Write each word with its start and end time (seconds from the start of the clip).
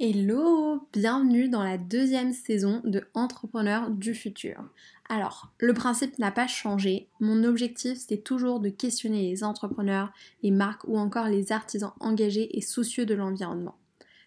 Hello, 0.00 0.86
bienvenue 0.92 1.48
dans 1.48 1.64
la 1.64 1.76
deuxième 1.76 2.32
saison 2.32 2.80
de 2.84 3.02
Entrepreneurs 3.14 3.90
du 3.90 4.14
futur. 4.14 4.62
Alors, 5.08 5.52
le 5.58 5.74
principe 5.74 6.20
n'a 6.20 6.30
pas 6.30 6.46
changé. 6.46 7.08
Mon 7.18 7.42
objectif, 7.42 7.98
c'est 7.98 8.22
toujours 8.22 8.60
de 8.60 8.68
questionner 8.68 9.28
les 9.28 9.42
entrepreneurs, 9.42 10.12
les 10.44 10.52
marques 10.52 10.86
ou 10.86 10.96
encore 10.98 11.26
les 11.26 11.50
artisans 11.50 11.90
engagés 11.98 12.56
et 12.56 12.60
soucieux 12.60 13.06
de 13.06 13.16
l'environnement. 13.16 13.74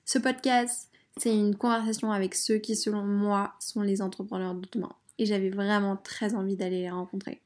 Ce 0.04 0.20
podcast, 0.20 0.90
c'est 1.16 1.34
une 1.34 1.56
conversation 1.56 2.12
avec 2.12 2.36
ceux 2.36 2.58
qui, 2.58 2.76
selon 2.76 3.06
moi, 3.06 3.54
sont 3.60 3.82
les 3.82 4.02
entrepreneurs 4.02 4.56
de 4.56 4.68
demain. 4.74 4.92
Et 5.20 5.26
j'avais 5.26 5.52
vraiment 5.52 5.96
très 5.96 6.36
envie 6.36 6.58
d'aller 6.58 6.82
les 6.82 6.92
rencontrer. 6.92 7.40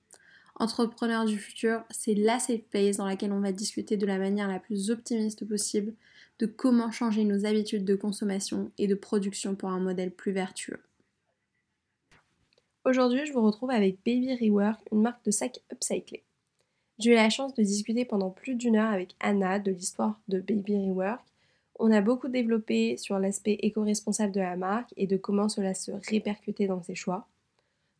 Entrepreneurs 0.56 1.26
du 1.26 1.38
futur, 1.38 1.84
c'est 1.92 2.16
la 2.16 2.40
safe 2.40 2.64
place 2.72 2.98
dans 2.98 3.06
laquelle 3.06 3.34
on 3.34 3.42
va 3.42 3.52
discuter 3.52 3.98
de 3.98 4.06
la 4.08 4.18
manière 4.18 4.48
la 4.48 4.60
plus 4.60 4.90
optimiste 4.90 5.48
possible 5.48 5.94
de 6.40 6.46
comment 6.46 6.92
changer 6.92 7.24
nos 7.24 7.46
habitudes 7.46 7.86
de 7.86 7.96
consommation 7.96 8.72
et 8.78 8.88
de 8.88 8.96
production 8.96 9.56
pour 9.56 9.70
un 9.70 9.80
modèle 9.80 10.12
plus 10.12 10.32
vertueux. 10.32 10.80
Aujourd'hui, 12.84 13.26
je 13.26 13.34
vous 13.34 13.42
retrouve 13.42 13.72
avec 13.72 13.98
Baby 14.06 14.36
Rework, 14.36 14.80
une 14.92 15.02
marque 15.02 15.26
de 15.26 15.32
sacs 15.32 15.62
upcyclés. 15.72 16.24
J'ai 17.00 17.12
eu 17.12 17.16
la 17.16 17.30
chance 17.30 17.54
de 17.56 17.64
discuter 17.64 18.06
pendant 18.06 18.30
plus 18.30 18.56
d'une 18.56 18.76
heure 18.76 18.94
avec 18.94 19.16
Anna 19.20 19.60
de 19.60 19.72
l'histoire 19.72 20.20
de 20.28 20.40
Baby 20.40 20.78
Rework. 20.78 21.22
On 21.80 21.92
a 21.92 22.02
beaucoup 22.02 22.28
développé 22.28 22.96
sur 22.98 23.20
l'aspect 23.20 23.58
éco-responsable 23.62 24.32
de 24.32 24.40
la 24.40 24.56
marque 24.56 24.94
et 24.96 25.08
de 25.08 25.18
comment 25.18 25.50
cela 25.50 25.74
se 25.74 25.92
répercutait 26.10 26.68
dans 26.68 26.84
ses 26.84 26.96
choix, 26.96 27.28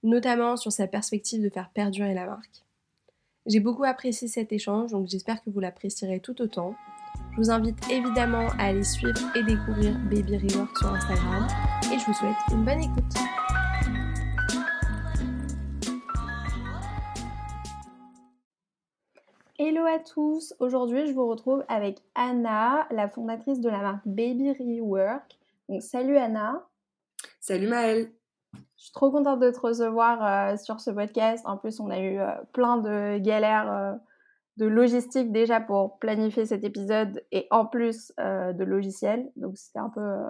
notamment 0.04 0.56
sur 0.56 0.72
sa 0.72 0.88
perspective 0.88 1.42
de 1.42 1.50
faire 1.50 1.70
perdurer 1.72 2.14
la 2.14 2.26
marque. 2.26 2.64
J'ai 3.48 3.60
beaucoup 3.60 3.84
apprécié 3.84 4.28
cet 4.28 4.54
échange, 4.54 4.92
donc 4.92 5.08
j'espère 5.08 5.44
que 5.44 5.50
vous 5.50 5.60
l'apprécierez 5.60 6.20
tout 6.20 6.42
autant. 6.42 6.76
Je 7.36 7.42
vous 7.42 7.52
invite 7.52 7.92
évidemment 7.92 8.48
à 8.58 8.68
aller 8.68 8.86
suivre 8.86 9.20
et 9.36 9.44
découvrir 9.44 9.94
Baby 10.10 10.38
Rework 10.38 10.78
sur 10.78 10.88
Instagram 10.88 11.46
et 11.92 12.00
je 12.00 12.06
vous 12.06 12.14
souhaite 12.14 12.38
une 12.50 12.64
bonne 12.64 12.80
écoute. 12.80 13.04
Hello 19.60 19.84
à 19.86 20.00
tous, 20.00 20.56
aujourd'hui 20.60 21.08
je 21.08 21.12
vous 21.12 21.28
retrouve 21.28 21.66
avec 21.68 22.02
Anna, 22.16 22.88
la 22.90 23.10
fondatrice 23.10 23.60
de 23.60 23.68
la 23.68 23.80
marque 23.80 24.08
Baby 24.08 24.54
Rework. 24.54 25.38
Donc 25.68 25.82
salut 25.82 26.16
Anna. 26.16 26.64
Salut 27.42 27.68
Maëlle. 27.68 28.12
Je 28.78 28.84
suis 28.84 28.94
trop 28.94 29.12
contente 29.12 29.42
de 29.42 29.52
te 29.52 29.60
recevoir 29.60 30.54
euh, 30.54 30.56
sur 30.56 30.80
ce 30.80 30.90
podcast. 30.90 31.44
En 31.46 31.58
plus, 31.58 31.82
on 31.82 31.90
a 31.90 32.00
eu 32.00 32.18
euh, 32.18 32.32
plein 32.54 32.78
de 32.78 33.18
galères 33.18 33.70
euh, 33.70 33.94
de 34.58 34.66
logistique 34.66 35.32
déjà 35.32 35.60
pour 35.60 36.00
planifier 36.00 36.46
cet 36.46 36.64
épisode 36.64 37.24
et 37.32 37.48
en 37.52 37.66
plus 37.66 38.14
euh, 38.20 38.54
de 38.54 38.64
logiciel. 38.64 39.32
Donc 39.36 39.58
c'était 39.58 39.80
un 39.80 39.90
peu. 39.90 40.02
Euh, 40.02 40.30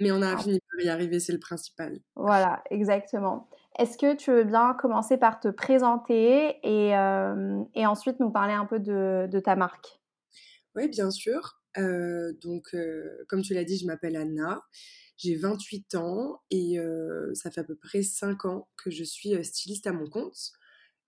Mais 0.00 0.12
on 0.12 0.22
a 0.22 0.36
fini 0.36 0.60
par 0.60 0.84
y 0.84 0.88
arriver, 0.88 1.20
c'est 1.20 1.32
le 1.32 1.40
principal. 1.40 1.98
Voilà, 2.14 2.62
exactement. 2.70 3.48
Est-ce 3.78 3.98
que 3.98 4.14
tu 4.14 4.30
veux 4.30 4.44
bien 4.44 4.74
commencer 4.74 5.16
par 5.16 5.40
te 5.40 5.48
présenter 5.48 6.58
et, 6.62 6.96
euh, 6.96 7.62
et 7.74 7.86
ensuite 7.86 8.20
nous 8.20 8.30
parler 8.30 8.52
un 8.52 8.66
peu 8.66 8.78
de, 8.78 9.26
de 9.28 9.40
ta 9.40 9.56
marque? 9.56 10.00
Oui, 10.76 10.88
bien 10.88 11.10
sûr. 11.10 11.60
donc, 11.76 12.76
comme 13.28 13.42
tu 13.42 13.54
l'as 13.54 13.64
dit, 13.64 13.78
je 13.78 13.86
m'appelle 13.86 14.16
Anna. 14.16 14.62
J'ai 15.16 15.36
28 15.36 15.94
ans 15.96 16.40
et 16.50 16.76
ça 17.34 17.50
fait 17.50 17.60
à 17.60 17.64
peu 17.64 17.76
près 17.76 18.02
5 18.02 18.44
ans 18.44 18.68
que 18.76 18.90
je 18.90 19.02
suis 19.02 19.44
styliste 19.44 19.88
à 19.88 19.92
mon 19.92 20.08
compte. 20.08 20.52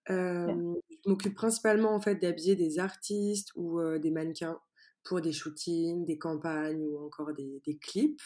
Je 0.09 1.09
m'occupe 1.09 1.35
principalement 1.35 1.95
en 1.95 2.01
fait 2.01 2.17
d'habiller 2.17 2.57
des 2.57 2.79
artistes 2.79 3.51
ou 3.57 3.81
des 3.99 4.11
mannequins 4.11 4.59
pour 5.05 5.21
des 5.21 5.33
shootings, 5.33 6.05
des 6.05 6.19
campagnes 6.19 6.83
ou 6.83 6.99
encore 7.05 7.33
des, 7.33 7.79
clips. 7.81 8.21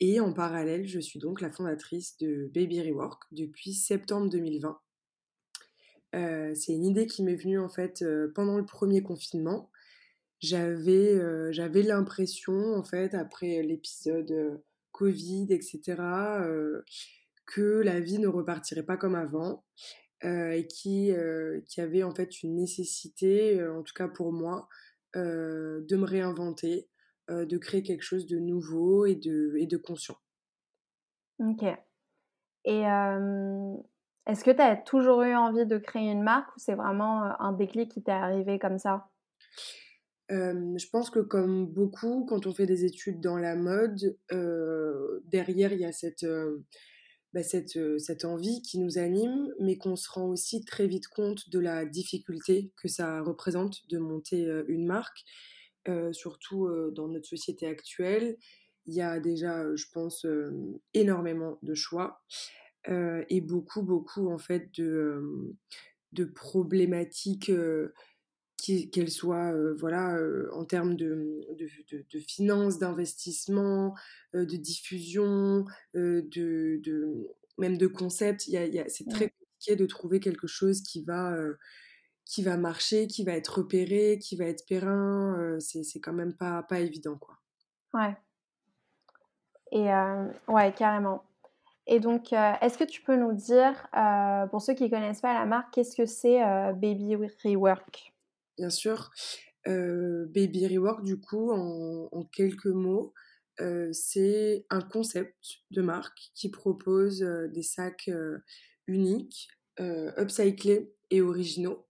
Et 0.00 0.20
en 0.20 0.32
parallèle, 0.32 0.86
je 0.86 1.00
suis 1.00 1.18
donc 1.18 1.40
la 1.40 1.50
fondatrice 1.50 2.16
de 2.18 2.50
Baby 2.54 2.82
Rework 2.82 3.24
depuis 3.32 3.74
septembre 3.74 4.30
2020. 4.30 4.78
Euh, 6.14 6.54
c'est 6.54 6.72
une 6.72 6.86
idée 6.86 7.06
qui 7.06 7.22
m'est 7.22 7.36
venue 7.36 7.58
en 7.58 7.68
fait 7.68 8.04
pendant 8.34 8.56
le 8.56 8.64
premier 8.64 9.02
confinement. 9.02 9.70
J'avais 10.40 11.20
j'avais 11.52 11.82
l'impression 11.82 12.74
en 12.74 12.84
fait 12.84 13.12
après 13.14 13.62
l'épisode 13.62 14.62
Covid 14.92 15.48
etc 15.50 15.96
que 17.44 17.80
la 17.82 17.98
vie 17.98 18.18
ne 18.18 18.28
repartirait 18.28 18.84
pas 18.84 18.96
comme 18.96 19.16
avant 19.16 19.64
et 20.22 20.66
qui, 20.66 21.12
euh, 21.12 21.60
qui 21.66 21.80
avait 21.80 22.02
en 22.02 22.14
fait 22.14 22.42
une 22.42 22.56
nécessité, 22.56 23.60
euh, 23.60 23.78
en 23.78 23.82
tout 23.82 23.94
cas 23.94 24.08
pour 24.08 24.32
moi, 24.32 24.68
de 25.14 25.96
me 25.96 26.04
réinventer, 26.04 26.88
de 27.28 27.58
créer 27.58 27.82
quelque 27.82 28.02
chose 28.02 28.26
de 28.26 28.38
nouveau 28.38 29.06
et 29.06 29.16
de, 29.16 29.54
et 29.58 29.66
de 29.66 29.76
conscient. 29.76 30.16
Ok. 31.40 31.64
Et 32.64 32.82
est-ce 34.26 34.44
que 34.44 34.50
tu 34.50 34.60
as 34.60 34.76
toujours 34.76 35.22
eu 35.22 35.34
envie 35.34 35.66
de 35.66 35.78
créer 35.78 36.10
une 36.10 36.22
marque 36.22 36.54
ou 36.54 36.58
c'est 36.58 36.74
vraiment 36.74 37.40
un 37.40 37.52
déclic 37.52 37.90
qui 37.90 38.02
t'est 38.02 38.12
arrivé 38.12 38.58
comme 38.58 38.78
ça? 38.78 39.08
Euh, 40.30 40.76
je 40.76 40.86
pense 40.90 41.08
que 41.08 41.20
comme 41.20 41.66
beaucoup, 41.66 42.26
quand 42.28 42.46
on 42.46 42.52
fait 42.52 42.66
des 42.66 42.84
études 42.84 43.20
dans 43.20 43.38
la 43.38 43.56
mode, 43.56 44.18
euh, 44.32 45.20
derrière 45.24 45.72
il 45.72 45.80
y 45.80 45.86
a 45.86 45.92
cette, 45.92 46.24
euh, 46.24 46.58
bah, 47.32 47.42
cette, 47.42 47.78
cette 47.98 48.24
envie 48.24 48.62
qui 48.62 48.78
nous 48.78 48.98
anime, 48.98 49.52
mais 49.60 49.76
qu'on 49.76 49.96
se 49.96 50.10
rend 50.10 50.28
aussi 50.28 50.64
très 50.64 50.86
vite 50.86 51.08
compte 51.08 51.48
de 51.50 51.58
la 51.58 51.84
difficulté 51.84 52.72
que 52.76 52.88
ça 52.88 53.20
représente 53.22 53.88
de 53.88 53.98
monter 53.98 54.48
une 54.68 54.86
marque, 54.86 55.24
surtout 56.12 56.68
dans 56.92 57.08
notre 57.08 57.28
société 57.28 57.66
actuelle. 57.66 58.36
Il 58.86 58.94
y 58.94 59.02
a 59.02 59.20
déjà, 59.20 59.64
je 59.74 59.84
pense, 59.92 60.26
énormément 60.94 61.58
de 61.62 61.74
choix 61.74 62.22
et 62.86 63.40
beaucoup, 63.42 63.82
beaucoup 63.82 64.30
en 64.30 64.38
fait 64.38 64.70
de, 64.74 65.20
de 66.12 66.24
problématiques 66.24 67.52
qu'elles 68.58 69.10
soient 69.10 69.52
euh, 69.52 69.74
voilà, 69.78 70.16
euh, 70.16 70.50
en 70.52 70.64
termes 70.64 70.96
de, 70.96 71.46
de, 71.56 71.68
de, 71.90 72.04
de 72.12 72.18
finances, 72.18 72.78
d'investissement, 72.78 73.94
euh, 74.34 74.44
de 74.44 74.56
diffusion, 74.56 75.64
de, 75.94 77.28
même 77.56 77.78
de 77.78 77.86
concept. 77.86 78.48
Y 78.48 78.56
a, 78.56 78.66
y 78.66 78.80
a, 78.80 78.88
c'est 78.88 79.08
très 79.08 79.30
compliqué 79.30 79.76
de 79.76 79.86
trouver 79.86 80.20
quelque 80.20 80.46
chose 80.46 80.82
qui 80.82 81.02
va, 81.04 81.36
qui 82.24 82.42
va 82.42 82.56
marcher, 82.56 83.06
qui 83.06 83.24
va 83.24 83.32
être 83.32 83.58
repéré, 83.58 84.18
qui 84.18 84.36
va 84.36 84.44
être 84.44 84.66
périn. 84.66 85.56
c'est, 85.60 85.82
c'est 85.82 86.00
quand 86.00 86.12
même 86.12 86.34
pas, 86.34 86.62
pas 86.62 86.80
évident. 86.80 87.16
Quoi. 87.16 87.38
Ouais. 87.94 88.16
Et 89.72 89.88
ouais, 90.48 90.72
carrément. 90.72 91.24
Et 91.86 92.00
donc, 92.00 92.32
est-ce 92.32 92.76
que 92.76 92.84
tu 92.84 93.02
peux 93.02 93.16
nous 93.16 93.32
dire, 93.32 93.88
pour 94.50 94.62
ceux 94.62 94.74
qui 94.74 94.84
ne 94.84 94.88
connaissent 94.90 95.20
pas 95.20 95.34
la 95.34 95.46
marque, 95.46 95.72
qu'est-ce 95.74 95.96
que 95.96 96.06
c'est 96.06 96.40
Baby 96.74 97.16
Rework? 97.44 98.14
Bien 98.58 98.70
sûr. 98.70 99.10
Baby 99.66 100.66
Rework, 100.66 101.04
du 101.04 101.20
coup, 101.20 101.50
en, 101.50 102.24
quelques 102.32 102.66
mots, 102.66 103.12
c'est 103.92 104.66
un 104.70 104.80
concept 104.80 105.36
de 105.70 105.82
marque 105.82 106.18
qui 106.34 106.50
propose 106.50 107.20
des 107.52 107.62
sacs 107.62 108.10
uniques, 108.86 109.48
upcyclés 109.78 110.92
et 111.10 111.20
originaux. 111.20 111.86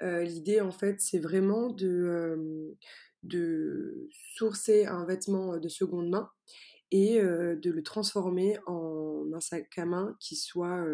L'idée, 0.00 0.60
en 0.60 0.72
fait, 0.72 1.00
c'est 1.00 1.18
vraiment 1.18 1.68
de, 1.68 2.74
de 3.22 4.08
sourcer 4.34 4.86
un 4.86 5.04
vêtement 5.04 5.58
de 5.58 5.68
seconde 5.68 6.08
main 6.08 6.30
et 6.90 7.20
de 7.20 7.70
le 7.70 7.82
transformer 7.82 8.58
en 8.66 9.26
un 9.34 9.40
sac 9.40 9.78
à 9.78 9.84
main 9.84 10.16
qui 10.20 10.36
soit 10.36 10.84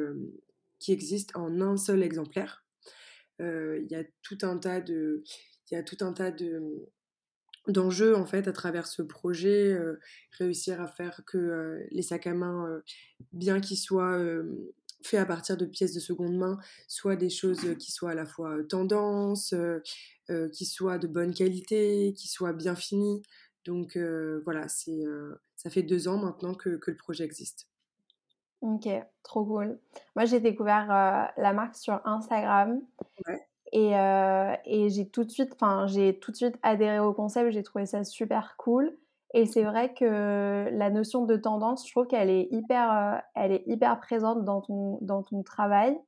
qui 0.78 0.92
existe 0.92 1.34
en 1.36 1.60
un 1.60 1.76
seul 1.76 2.02
exemplaire 2.02 2.65
il 3.40 3.86
y 3.90 3.94
a 3.94 4.04
tout 4.22 4.38
un 4.42 4.58
tas 4.58 4.80
de 4.80 5.22
il 5.70 5.74
y 5.74 5.76
a 5.76 5.82
tout 5.82 5.98
un 6.00 6.12
tas 6.12 6.30
de 6.30 6.88
d'enjeux 7.68 8.14
en 8.14 8.26
fait 8.26 8.46
à 8.48 8.52
travers 8.52 8.86
ce 8.86 9.02
projet 9.02 9.76
réussir 10.38 10.80
à 10.80 10.86
faire 10.86 11.22
que 11.26 11.84
les 11.90 12.02
sacs 12.02 12.26
à 12.26 12.34
main 12.34 12.80
bien 13.32 13.60
qu'ils 13.60 13.78
soient 13.78 14.22
faits 15.02 15.20
à 15.20 15.26
partir 15.26 15.56
de 15.56 15.66
pièces 15.66 15.92
de 15.92 16.00
seconde 16.00 16.36
main 16.36 16.58
soient 16.88 17.16
des 17.16 17.30
choses 17.30 17.76
qui 17.78 17.92
soient 17.92 18.12
à 18.12 18.14
la 18.14 18.26
fois 18.26 18.56
tendance 18.68 19.54
qui 20.52 20.64
soient 20.64 20.98
de 20.98 21.08
bonne 21.08 21.34
qualité 21.34 22.14
qui 22.16 22.28
soient 22.28 22.52
bien 22.52 22.76
finies. 22.76 23.22
Donc 23.64 23.98
voilà 24.44 24.68
c'est 24.68 25.02
ça 25.56 25.70
fait 25.70 25.82
deux 25.82 26.06
ans 26.06 26.18
maintenant 26.18 26.54
que, 26.54 26.76
que 26.76 26.92
le 26.92 26.96
projet 26.96 27.24
existe 27.24 27.66
Ok, 28.62 28.88
trop 29.22 29.44
cool. 29.44 29.78
Moi, 30.16 30.24
j'ai 30.24 30.40
découvert 30.40 30.90
euh, 30.90 31.24
la 31.40 31.52
marque 31.52 31.76
sur 31.76 32.00
Instagram 32.04 32.80
ouais. 33.26 33.46
et, 33.72 33.96
euh, 33.96 34.54
et 34.64 34.88
j'ai 34.88 35.08
tout 35.08 35.24
de 35.24 35.30
suite, 35.30 35.52
enfin, 35.54 35.86
j'ai 35.86 36.18
tout 36.18 36.30
de 36.32 36.36
suite 36.36 36.56
adhéré 36.62 36.98
au 36.98 37.12
concept. 37.12 37.50
J'ai 37.52 37.62
trouvé 37.62 37.86
ça 37.86 38.04
super 38.04 38.56
cool. 38.56 38.96
Et 39.34 39.46
c'est 39.46 39.64
vrai 39.64 39.92
que 39.92 40.68
la 40.72 40.90
notion 40.90 41.26
de 41.26 41.36
tendance, 41.36 41.86
je 41.86 41.92
trouve 41.92 42.06
qu'elle 42.06 42.30
est 42.30 42.48
hyper, 42.50 42.92
euh, 42.92 43.18
elle 43.34 43.52
est 43.52 43.64
hyper 43.66 44.00
présente 44.00 44.44
dans 44.44 44.62
ton, 44.62 44.98
dans 45.02 45.22
ton 45.22 45.42
travail 45.42 45.98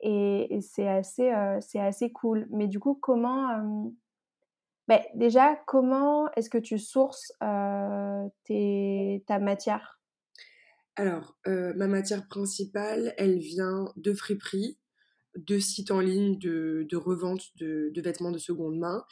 et, 0.00 0.56
et 0.56 0.60
c'est 0.62 0.88
assez, 0.88 1.32
c'est 1.60 1.80
assez 1.80 2.12
cool. 2.12 2.48
Mais 2.50 2.68
du 2.68 2.80
coup, 2.80 2.94
comment, 3.00 3.82
Beh, 4.88 5.02
déjà, 5.14 5.56
comment 5.66 6.30
est-ce 6.32 6.50
que 6.50 6.58
tu 6.58 6.78
sources, 6.78 7.32
tes 8.44 9.24
ta 9.26 9.38
matière? 9.38 9.95
Alors, 10.96 11.36
heu, 11.46 11.74
ma 11.74 11.86
matière 11.88 12.26
principale, 12.28 13.14
elle 13.18 13.38
vient 13.38 13.92
de 13.96 14.12
friperies, 14.14 14.78
de 15.36 15.58
sites 15.60 15.90
en 15.92 16.00
ligne 16.00 16.38
de 16.38 16.86
de 16.88 16.96
revente 16.96 17.56
de 17.58 17.90
de 17.94 18.02
vêtements 18.02 18.32
de 18.32 18.38
seconde 18.38 18.78
main 18.78 19.04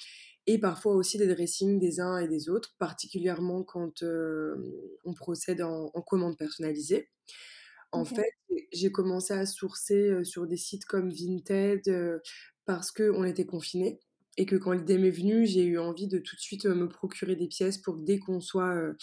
et 0.46 0.58
parfois 0.60 0.94
aussi 0.96 1.18
des 1.18 1.28
dressings 1.28 1.80
des 1.80 2.00
uns 2.00 2.18
et 2.18 2.28
des 2.28 2.48
autres, 2.50 2.74
particulièrement 2.78 3.64
quand, 3.64 4.02
hem, 4.02 4.64
on 5.04 5.14
procède 5.14 5.62
en 5.62 5.90
en 5.94 6.02
commande 6.02 6.38
personnalisée. 6.38 7.10
En 7.92 8.04
fait, 8.04 8.24
j'ai 8.72 8.92
commencé 8.92 9.34
à 9.34 9.46
sourcer, 9.46 10.10
heu, 10.10 10.24
sur 10.24 10.46
des 10.46 10.56
sites 10.56 10.84
comme 10.86 11.10
Vinted, 11.12 11.82
parce 12.66 12.90
qu'on 12.92 13.24
était 13.24 13.46
confinés 13.46 14.00
et 14.36 14.46
que 14.46 14.56
quand 14.56 14.72
l'idée 14.72 14.98
m'est 14.98 15.10
venue, 15.10 15.46
j'ai 15.46 15.64
eu 15.64 15.78
envie 15.78 16.08
de 16.08 16.18
tout 16.18 16.36
de 16.36 16.40
suite, 16.40 16.66
me 16.66 16.88
procurer 16.88 17.36
des 17.36 17.48
pièces 17.48 17.78
pour 17.78 17.96
que 17.96 18.02
dès 18.02 18.18
qu'on 18.18 18.40
soit, 18.40 18.94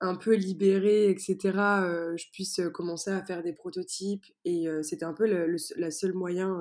un 0.00 0.16
peu 0.16 0.34
libérés 0.34 1.10
et 1.10 1.18
cetera, 1.18 1.88
heu, 1.88 2.16
je 2.16 2.26
puisse, 2.32 2.60
commencer 2.74 3.10
à 3.10 3.24
faire 3.24 3.42
des 3.44 3.52
prototypes 3.52 4.24
et 4.44 4.66
c'était 4.82 5.04
un 5.04 5.14
peu 5.14 5.26
le 5.28 5.56
la 5.76 5.90
seule 5.92 6.12
moyen, 6.12 6.60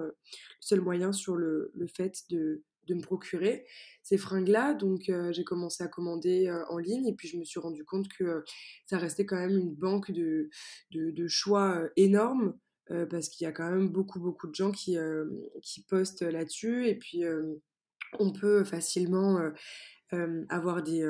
seul 0.59 0.81
moyen 0.81 1.11
sur 1.11 1.35
le 1.35 1.71
le 1.73 1.87
fait 1.87 2.23
de 2.29 2.63
de 2.87 2.95
me 2.95 3.01
procurer 3.01 3.65
ces 4.03 4.17
fringues-là. 4.17 4.73
Donc 4.75 5.11
j'ai 5.31 5.43
commencé 5.43 5.83
à 5.83 5.87
commander, 5.87 6.51
en 6.69 6.77
ligne 6.77 7.07
et 7.07 7.13
puis 7.15 7.27
je 7.27 7.37
me 7.37 7.43
suis 7.43 7.59
rendu 7.59 7.83
compte 7.83 8.07
que, 8.09 8.43
ça 8.85 8.97
restait 8.99 9.25
quand 9.25 9.37
même 9.37 9.57
une 9.57 9.73
banque 9.73 10.11
de 10.11 10.49
de 10.91 11.11
de 11.11 11.27
choix, 11.27 11.89
heu, 12.91 13.07
parce 13.09 13.29
qu'il 13.29 13.45
y 13.45 13.47
a 13.47 13.51
quand 13.51 13.69
même 13.71 13.89
beaucoup, 13.89 14.19
beaucoup 14.19 14.47
de 14.47 14.55
gens 14.55 14.71
qui, 14.71 14.97
qui 15.63 15.83
postent 15.83 16.21
là-dessus 16.23 16.87
et 16.87 16.95
puis, 16.95 17.23
on 18.19 18.31
peut 18.31 18.63
facilement, 18.63 19.39
avoir 20.49 20.83
des, 20.83 21.05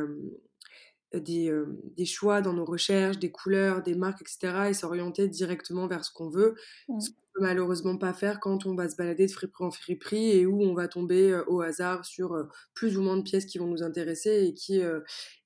des, 1.14 2.06
choix 2.06 2.42
dans 2.42 2.54
nos 2.54 2.66
recherches, 2.66 3.20
des 3.20 3.32
couleurs, 3.32 3.82
des 3.84 3.96
marques 3.96 4.22
et 4.22 4.26
cetera 4.30 4.70
et 4.70 4.74
s'orienter 4.74 5.28
directement 5.28 5.88
vers 5.88 6.06
ce 6.06 6.12
qu'on 6.14 6.30
veut. 6.30 6.56
Ce 7.00 7.10
qu'on 7.10 7.22
peut 7.34 7.42
malheureusement 7.42 7.98
pas 7.98 8.14
faire 8.14 8.40
quand 8.40 8.66
on 8.66 8.76
va 8.76 8.90
se 8.90 8.96
balader 8.96 9.26
de 9.28 9.32
friperie 9.32 9.66
en 9.66 9.72
friperie 9.72 10.32
et 10.32 10.46
où 10.46 10.62
on 10.62 10.74
va 10.74 10.88
tomber, 10.88 11.34
au 11.48 11.62
hasard 11.62 12.06
sur, 12.06 12.48
plus 12.74 12.98
ou 12.98 13.02
moins 13.02 13.18
de 13.18 13.24
pièces 13.24 13.46
qui 13.46 13.58
vont 13.58 13.68
nous 13.68 13.84
intéresser 13.84 14.46
et 14.48 14.54
qui, 14.54 14.82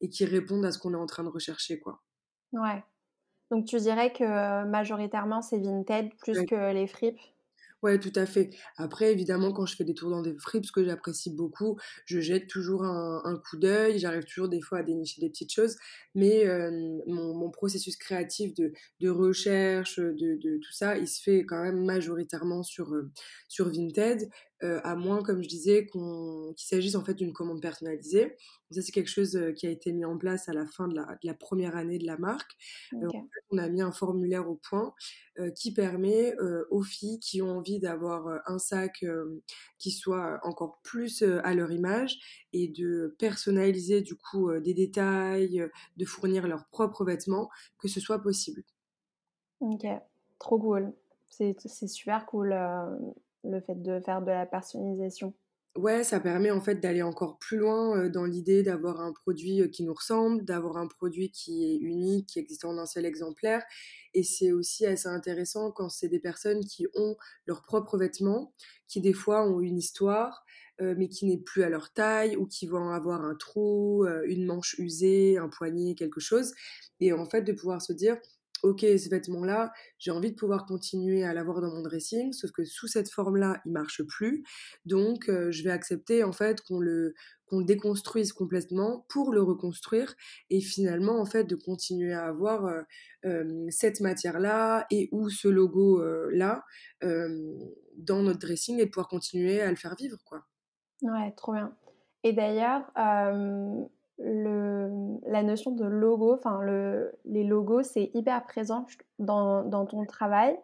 et 0.01 0.10
qui 0.10 0.25
répondent 0.25 0.66
à 0.66 0.72
ce 0.72 0.80
qu'on 0.80 0.94
est 0.94 0.98
en 0.98 1.06
train 1.08 1.24
de 1.24 1.30
rechercher, 1.30 1.80
quoi. 1.80 2.01
Ouais. 2.54 2.84
Donc 3.51 3.66
tu 3.68 3.78
dirais 3.80 4.13
que 4.13 4.66
majoritairement 4.66 5.42
c'est 5.42 5.60
Vinted 5.60 6.16
plus 6.18 6.42
Ouais. 6.42 6.46
que 6.46 6.74
les 6.74 6.88
fripes? 6.88 7.19
Ouais, 7.86 8.00
tout 8.00 8.12
à 8.16 8.26
fait. 8.26 8.50
Après, 8.78 9.12
évidemment, 9.12 9.52
quand 9.54 9.68
je 9.68 9.76
fais 9.76 9.84
des 9.84 9.94
tours 9.94 10.10
dans 10.10 10.24
des 10.24 10.36
fripes, 10.40 10.66
ce 10.66 10.72
que 10.72 10.84
j'apprécie 10.84 11.30
beaucoup, 11.30 11.78
je 12.06 12.20
jette 12.20 12.48
toujours 12.48 12.84
un 12.84 13.38
coup 13.48 13.58
d'œil. 13.58 14.00
J'arrive 14.00 14.24
toujours 14.26 14.50
des 14.50 14.60
fois 14.60 14.80
à 14.80 14.84
dénicher 14.84 15.22
des 15.22 15.30
petites 15.30 15.54
choses, 15.54 15.76
mais 16.16 16.46
mon 17.06 17.52
processus 17.52 17.96
créatif 17.96 18.56
de 18.56 19.10
recherche, 19.10 20.00
de 20.00 20.58
tout 20.58 20.72
ça, 20.72 20.98
il 20.98 21.08
se 21.08 21.22
fait 21.22 21.46
quand 21.46 21.62
même 21.62 21.86
majoritairement 21.86 22.64
sur 22.64 22.90
Vinted, 23.60 24.30
heu, 24.65 24.81
à 24.88 24.95
moins, 24.95 25.23
comme 25.23 25.44
je 25.44 25.47
disais, 25.50 25.88
qu'on 25.88 26.53
qu'il 26.57 26.67
s'agisse 26.67 26.95
en 26.95 27.03
fait 27.06 27.13
d'une 27.15 27.33
commande 27.33 27.62
personnalisée. 27.62 28.35
Ça, 28.71 28.81
c'est 28.81 28.91
quelque 28.94 29.09
chose, 29.09 29.35
heu, 29.38 29.53
qui 29.53 29.67
a 29.67 29.71
été 29.71 29.94
mis 29.94 30.06
en 30.06 30.17
place 30.17 30.50
à 30.50 30.53
la 30.53 30.65
fin 30.67 30.88
de 30.89 30.95
la 30.95 31.06
de 31.21 31.27
la 31.27 31.33
1re 31.35 31.75
année 31.77 32.00
de 32.00 32.06
la 32.07 32.17
marque. 32.17 32.51
En 33.01 33.06
fait, 33.07 33.44
on 33.51 33.57
a 33.59 33.69
mis 33.69 33.81
un 33.81 33.91
formulaire 33.91 34.50
au 34.50 34.56
point, 34.69 34.94
qui 35.57 35.73
permet, 35.73 36.35
aux 36.71 36.83
filles 36.83 37.19
qui 37.19 37.41
ont 37.41 37.57
envie 37.57 37.79
d'avoir, 37.79 38.41
un 38.47 38.59
sac, 38.59 39.06
qui 39.79 39.91
soit 39.91 40.39
encore 40.44 40.81
plus, 40.83 41.23
à 41.23 41.53
leur 41.56 41.71
image 41.71 42.17
et 42.53 42.67
de 42.69 43.15
personnaliser 43.19 44.01
du 44.01 44.15
coup, 44.15 44.51
des 44.59 44.73
détails, 44.73 45.67
de 45.97 46.06
fournir 46.06 46.47
leurs 46.47 46.67
propres 46.69 47.06
vêtements, 47.06 47.50
que 47.79 47.88
ce 47.89 48.00
soit 48.00 48.19
possible. 48.21 48.63
OK, 49.62 49.85
trop 50.39 50.59
cool. 50.59 50.94
C'est 51.29 51.56
c'est 51.59 51.88
super 51.88 52.25
cool, 52.25 52.53
le 53.45 53.62
fait 53.62 53.81
de 53.81 54.00
faire 54.01 54.21
de 54.21 54.31
la 54.31 54.45
personnalisation. 54.45 55.33
Ouais, 55.75 56.06
ça 56.06 56.21
permet 56.21 56.51
en 56.51 56.62
fait 56.62 56.75
d'aller 56.75 57.01
encore 57.01 57.38
plus 57.38 57.57
loin, 57.57 57.97
heu, 58.06 58.09
dans 58.09 58.24
l'idée 58.24 58.63
d'avoir 58.63 59.01
un 59.01 59.12
produit, 59.12 59.59
heu, 59.62 59.68
qui 59.68 59.83
nous 59.83 59.94
ressemble, 59.94 60.45
d'avoir 60.45 60.77
un 60.77 60.88
produit 60.88 61.31
qui 61.31 61.65
est 61.65 61.75
unique, 61.75 62.30
qui 62.30 62.39
existe 62.39 62.63
en 62.63 62.77
un 62.77 62.86
seul 62.86 63.06
exemplaire 63.06 63.62
et 64.13 64.24
c'est 64.24 64.53
aussi 64.53 64.86
assez 64.86 65.09
intéressant 65.09 65.71
quand 65.74 65.89
c'est 65.89 66.07
des 66.07 66.21
personnes 66.21 66.63
qui 66.63 66.88
ont 66.95 67.18
leurs 67.45 67.62
propres 67.63 67.97
vêtements, 67.97 68.53
qui 68.88 69.01
des 69.01 69.12
fois 69.12 69.45
ont 69.50 69.59
une 69.59 69.77
histoire, 69.77 70.45
heu, 70.80 70.95
mais 70.95 71.09
qui 71.09 71.25
n'est 71.25 71.39
plus 71.44 71.63
à 71.63 71.68
leur 71.69 71.91
taille 71.91 72.38
ou 72.38 72.48
qui 72.48 72.68
vont 72.68 72.91
avoir 72.91 73.25
un 73.25 73.36
trou, 73.36 74.06
une 74.27 74.45
manche 74.45 74.75
usée, 74.80 75.38
un 75.38 75.50
poignet, 75.50 75.94
quelque 75.95 76.21
chose 76.21 76.53
et 77.01 77.12
en 77.12 77.25
fait 77.25 77.41
de 77.41 77.51
pouvoir 77.51 77.81
se 77.81 77.91
dire: 77.91 78.18
«OK, 78.63 78.81
ce 78.81 79.10
vêtement-là, 79.10 79.72
j'ai 80.00 80.12
envie 80.12 80.31
de 80.31 80.36
pouvoir 80.36 80.66
continuer 80.66 81.24
à 81.24 81.34
l'avoir 81.34 81.62
dans 81.62 81.69
mon 81.74 81.81
dressing, 81.81 82.34
sauf 82.34 82.52
que 82.52 82.63
sous 82.66 82.88
cette 82.88 83.10
forme-là, 83.12 83.62
il 83.66 83.72
marche 83.72 84.02
plus, 84.04 84.44
donc 84.86 85.30
heu, 85.30 85.52
je 85.52 85.63
vais 85.63 85.69
accepter 85.72 86.24
en 86.24 86.31
fait 86.31 86.62
qu'on 86.62 86.80
le 86.80 87.13
qu'on 87.48 87.62
déconstruise 87.62 88.34
complètement 88.34 89.06
pour 89.07 89.31
le 89.31 89.42
reconstruire 89.44 90.16
et 90.50 90.62
finalement 90.62 91.19
en 91.22 91.25
fait 91.25 91.44
de 91.44 91.56
continuer 91.56 92.12
à 92.13 92.25
avoir, 92.25 92.66
heu, 92.66 92.84
hem, 93.24 93.69
cette 93.69 94.02
matière-là 94.02 94.88
et 94.90 95.10
ou 95.12 95.30
ce 95.30 95.48
logo, 95.48 96.01
heu, 96.01 96.30
là, 96.31 96.63
hem, 97.01 97.60
dans 97.98 98.24
notre 98.24 98.40
dressing 98.40 98.80
et 98.80 98.86
de 98.86 98.90
pouvoir 98.90 99.08
continuer 99.10 99.62
à 99.62 99.69
le 99.69 99.75
faire 99.78 99.96
vivre, 99.96 100.18
quoi». 100.25 100.46
Ouais, 101.01 101.31
trop 101.34 101.54
bien 101.54 101.75
et 102.24 102.34
d'ailleurs, 102.34 102.92
le 104.19 105.19
la 105.27 105.44
notion 105.44 105.71
de 105.71 105.85
logo, 105.85 106.33
enfin 106.35 106.62
le 106.62 107.13
les 107.25 107.44
logos, 107.44 107.83
c'est 107.83 108.12
hyper 108.13 108.45
présent 108.45 108.85
dans 109.19 109.63
dans 109.65 109.85
ton 109.85 110.06
travail. 110.06 110.57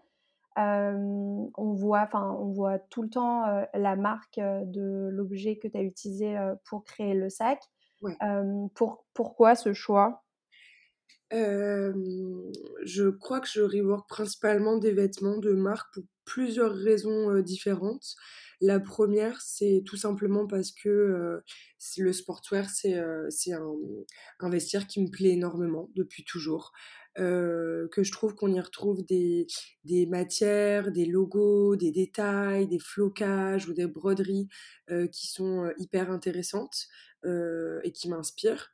Hem, 0.58 1.50
on 1.58 1.74
voit 1.74 2.02
enfin, 2.04 2.36
on 2.40 2.50
voit 2.52 2.80
tout 2.80 3.04
le 3.04 3.10
temps, 3.10 3.48
heu, 3.50 3.66
la 3.76 3.96
marque, 3.98 4.38
heu, 4.40 4.64
de 4.66 5.10
l'objet 5.12 5.58
que 5.58 5.68
tu 5.70 5.78
as 5.78 5.84
utilisé, 5.84 6.38
pour 6.66 6.84
créer 6.86 7.14
le 7.16 7.30
sac. 7.30 7.62
Pour 8.76 9.06
pourquoi 9.14 9.56
ce 9.56 9.74
choix? 9.74 10.24
Je 11.32 13.10
crois 13.10 13.40
que 13.40 13.48
je 13.48 13.62
rework 13.62 14.08
principalement 14.10 14.78
des 14.78 14.92
vêtements 14.92 15.38
de 15.38 15.54
marque 15.54 15.94
pour 15.94 16.04
plusieurs 16.26 16.74
raisons, 16.74 17.40
différentes. 17.42 18.16
La 18.60 18.80
1re, 18.80 19.38
c'est 19.40 19.82
tout 19.86 19.98
simplement 19.98 20.46
parce 20.46 20.72
que, 20.72 21.42
le 21.98 22.14
sportswear, 22.14 22.70
c'est, 22.70 22.94
un, 22.94 24.50
vestiaire 24.50 24.88
qui 24.88 25.02
me 25.02 25.10
plaît 25.10 25.32
énormément 25.32 25.90
depuis 25.96 26.24
toujours. 26.24 26.72
Que 27.16 27.90
je 27.98 28.12
trouve 28.12 28.36
qu'on 28.36 28.54
y 28.54 28.60
retrouve 28.60 29.06
des 29.06 29.48
des 29.84 30.06
matières, 30.06 30.92
des 30.92 31.06
logos, 31.06 31.76
des 31.76 31.92
détails, 31.92 32.68
des 32.68 32.80
flocages 32.80 33.68
ou 33.68 33.74
des 33.74 33.88
broderies, 33.88 34.48
qui 35.12 35.28
sont, 35.28 35.72
hyper 35.78 36.12
intéressantes, 36.12 36.88
et 37.26 37.92
qui 37.94 38.10
m'inspirent. 38.10 38.72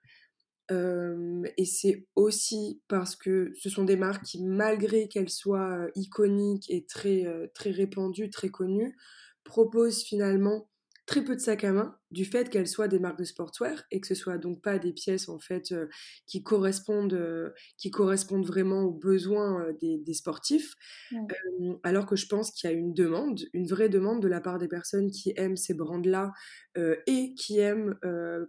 Et 0.69 1.65
c'est 1.65 2.05
aussi 2.15 2.81
parce 2.87 3.15
que 3.15 3.53
ce 3.55 3.69
sont 3.69 3.85
des 3.85 3.95
marques 3.95 4.23
qui, 4.25 4.43
malgré 4.43 5.07
qu'elles 5.07 5.29
soient, 5.29 5.87
iconiques 5.95 6.69
et 6.69 6.85
très, 6.85 7.25
très 7.53 7.71
répandues, 7.71 8.29
très 8.29 8.49
connues, 8.49 8.95
proposent 9.43 10.03
finalement 10.03 10.69
très 11.07 11.23
peu 11.23 11.35
de 11.35 11.41
sacs 11.41 11.63
à 11.63 11.73
main, 11.73 11.97
du 12.11 12.25
fait 12.25 12.49
qu'elles 12.51 12.67
soient 12.67 12.87
des 12.89 12.99
marques 12.99 13.19
de 13.19 13.23
sportswear 13.25 13.83
et 13.91 14.01
que 14.01 14.07
ce 14.07 14.15
soit 14.15 14.37
donc 14.37 14.61
pas 14.61 14.79
des 14.79 14.93
pièces 14.93 15.29
en 15.29 15.39
fait, 15.39 15.71
heu, 15.71 15.89
qui 16.27 16.43
correspondent, 16.43 17.13
heu, 17.15 17.53
qui 17.77 17.91
correspondent 17.91 18.45
vraiment 18.45 18.83
aux 18.83 18.91
besoins, 18.93 19.67
heu, 19.69 19.73
des 19.81 19.97
des 19.99 20.13
sportifs. 20.13 20.75
Alors 21.83 22.05
que 22.05 22.15
je 22.15 22.27
pense 22.27 22.51
qu'il 22.51 22.69
y 22.69 22.73
a 22.73 22.75
une 22.75 22.93
demande, 22.93 23.41
une 23.53 23.67
vraie 23.67 23.89
demande 23.89 24.21
de 24.21 24.27
la 24.27 24.41
part 24.41 24.57
des 24.59 24.67
personnes 24.67 25.11
qui 25.11 25.33
aiment 25.35 25.57
ces 25.57 25.73
brands-là, 25.73 26.31
heu 26.77 26.99
et 27.07 27.33
qui 27.35 27.59
aiment, 27.59 27.95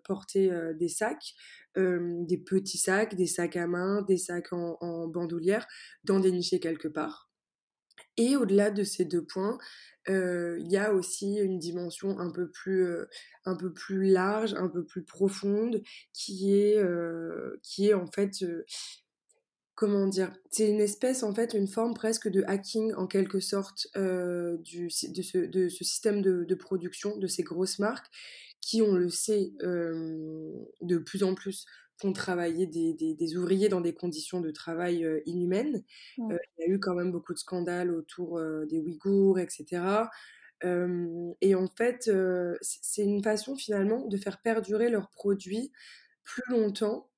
porter, 0.04 0.50
des 0.78 0.88
sacs, 0.88 1.34
des 1.76 2.38
petits 2.38 2.78
sacs, 2.78 3.14
des 3.14 3.26
sacs 3.26 3.56
à 3.56 3.66
main, 3.66 4.02
des 4.02 4.18
sacs 4.18 4.52
en 4.52 4.76
en 4.80 5.08
bandoulière, 5.08 5.66
d'en 6.04 6.20
dénicher 6.20 6.60
quelque 6.60 6.88
part 6.88 7.27
et 8.18 8.36
au-delà 8.36 8.70
de 8.70 8.84
ces 8.84 9.06
2 9.06 9.24
points, 9.24 9.58
heu, 10.10 10.58
il 10.60 10.70
y 10.72 10.76
a 10.78 10.92
aussi 10.94 11.36
une 11.38 11.58
dimension 11.58 12.18
un 12.20 12.30
peu 12.32 12.50
plus, 12.50 12.84
heu, 12.86 13.08
un 13.46 13.56
peu 13.56 13.72
plus 13.72 14.10
large, 14.10 14.54
un 14.54 14.68
peu 14.68 14.84
plus 14.84 15.04
profonde 15.04 15.82
qui 16.14 16.54
est, 16.54 16.78
heu, 16.78 17.60
qui 17.64 17.88
est 17.88 17.94
en 17.94 18.06
fait, 18.08 18.44
comment 19.74 20.06
dire? 20.06 20.32
C'est 20.50 20.68
une 20.68 20.80
espèce 20.80 21.22
en 21.22 21.34
fait, 21.34 21.54
une 21.54 21.68
forme 21.68 21.94
presque 21.94 22.28
de 22.28 22.42
hacking 22.46 22.94
en 22.94 23.06
quelque 23.06 23.40
sorte, 23.40 23.86
du 23.96 24.88
de 24.88 25.68
ce 25.68 25.84
système 25.84 26.22
de 26.22 26.54
production 26.54 27.16
de 27.16 27.26
ces 27.26 27.42
grosses 27.44 27.78
marques 27.78 28.08
qui, 28.60 28.82
on 28.82 28.94
le 28.94 29.10
sait, 29.10 29.52
de 29.62 30.98
plus 30.98 31.22
en 31.22 31.34
plus 31.34 31.66
font 32.00 32.12
travailler 32.12 32.66
des 32.66 32.94
des 32.94 33.14
des 33.14 33.36
ouvriers 33.36 33.68
dans 33.68 33.80
des 33.80 33.94
conditions 33.94 34.40
de 34.40 34.50
travail, 34.50 35.06
inhumaines. 35.26 35.82
Il 36.16 36.38
y 36.58 36.64
a 36.64 36.68
eu 36.68 36.78
quand 36.80 36.94
même 36.94 37.12
beaucoup 37.12 37.34
de 37.34 37.38
scandales 37.38 37.90
autour, 37.90 38.40
des 38.68 38.80
Ouïghours 38.80 39.38
et 39.38 39.48
cetera. 39.50 40.10
et 40.62 41.54
en 41.54 41.68
fait, 41.76 42.10
c'est 42.60 43.04
une 43.04 43.22
façon 43.22 43.56
finalement 43.56 44.06
de 44.06 44.16
faire 44.16 44.40
perdurer 44.40 44.90
leurs 44.90 45.10
produits 45.10 45.72
plus 46.24 46.42
longtemps 46.50 47.10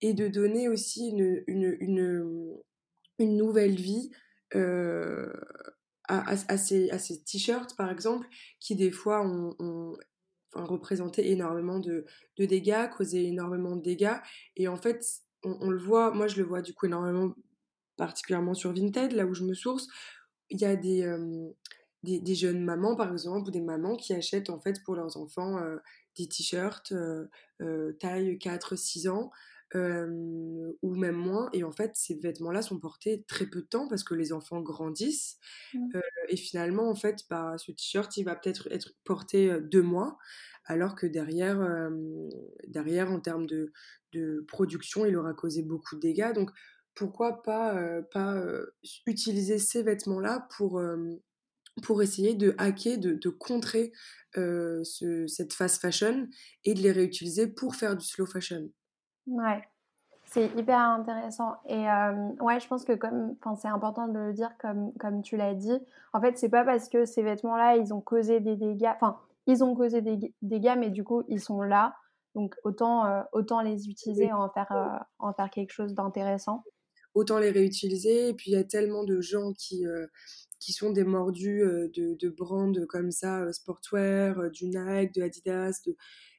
et 0.00 0.14
de 0.14 0.28
donner 0.28 0.68
aussi 0.68 1.08
une, 1.08 1.42
une, 1.46 1.76
une, 1.80 2.56
une 3.18 3.36
nouvelle 3.36 3.76
vie 3.76 4.10
à, 4.52 6.30
à, 6.48 6.56
ces, 6.58 6.90
à 6.90 6.98
ces 6.98 7.22
t-shirts, 7.22 7.76
par 7.76 7.90
exemple, 7.90 8.26
qui 8.60 8.76
des 8.76 8.90
fois 8.90 9.26
ont, 9.26 9.54
ont 9.58 9.96
enfin, 10.54 10.64
représenté 10.64 11.30
énormément 11.30 11.78
de, 11.78 12.04
de, 12.38 12.44
dégâts, 12.44 12.88
causé 12.96 13.26
énormément 13.26 13.76
de 13.76 13.82
dégâts. 13.82 14.16
Et 14.56 14.68
en 14.68 14.76
fait, 14.76 15.04
on, 15.42 15.70
le 15.70 15.78
voit, 15.78 16.12
moi 16.12 16.26
je 16.26 16.36
le 16.36 16.44
vois 16.44 16.62
du 16.62 16.72
coup 16.74 16.86
énormément, 16.86 17.34
particulièrement 17.96 18.54
sur 18.54 18.72
Vinted, 18.72 19.12
là 19.12 19.26
où 19.26 19.34
je 19.34 19.44
me 19.44 19.54
source. 19.54 19.86
Il 20.50 20.60
y 20.60 20.64
a 20.64 20.76
des, 20.76 21.06
des, 22.02 22.34
jeunes 22.34 22.62
mamans, 22.62 22.96
par 22.96 23.12
exemple, 23.12 23.48
ou 23.48 23.50
des 23.50 23.60
mamans 23.60 23.96
qui 23.96 24.12
achètent 24.12 24.50
en 24.50 24.60
fait 24.60 24.82
pour 24.84 24.94
leurs 24.94 25.16
enfants 25.16 25.60
des 26.16 26.28
t-shirts 26.28 26.94
taille 27.98 28.36
4-6 28.38 29.08
ans 29.08 29.30
euh, 29.74 30.72
ou 30.82 30.94
même 30.94 31.16
moins. 31.16 31.48
Et 31.52 31.64
en 31.64 31.72
fait, 31.72 31.92
ces 31.94 32.14
vêtements-là 32.14 32.62
sont 32.62 32.78
portés 32.78 33.24
très 33.26 33.46
peu 33.46 33.60
de 33.60 33.66
temps 33.66 33.88
parce 33.88 34.04
que 34.04 34.14
les 34.14 34.32
enfants 34.32 34.60
grandissent. 34.60 35.38
Mmh. 35.72 35.88
Euh, 35.96 36.00
et 36.28 36.36
finalement, 36.36 36.88
en 36.88 36.94
fait, 36.94 37.20
bah, 37.28 37.54
ce 37.58 37.72
t-shirt, 37.72 38.16
il 38.16 38.24
va 38.24 38.36
peut-être 38.36 38.68
être 38.70 38.94
porté 39.04 39.60
deux 39.60 39.82
mois, 39.82 40.18
alors 40.64 40.94
que 40.94 41.06
derrière, 41.06 41.60
euh, 41.60 41.90
derrière 42.66 43.10
en 43.10 43.20
termes 43.20 43.46
de, 43.46 43.72
de, 44.12 44.44
production, 44.48 45.06
il 45.06 45.16
aura 45.16 45.34
causé 45.34 45.62
beaucoup 45.62 45.96
de 45.96 46.00
dégâts. 46.00 46.32
Donc, 46.32 46.50
pourquoi 46.94 47.42
pas, 47.42 48.02
pas 48.12 48.40
utiliser 49.06 49.58
ces 49.58 49.82
vêtements-là 49.82 50.46
pour 50.56 50.80
pour 51.82 52.02
essayer 52.02 52.34
de 52.34 52.54
hacker, 52.58 52.98
de, 52.98 53.14
de 53.14 53.28
contrer 53.28 53.92
euh, 54.36 54.82
ce, 54.84 55.26
cette 55.26 55.52
fast 55.52 55.80
fashion 55.80 56.28
et 56.64 56.74
de 56.74 56.80
les 56.80 56.92
réutiliser 56.92 57.46
pour 57.46 57.74
faire 57.74 57.96
du 57.96 58.06
slow 58.06 58.26
fashion? 58.26 58.70
Ouais, 59.26 59.62
c'est 60.26 60.46
hyper 60.56 60.78
intéressant. 60.78 61.54
Et 61.68 61.88
euh, 61.88 62.28
ouais, 62.40 62.60
je 62.60 62.66
pense 62.66 62.84
que 62.84 62.92
comme, 62.92 63.36
c'est 63.60 63.68
important 63.68 64.08
de 64.08 64.18
le 64.18 64.32
dire 64.32 64.50
comme, 64.58 64.92
comme 64.98 65.22
tu 65.22 65.36
l'as 65.36 65.54
dit. 65.54 65.78
En 66.12 66.20
fait, 66.20 66.36
c'est 66.38 66.48
pas 66.48 66.64
parce 66.64 66.88
que 66.88 67.04
ces 67.04 67.22
vêtements-là, 67.22 67.76
ils 67.76 67.92
ont 67.94 68.00
causé 68.00 68.40
des 68.40 68.56
dégâts. 68.56 68.92
Enfin, 68.94 69.18
ils 69.46 69.62
ont 69.64 69.74
causé 69.74 70.02
des 70.02 70.34
dégâts, 70.42 70.74
mais 70.78 70.90
du 70.90 71.04
coup, 71.04 71.22
ils 71.28 71.40
sont 71.40 71.62
là. 71.62 71.94
Donc, 72.34 72.56
autant, 72.64 73.06
euh, 73.06 73.22
autant 73.32 73.60
les 73.60 73.88
utiliser, 73.88 74.32
en 74.32 74.48
faire, 74.50 74.72
euh, 74.72 74.98
en 75.18 75.32
faire 75.32 75.50
quelque 75.50 75.72
chose 75.72 75.94
d'intéressant. 75.94 76.64
Autant 77.14 77.38
les 77.38 77.50
réutiliser. 77.50 78.30
Et 78.30 78.34
puis, 78.34 78.50
il 78.50 78.54
y 78.54 78.60
a 78.60 78.64
tellement 78.64 79.04
de 79.04 79.20
gens 79.20 79.52
qui, 79.52 79.84
qui 80.58 80.72
sont 80.72 80.90
des 80.90 81.04
mordus 81.04 81.62
de, 81.94 82.14
de 82.14 82.28
brands 82.28 82.72
comme 82.88 83.12
ça, 83.12 83.52
sportwear, 83.52 84.50
du 84.50 84.66
Nike, 84.66 85.14
de 85.14 85.22
Adidas 85.22 85.80
de, 85.86 85.96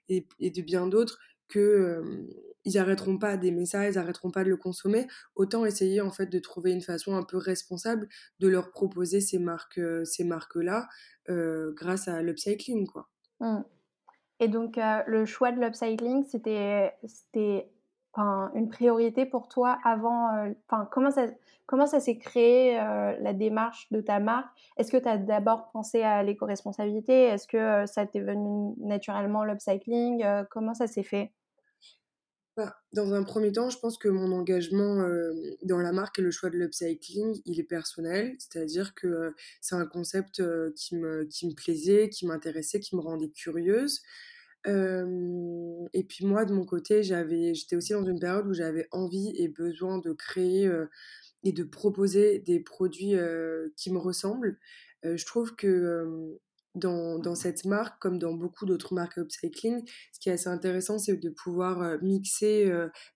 et, 0.10 0.52
de 0.52 0.62
bien 0.62 0.88
d'autres 0.88 1.20
que 1.48 1.60
euh, 1.60 2.28
ils 2.66 2.78
arrêteront 2.78 3.18
pas 3.18 3.38
d'aimer 3.38 3.66
ça, 3.66 3.88
ils 3.88 3.98
arrêteront 3.98 4.32
pas 4.32 4.44
de 4.44 4.50
le 4.50 4.58
consommer. 4.58 5.08
Autant 5.36 5.66
essayer 5.66 6.02
en 6.02 6.12
fait 6.12 6.28
de 6.28 6.40
trouver 6.40 6.72
une 6.72 6.82
façon 6.82 7.16
un 7.16 7.24
peu 7.24 7.38
responsable 7.38 8.10
de 8.40 8.48
leur 8.48 8.72
proposer 8.72 9.22
ces 9.22 9.40
marques, 9.40 9.78
euh, 9.78 10.04
ces 10.04 10.24
marques 10.24 10.56
là, 10.56 10.88
euh, 11.30 11.72
grâce 11.74 12.08
à 12.08 12.22
l'upcycling 12.22 12.88
quoi. 12.88 13.08
Mmh. 13.40 13.62
Et 14.40 14.48
donc 14.48 14.78
le 15.08 15.26
choix 15.26 15.52
de 15.52 15.62
l'upcycling, 15.62 16.26
c'était 16.26 16.94
c'était 17.06 17.72
une 18.18 18.70
priorité 18.70 19.26
pour 19.26 19.48
toi 19.48 19.78
avant 19.84 20.54
Enfin, 20.68 20.88
comment 20.92 21.12
ça, 21.12 21.28
comment 21.66 21.86
ça 21.86 22.00
s'est 22.02 22.18
créé 22.18 22.76
la 22.76 23.34
démarche 23.34 23.90
de 23.92 24.02
ta 24.02 24.20
marque? 24.20 24.50
Est-ce 24.78 24.92
que 24.92 24.98
tu 24.98 25.08
as 25.08 25.18
d'abord 25.18 25.70
pensé 25.72 26.02
à 26.02 26.22
l'éco-responsabilité? 26.22 27.14
Est-ce 27.14 27.48
que 27.48 27.86
ça 27.86 28.06
t'est 28.06 28.20
venu 28.20 28.74
naturellement 28.80 29.46
l'upcycling? 29.46 30.26
Comment 30.50 30.74
ça 30.74 30.88
s'est 30.88 31.04
fait? 31.04 31.32
Dans 32.94 33.14
un 33.14 33.24
premier 33.24 33.52
temps, 33.52 33.70
je 33.70 33.78
pense 33.80 33.98
que 33.98 34.08
mon 34.08 34.32
engagement 34.32 35.08
dans 35.64 35.80
la 35.80 35.92
marque 35.92 36.20
et 36.20 36.22
le 36.22 36.32
choix 36.32 36.50
de 36.50 36.58
l'upcycling, 36.58 37.42
il 37.46 37.60
est 37.60 37.64
personnel, 37.64 38.36
c'est-à-dire 38.40 38.94
que 38.96 39.34
c'est 39.62 39.76
un 39.76 39.86
concept 39.86 40.42
qui, 40.76 40.96
me, 40.96 41.26
qui 41.26 41.48
me 41.48 41.54
plaisait, 41.54 42.10
qui 42.10 42.26
m'intéressait, 42.26 42.80
qui 42.80 42.96
me 42.96 43.02
rendait 43.02 43.30
curieuse 43.30 44.02
et 44.68 46.04
puis 46.04 46.26
moi, 46.26 46.46
de 46.46 46.54
mon 46.54 46.66
côté, 46.66 47.04
j'étais 47.04 47.76
aussi 47.76 47.94
dans 47.94 48.06
une 48.06 48.20
période 48.20 48.48
où 48.48 48.54
j'avais 48.54 48.88
envie 48.92 49.32
et 49.36 49.48
besoin 49.48 50.00
de 50.00 50.12
créer 50.12 50.70
et 51.44 51.52
de 51.52 51.64
proposer 51.64 52.40
des 52.40 52.60
produits 52.60 53.16
qui 53.76 53.92
me 53.92 54.00
ressemblent. 54.00 54.58
je 55.04 55.26
trouve 55.26 55.56
que 55.56 56.40
dans, 56.76 57.36
cette 57.36 57.66
marque, 57.66 58.02
comme 58.02 58.20
dans 58.20 58.34
beaucoup 58.34 58.66
d'autres 58.66 58.94
marques 58.94 59.18
upcycling, 59.18 59.84
ce 60.12 60.20
qui 60.20 60.30
est 60.30 60.34
assez 60.34 60.50
intéressant, 60.50 61.00
c'est 61.00 61.18
de 61.18 61.30
pouvoir 61.30 61.98
mixer, 62.02 62.72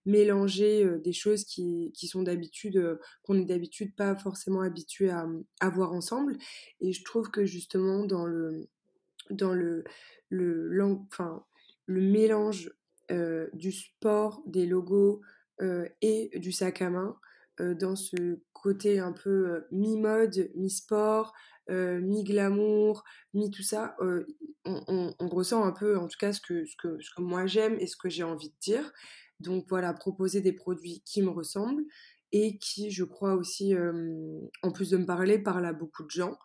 mélanger 0.05 0.89
des 1.03 1.13
choses 1.13 1.43
qui, 1.43 1.91
sont 2.07 2.23
d'habitude, 2.23 2.99
qu'on 3.23 3.39
est 3.39 3.45
d'habitude 3.45 3.95
pas 3.95 4.15
forcément 4.15 4.61
habitué 4.61 5.09
à, 5.09 5.27
à 5.59 5.69
voir 5.69 5.93
ensemble. 5.93 6.37
Et 6.81 6.93
je 6.93 7.03
trouve 7.03 7.29
que 7.29 7.45
justement, 7.45 8.05
dans 8.05 8.25
le, 8.25 8.67
dans 9.29 9.53
le, 9.53 9.83
le, 10.29 10.97
mélange 11.87 12.71
euh, 13.11 13.47
du 13.53 13.71
sport, 13.71 14.41
des 14.45 14.65
logos 14.65 15.21
euh, 15.61 15.87
et 16.01 16.29
du 16.35 16.51
sac 16.51 16.81
à 16.81 16.89
main 16.89 17.15
euh, 17.15 17.28
dans 17.59 17.95
ce 17.95 18.39
côté 18.53 18.99
un 18.99 19.11
peu 19.11 19.65
mi-mode, 19.71 20.49
mi-sport, 20.55 21.33
mi-glamour, 21.69 23.03
mi-tout 23.33 23.63
ça, 23.63 23.95
on, 24.65 25.13
on, 25.19 25.27
ressent 25.29 25.63
un 25.63 25.71
peu 25.71 25.97
en 25.97 26.07
tout 26.07 26.17
cas 26.19 26.33
ce 26.33 26.41
que, 26.41 26.65
ce 26.65 26.75
que, 26.75 26.99
ce 26.99 27.09
que 27.15 27.21
moi 27.21 27.45
j'aime 27.45 27.77
et 27.79 27.87
ce 27.87 27.95
que 27.95 28.09
j'ai 28.09 28.23
envie 28.23 28.49
de 28.49 28.57
dire. 28.59 28.91
Donc 29.39 29.65
voilà, 29.69 29.93
proposer 29.93 30.41
des 30.41 30.53
produits 30.53 31.01
qui 31.05 31.21
me 31.21 31.29
ressemblent 31.29 31.83
et 32.31 32.57
qui, 32.57 32.91
je 32.91 33.03
crois 33.03 33.35
aussi, 33.35 33.75
en 34.63 34.71
plus 34.71 34.89
de 34.89 34.97
me 34.97 35.05
parler, 35.05 35.39
parlent 35.39 35.65
à 35.65 35.73
beaucoup 35.73 36.03
de 36.03 36.11
gens. 36.11 36.37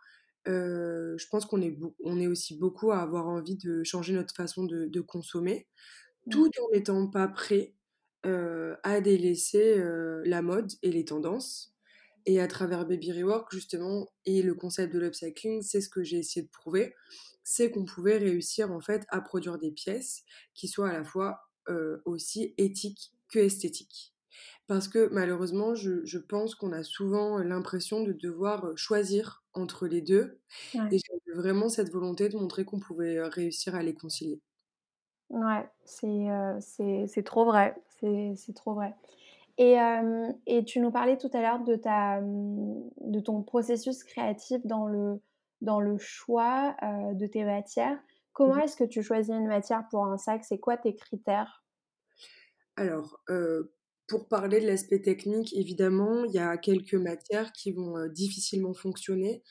Euh, 0.46 1.16
je 1.16 1.26
pense 1.28 1.46
qu'on 1.46 1.62
est, 1.62 1.78
on 2.02 2.20
est 2.20 2.26
aussi 2.26 2.58
beaucoup 2.58 2.92
à 2.92 3.00
avoir 3.00 3.26
envie 3.26 3.56
de 3.56 3.82
changer 3.82 4.12
notre 4.12 4.34
façon 4.34 4.64
de, 4.64 4.86
de 4.86 5.00
consommer, 5.00 5.66
tout 6.30 6.50
en 6.60 6.70
n'étant 6.72 7.06
pas 7.08 7.28
prêt 7.28 7.74
euh, 8.26 8.76
à 8.82 9.00
délaisser 9.00 9.78
euh, 9.78 10.22
la 10.24 10.42
mode 10.42 10.72
et 10.82 10.90
les 10.92 11.04
tendances. 11.04 11.74
Et 12.26 12.40
à 12.40 12.46
travers 12.48 12.86
Baby 12.86 13.12
Rework, 13.12 13.52
justement, 13.52 14.08
et 14.24 14.42
le 14.42 14.54
concept 14.54 14.94
de 14.94 14.98
l'upcycling, 14.98 15.62
c'est 15.62 15.80
ce 15.82 15.90
que 15.90 16.02
j'ai 16.02 16.18
essayé 16.18 16.44
de 16.46 16.50
prouver, 16.50 16.94
c'est 17.42 17.70
qu'on 17.70 17.84
pouvait 17.84 18.16
réussir 18.16 18.72
en 18.72 18.80
fait 18.80 19.04
à 19.10 19.20
produire 19.20 19.58
des 19.58 19.70
pièces 19.72 20.22
qui 20.54 20.68
soient 20.68 20.88
à 20.88 20.92
la 20.94 21.04
fois 21.04 21.40
aussi 22.04 22.54
éthiques 22.58 23.14
que 23.28 23.38
esthétiques 23.38 24.14
parce 24.66 24.88
que 24.88 25.08
malheureusement, 25.12 25.74
je, 25.74 26.04
je 26.04 26.18
pense 26.18 26.54
qu'on 26.54 26.72
a 26.72 26.82
souvent 26.82 27.38
l'impression 27.38 28.02
de 28.02 28.12
devoir 28.12 28.76
choisir 28.76 29.44
entre 29.52 29.86
les 29.86 30.00
deux. 30.02 30.40
Ouais. 30.74 30.90
Et 30.90 30.98
j'avais 30.98 31.38
vraiment 31.38 31.68
cette 31.68 31.90
volonté 31.92 32.28
de 32.28 32.36
montrer 32.36 32.64
qu'on 32.64 32.80
pouvait 32.80 33.22
réussir 33.28 33.74
à 33.74 33.82
les 33.82 33.94
concilier. 33.94 34.42
Ouais, 35.30 35.68
c'est 35.84 36.06
euh, 36.30 36.58
c'est 36.60 37.22
trop 37.24 37.44
vrai. 37.44 37.74
C'est 38.36 38.54
trop 38.54 38.74
vrai. 38.74 38.94
Et, 39.56 39.80
euh, 39.80 40.32
et, 40.46 40.64
tu 40.64 40.80
nous 40.80 40.90
parlais 40.90 41.16
tout 41.16 41.30
à 41.32 41.40
l'heure 41.40 41.62
de, 41.62 41.76
ta, 41.76 42.20
de 42.20 43.20
ton 43.20 43.42
processus 43.42 44.02
créatif 44.02 44.66
dans 44.66 44.88
le, 44.88 45.20
dans 45.60 45.80
le 45.80 45.96
choix 45.96 46.76
euh, 46.82 47.14
de 47.14 47.26
tes 47.26 47.44
matières. 47.44 47.98
Comment 48.32 48.56
mmh. 48.56 48.60
est-ce 48.60 48.76
que 48.76 48.84
tu 48.84 49.02
choisis 49.02 49.32
une 49.32 49.46
matière 49.46 49.86
pour 49.90 50.06
un 50.06 50.18
sac? 50.18 50.44
C'est 50.44 50.58
quoi 50.58 50.76
tes 50.76 50.96
critères? 50.96 51.64
Alors, 52.76 53.20
pour 54.06 54.28
parler 54.28 54.60
de 54.60 54.66
l'aspect 54.66 55.00
technique, 55.00 55.54
évidemment, 55.54 56.24
il 56.24 56.32
y 56.32 56.38
a 56.38 56.56
quelques 56.56 56.94
matières 56.94 57.52
qui 57.52 57.72
vont 57.72 57.96
euh, 57.96 58.08
difficilement 58.08 58.74
fonctionner. 58.74 59.42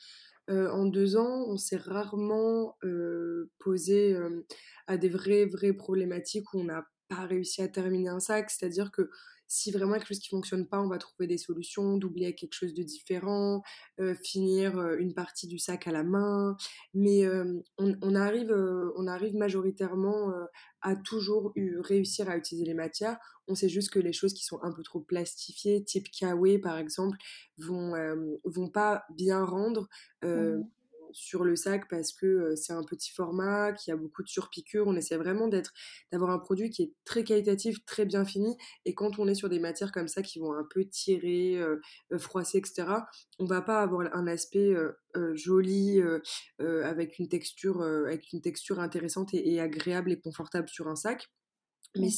Euh, 0.50 0.70
en 0.70 0.84
deux 0.84 1.16
ans, 1.16 1.46
on 1.48 1.56
s'est 1.56 1.78
rarement 1.78 2.76
euh, 2.84 3.50
posé 3.58 4.14
euh, 4.14 4.46
à 4.86 4.96
des 4.96 5.08
vraies, 5.08 5.46
vraies 5.46 5.72
problématiques 5.72 6.52
où 6.52 6.60
on 6.60 6.64
n'a 6.64 6.84
pas 7.08 7.26
réussi 7.26 7.62
à 7.62 7.68
terminer 7.68 8.08
un 8.08 8.20
sac. 8.20 8.50
C'est-à-dire 8.50 8.90
que 8.90 9.10
si 9.46 9.70
vraiment 9.70 9.94
quelque 9.94 10.08
chose 10.08 10.18
qui 10.18 10.28
fonctionne 10.28 10.66
pas, 10.66 10.80
on 10.80 10.88
va 10.88 10.98
trouver 10.98 11.26
des 11.26 11.38
solutions, 11.38 11.96
doubler 11.96 12.34
quelque 12.34 12.54
chose 12.54 12.74
de 12.74 12.82
différent, 12.82 13.62
euh, 14.00 14.14
finir 14.14 14.78
euh, 14.78 14.96
une 14.98 15.14
partie 15.14 15.46
du 15.46 15.58
sac 15.58 15.86
à 15.86 15.92
la 15.92 16.02
main. 16.02 16.56
Mais 16.94 17.24
euh, 17.24 17.62
on, 17.78 18.14
arrive, 18.14 18.52
on 18.96 19.06
arrive 19.06 19.36
majoritairement 19.36 20.32
à 20.80 20.96
toujours 20.96 21.52
réussir 21.80 22.28
à 22.28 22.36
utiliser 22.36 22.66
les 22.66 22.74
matières. 22.74 23.18
On 23.46 23.54
sait 23.54 23.68
juste 23.68 23.90
que 23.90 23.98
les 23.98 24.12
choses 24.12 24.34
qui 24.34 24.44
sont 24.44 24.62
un 24.62 24.72
peu 24.72 24.82
trop 24.82 25.00
plastifiées, 25.00 25.84
type 25.84 26.10
kawaii 26.10 26.58
par 26.58 26.78
exemple, 26.78 27.18
vont, 27.58 27.92
vont 28.44 28.70
pas 28.70 29.04
bien 29.10 29.44
rendre. 29.44 29.88
Mmh 30.22 30.62
sur 31.14 31.44
le 31.44 31.56
sac 31.56 31.88
parce 31.88 32.12
que 32.12 32.54
c'est 32.56 32.72
un 32.72 32.84
petit 32.84 33.12
format, 33.12 33.72
qu'il 33.72 33.90
y 33.90 33.94
a 33.94 33.96
beaucoup 33.96 34.22
de 34.22 34.28
surpiqûres. 34.28 34.86
On 34.86 34.96
essaie 34.96 35.16
vraiment 35.16 35.48
d'être, 35.48 35.72
d'avoir 36.12 36.30
un 36.30 36.38
produit 36.38 36.70
qui 36.70 36.82
est 36.82 36.92
très 37.04 37.24
qualitatif, 37.24 37.84
très 37.86 38.04
bien 38.04 38.24
fini. 38.24 38.56
Et 38.84 38.94
quand 38.94 39.18
on 39.18 39.26
est 39.28 39.34
sur 39.34 39.48
des 39.48 39.60
matières 39.60 39.92
comme 39.92 40.08
ça 40.08 40.22
qui 40.22 40.38
vont 40.38 40.52
un 40.52 40.66
peu 40.68 40.84
tirer, 40.84 41.58
froisser, 42.18 42.58
etc., 42.58 42.86
on 43.38 43.46
va 43.46 43.62
pas 43.62 43.80
avoir 43.80 44.14
un 44.14 44.26
aspect 44.26 44.74
joli 45.34 46.00
avec 46.58 47.18
une 47.18 47.28
texture, 47.28 47.82
avec 47.82 48.32
une 48.32 48.40
texture 48.40 48.80
intéressante 48.80 49.32
et, 49.34 49.60
agréable 49.60 50.12
et 50.12 50.20
confortable 50.20 50.68
sur 50.68 50.88
un 50.88 50.96
sac. 50.96 51.30
Mais 51.96 52.08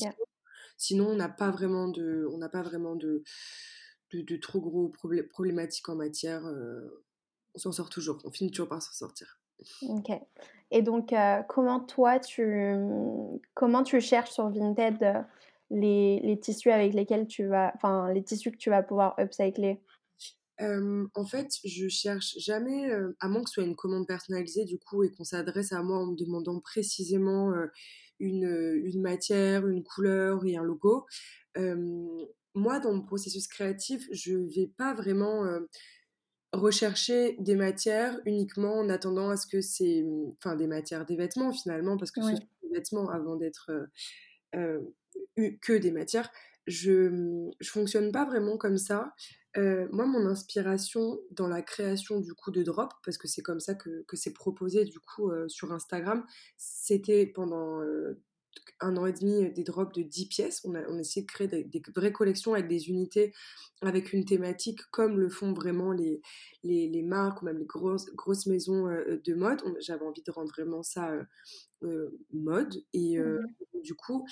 sinon, 0.76 1.08
on 1.08 1.16
n'a 1.16 1.28
pas 1.28 1.50
vraiment 1.50 1.88
de, 1.88 2.26
on 2.32 2.38
n'a 2.38 2.48
pas 2.48 2.62
vraiment 2.62 2.96
de, 2.96 3.22
de, 4.12 4.36
trop 4.36 4.60
gros 4.60 4.88
problématiques 4.88 5.88
en 5.88 5.96
matière. 5.96 6.44
On 7.56 7.58
s'en 7.58 7.72
sort 7.72 7.88
toujours. 7.88 8.18
On 8.24 8.30
finit 8.30 8.50
toujours 8.50 8.68
par 8.68 8.82
s'en 8.82 8.92
sortir. 8.92 9.40
Ok. 9.88 10.10
Et 10.70 10.82
donc, 10.82 11.14
comment 11.48 11.80
toi, 11.80 12.18
tu, 12.18 12.74
comment 13.54 13.82
tu 13.82 14.00
cherches 14.00 14.30
sur 14.30 14.50
Vinted 14.50 15.24
les, 15.70 16.20
les, 16.20 16.38
tissus 16.38 16.70
avec 16.70 16.94
lesquels 16.94 17.26
tu 17.26 17.46
vas, 17.46 17.72
enfin, 17.74 18.12
les 18.12 18.22
tissus 18.22 18.52
que 18.52 18.56
tu 18.56 18.70
vas 18.70 18.82
pouvoir 18.82 19.14
upcycler? 19.18 19.80
En 20.60 21.26
fait, 21.26 21.48
je 21.64 21.88
cherche 21.88 22.36
jamais, 22.38 22.90
à 23.20 23.28
moins 23.28 23.42
que 23.42 23.48
ce 23.48 23.54
soit 23.54 23.64
une 23.64 23.76
commande 23.76 24.06
personnalisée 24.06 24.64
du 24.64 24.78
coup 24.78 25.02
et 25.02 25.10
qu'on 25.10 25.24
s'adresse 25.24 25.72
à 25.72 25.82
moi 25.82 25.98
en 25.98 26.06
me 26.06 26.16
demandant 26.16 26.60
précisément 26.60 27.52
une, 28.20 28.80
une, 28.84 29.00
matière, 29.00 29.66
une 29.66 29.82
couleur 29.82 30.44
et 30.44 30.56
un 30.56 30.62
logo. 30.62 31.06
moi, 32.54 32.80
dans 32.80 32.94
mon 32.94 33.02
processus 33.02 33.46
créatif, 33.48 34.06
je 34.12 34.34
vais 34.34 34.70
pas 34.76 34.94
vraiment 34.94 35.44
rechercher 36.60 37.36
des 37.38 37.56
matières 37.56 38.18
uniquement 38.26 38.78
en 38.78 38.88
attendant 38.88 39.30
à 39.30 39.36
ce 39.36 39.46
que 39.46 39.60
c'est, 39.60 40.04
enfin 40.38 40.56
des 40.56 40.66
matières, 40.66 41.06
des 41.06 41.16
vêtements 41.16 41.52
finalement, 41.52 41.96
parce 41.96 42.10
que 42.10 42.22
ce 42.22 42.36
sont 42.36 42.48
des 42.62 42.74
vêtements 42.74 43.08
avant 43.10 43.36
d'être 43.36 43.70
que 44.52 45.76
des 45.78 45.90
matières. 45.92 46.30
Je, 46.66 47.48
je 47.60 47.70
fonctionne 47.70 48.10
pas 48.10 48.24
vraiment 48.24 48.56
comme 48.56 48.76
ça. 48.76 49.14
Euh, 49.56 49.88
moi, 49.90 50.06
mon 50.06 50.26
inspiration 50.26 51.18
dans 51.30 51.48
la 51.48 51.62
création 51.62 52.20
du 52.20 52.34
coup 52.34 52.50
de 52.50 52.62
drop, 52.62 52.92
parce 53.04 53.16
que 53.16 53.28
c'est 53.28 53.42
comme 53.42 53.60
ça 53.60 53.74
que, 53.74 54.04
que 54.06 54.16
c'est 54.16 54.32
proposé 54.32 54.84
du 54.84 54.98
coup 54.98 55.30
euh, 55.30 55.48
sur 55.48 55.72
Instagram, 55.72 56.26
c'était 56.56 57.26
pendant 57.26 57.80
euh, 57.80 58.20
un 58.80 58.96
an 58.96 59.06
et 59.06 59.12
demi 59.12 59.50
des 59.52 59.64
drops 59.64 59.94
de 59.94 60.02
10 60.02 60.28
pièces. 60.28 60.60
On 60.64 60.74
a, 60.74 60.82
on 60.88 60.98
essayé 60.98 61.22
de 61.24 61.30
créer 61.30 61.48
des, 61.48 61.82
vraies 61.94 62.12
collections 62.12 62.54
avec 62.54 62.68
des 62.68 62.88
unités, 62.88 63.32
avec 63.82 64.12
une 64.12 64.24
thématique 64.24 64.80
comme 64.90 65.18
le 65.18 65.28
font 65.28 65.52
vraiment 65.52 65.92
les, 65.92 66.20
les, 66.62 66.88
les 66.88 67.02
marques 67.02 67.42
ou 67.42 67.46
même 67.46 67.58
les 67.58 67.66
grosses, 67.66 68.06
grosses 68.14 68.46
maisons 68.46 68.86
de 68.86 69.34
mode. 69.34 69.62
J'avais 69.80 70.04
envie 70.04 70.22
de 70.22 70.30
rendre 70.30 70.50
vraiment 70.50 70.82
ça 70.82 71.12
mode. 72.32 72.74
Et 72.92 73.18
mmh 73.18 73.40
du 73.86 73.94
coup, 73.94 74.26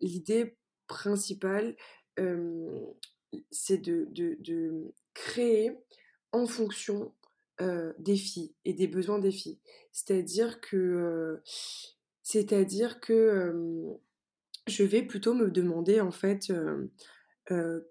l'idée 0.00 0.56
principale, 0.86 1.76
c'est 3.50 3.78
de, 3.78 4.06
de, 4.10 4.94
créer 5.14 5.76
en 6.32 6.46
fonction 6.46 7.12
des 7.98 8.16
filles 8.16 8.54
et 8.64 8.72
des 8.72 8.86
besoins 8.86 9.18
des 9.18 9.32
filles. 9.32 9.58
C'est-à-dire 9.92 10.60
que, 10.60 11.42
c'est-à-dire 12.30 13.00
que 13.00 13.52
je 14.68 14.84
vais 14.84 15.02
plutôt 15.02 15.34
me 15.34 15.50
demander 15.50 16.00
en 16.00 16.12
fait 16.12 16.52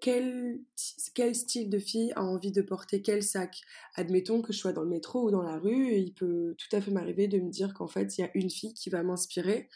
quel, 0.00 0.60
style 0.74 1.68
de 1.68 1.78
fille 1.78 2.12
a 2.16 2.24
envie 2.24 2.50
de 2.50 2.62
porter 2.62 3.02
quel 3.02 3.22
sac? 3.22 3.60
Admettons 3.96 4.40
que 4.40 4.54
je 4.54 4.58
sois 4.58 4.72
dans 4.72 4.82
le 4.82 4.88
métro 4.88 5.26
ou 5.26 5.30
dans 5.30 5.42
la 5.42 5.58
rue, 5.58 5.92
il 5.94 6.14
peut 6.14 6.54
tout 6.56 6.74
à 6.74 6.80
fait 6.80 6.90
m'arriver 6.90 7.28
de 7.28 7.38
me 7.38 7.50
dire 7.50 7.74
qu'en 7.74 7.86
fait 7.86 8.16
il 8.16 8.22
y 8.22 8.24
a 8.24 8.30
une 8.34 8.48
fille 8.48 8.72
qui 8.72 8.88
va 8.88 9.02
m'inspirer 9.02 9.68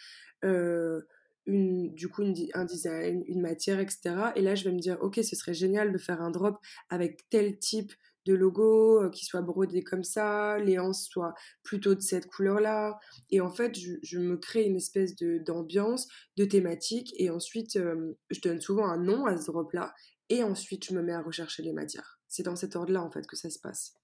du 1.46 2.08
coup 2.08 2.22
un 2.54 2.64
design, 2.64 3.22
une 3.26 3.40
matière, 3.40 3.80
etc. 3.80 4.32
Et 4.36 4.42
là, 4.42 4.54
je 4.54 4.64
vais 4.64 4.72
me 4.72 4.80
dire, 4.80 4.98
ok, 5.00 5.16
ce 5.16 5.36
serait 5.36 5.54
génial 5.54 5.92
de 5.92 5.98
faire 5.98 6.22
un 6.22 6.30
drop 6.30 6.58
avec 6.88 7.28
tel 7.28 7.58
type 7.58 7.92
de 8.24 8.34
logo 8.34 9.02
euh, 9.02 9.10
qui 9.10 9.24
soit 9.24 9.42
brodé 9.42 9.82
comme 9.82 10.04
ça, 10.04 10.58
les 10.58 10.78
hanches 10.78 11.08
soient 11.10 11.34
plutôt 11.62 11.94
de 11.94 12.00
cette 12.00 12.26
couleur-là. 12.26 12.98
Et 13.30 13.40
en 13.40 13.50
fait, 13.50 13.76
je, 14.02 14.18
me 14.18 14.36
crée 14.36 14.64
une 14.64 14.76
espèce 14.76 15.14
d'ambiance, 15.16 16.08
de 16.36 16.44
thématique, 16.44 17.12
et 17.18 17.30
ensuite, 17.30 17.76
euh, 17.76 18.16
je 18.30 18.40
donne 18.40 18.60
souvent 18.60 18.86
un 18.86 18.96
nom 18.96 19.26
à 19.26 19.36
ce 19.36 19.50
drop-là, 19.50 19.94
et 20.28 20.42
ensuite, 20.42 20.84
je 20.86 20.94
me 20.94 21.02
mets 21.02 21.12
à 21.12 21.20
rechercher 21.20 21.62
les 21.62 21.72
matières. 21.72 22.18
C'est 22.28 22.42
dans 22.42 22.56
cet 22.56 22.76
ordre-là, 22.76 23.02
en 23.02 23.10
fait, 23.10 23.26
que 23.26 23.36
ça 23.36 23.50
se 23.50 23.58
passe. 23.58 23.94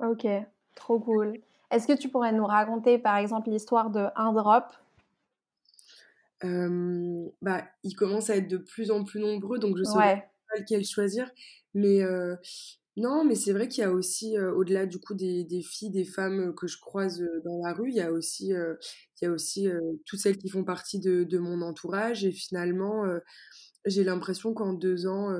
Ok, 0.00 0.26
trop 0.74 0.98
cool. 0.98 1.38
Est-ce 1.70 1.86
que 1.86 1.96
tu 1.96 2.08
pourrais 2.08 2.32
nous 2.32 2.46
raconter, 2.46 2.98
par 2.98 3.16
exemple, 3.16 3.50
l'histoire 3.50 3.90
de 3.90 4.06
un 4.14 4.32
drop? 4.32 4.64
Bah, 7.42 7.64
ils 7.82 7.94
commencent 7.94 8.30
à 8.30 8.36
être 8.36 8.48
de 8.48 8.58
plus 8.58 8.90
en 8.90 9.04
plus 9.04 9.20
nombreux, 9.20 9.58
donc 9.58 9.76
je 9.78 9.84
sais 9.84 9.96
pas 9.96 10.22
lequel 10.58 10.84
choisir. 10.84 11.30
Mais 11.74 12.02
non, 12.96 13.24
mais 13.24 13.34
c'est 13.34 13.52
vrai 13.52 13.68
qu'il 13.68 13.82
y 13.82 13.84
a 13.84 13.92
aussi, 13.92 14.38
au-delà 14.38 14.86
du 14.86 14.98
coup 14.98 15.14
des, 15.14 15.46
filles, 15.62 15.90
des 15.90 16.06
femmes 16.06 16.54
que 16.54 16.66
je 16.66 16.78
croise 16.78 17.22
dans 17.44 17.60
la 17.62 17.74
rue, 17.74 17.90
il 17.90 17.96
y 17.96 18.00
a 18.00 18.10
aussi, 18.10 18.54
toutes 20.06 20.18
celles 20.18 20.38
qui 20.38 20.48
font 20.48 20.64
partie 20.64 20.98
de, 20.98 21.38
mon 21.38 21.60
entourage. 21.60 22.24
Et 22.24 22.32
finalement, 22.32 23.04
j'ai 23.84 24.02
l'impression 24.02 24.54
qu'en 24.54 24.72
deux 24.72 25.06
ans, 25.06 25.30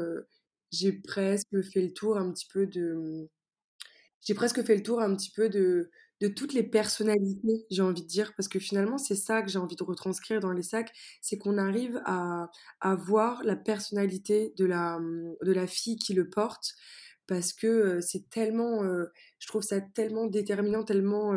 j'ai 0.71 0.92
presque 0.92 1.62
fait 1.73 1.83
le 1.83 1.92
tour 1.95 2.19
un 2.19 2.31
petit 2.31 2.47
peu 2.53 2.66
de... 2.66 3.29
J'ai 4.21 4.35
presque 4.35 4.62
fait 4.62 4.77
le 4.77 4.83
tour 4.83 5.01
un 5.01 5.14
petit 5.16 5.31
peu 5.31 5.49
de, 5.49 5.90
toutes 6.37 6.53
les 6.53 6.64
personnalités, 6.64 7.64
j'ai 7.71 7.83
envie 7.83 8.03
de 8.03 8.07
dire, 8.07 8.35
parce 8.37 8.49
que 8.49 8.59
finalement, 8.59 8.99
c'est 8.99 9.14
ça 9.14 9.40
que 9.40 9.49
j'ai 9.49 9.59
envie 9.59 9.77
de 9.77 9.85
retranscrire 9.85 10.40
dans 10.40 10.53
les 10.53 10.62
sacs, 10.62 10.92
c'est 11.23 11.38
qu'on 11.38 11.57
arrive 11.57 12.03
à, 12.05 12.51
voir 12.97 13.42
la 13.45 13.57
personnalité 13.57 14.53
de 14.59 14.66
la 14.66 15.66
fille 15.66 15.97
qui 15.97 16.12
le 16.12 16.29
porte, 16.29 16.75
parce 17.26 17.52
que 17.52 18.00
c'est 18.00 18.28
tellement, 18.30 18.82
je 19.38 19.46
trouve 19.46 19.62
ça 19.62 19.80
tellement 19.80 20.26
déterminant, 20.26 20.84
tellement, 20.84 21.32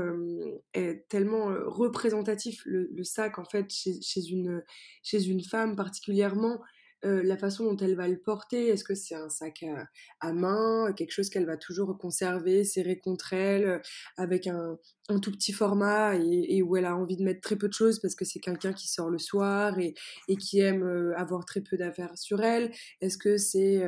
tellement 1.10 1.48
représentatif, 1.66 2.62
le, 2.66 3.04
sac, 3.04 3.40
en 3.40 3.46
fait, 3.46 3.66
chez, 3.70 4.28
une, 4.30 4.64
chez 5.04 5.24
une 5.26 5.44
femme 5.44 5.76
particulièrement, 5.76 6.60
la 7.04 7.38
façon 7.38 7.64
dont 7.64 7.78
elle 7.78 7.96
va 7.96 8.08
le 8.08 8.20
porter. 8.20 8.68
Est-ce 8.68 8.84
que 8.84 8.94
c'est 8.94 9.16
un 9.16 9.30
sac 9.30 9.66
à, 10.20 10.34
main, 10.34 10.94
quelque 10.96 11.12
chose 11.12 11.30
qu'elle 11.30 11.46
va 11.46 11.58
toujours 11.58 11.98
conserver, 11.98 12.64
serrer 12.64 13.00
contre 13.00 13.34
elle, 13.34 13.82
avec 14.18 14.48
un, 14.48 14.78
tout 15.22 15.32
petit 15.32 15.54
format 15.54 16.16
et, 16.16 16.62
où 16.62 16.78
elle 16.78 16.86
a 16.86 16.96
envie 16.96 17.18
de 17.18 17.24
mettre 17.24 17.42
très 17.42 17.56
peu 17.56 17.68
de 17.68 17.74
choses 17.74 18.00
parce 18.00 18.16
que 18.16 18.26
c'est 18.26 18.40
quelqu'un 18.40 18.74
qui 18.74 18.88
sort 18.88 19.10
le 19.10 19.18
soir 19.18 19.80
et, 19.80 19.96
et 20.28 20.36
qui 20.36 20.60
aime 20.60 21.14
avoir 21.16 21.46
très 21.46 21.62
peu 21.62 21.78
d'affaires 21.78 22.18
sur 22.18 22.42
elle? 22.42 22.72
Est-ce 23.02 23.18
que 23.18 23.38
c'est 23.38 23.84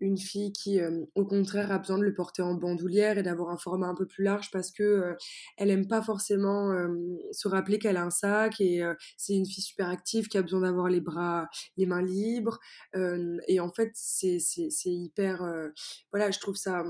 une 0.00 0.18
fille 0.18 0.52
qui, 0.52 0.80
euh, 0.80 1.04
au 1.14 1.24
contraire, 1.24 1.72
a 1.72 1.78
besoin 1.78 1.98
de 1.98 2.02
le 2.04 2.14
porter 2.14 2.42
en 2.42 2.54
bandoulière 2.54 3.18
et 3.18 3.22
d'avoir 3.22 3.50
un 3.50 3.56
format 3.56 3.86
un 3.86 3.94
peu 3.94 4.06
plus 4.06 4.24
large 4.24 4.50
parce 4.50 4.70
que 4.70 4.82
euh, 4.82 5.14
elle 5.56 5.70
aime 5.70 5.88
pas 5.88 6.02
forcément 6.02 6.70
euh, 6.72 6.88
se 7.32 7.48
rappeler 7.48 7.78
qu'elle 7.78 7.96
a 7.96 8.04
un 8.04 8.10
sac 8.10 8.60
et 8.60 8.82
c'est 9.16 9.34
une 9.34 9.46
fille 9.46 9.62
super 9.62 9.88
active 9.88 10.28
qui 10.28 10.38
a 10.38 10.42
besoin 10.42 10.60
d'avoir 10.60 10.88
les 10.88 11.00
bras, 11.00 11.48
les 11.76 11.86
mains 11.86 12.02
libres. 12.02 12.58
et 12.94 13.60
en 13.60 13.70
fait, 13.72 13.90
c'est 13.94 14.38
hyper, 14.86 15.42
voilà, 16.12 16.30
je 16.30 16.38
trouve 16.38 16.56
ça 16.56 16.84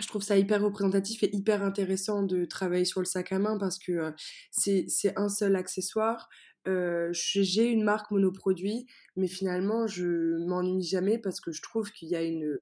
je 0.00 0.06
trouve 0.06 0.22
ça 0.22 0.38
hyper 0.38 0.62
représentatif 0.62 1.24
et 1.24 1.34
hyper 1.34 1.62
intéressant 1.64 2.22
de 2.22 2.44
travailler 2.44 2.84
sur 2.84 3.00
le 3.00 3.06
sac 3.06 3.32
à 3.32 3.38
main 3.38 3.58
parce 3.58 3.78
que 3.78 4.12
c'est 4.50 5.12
un 5.16 5.28
seul 5.28 5.56
accessoire. 5.56 6.28
Euh, 6.68 7.08
j'ai 7.12 7.66
une 7.70 7.82
marque 7.82 8.10
monoproduit, 8.10 8.86
mais 9.16 9.26
finalement, 9.26 9.86
je 9.86 10.36
m'ennuie 10.46 10.82
jamais 10.82 11.18
parce 11.18 11.40
que 11.40 11.50
je 11.50 11.62
trouve 11.62 11.90
qu'il 11.90 12.08
y 12.08 12.16
a 12.16 12.22
une, 12.22 12.58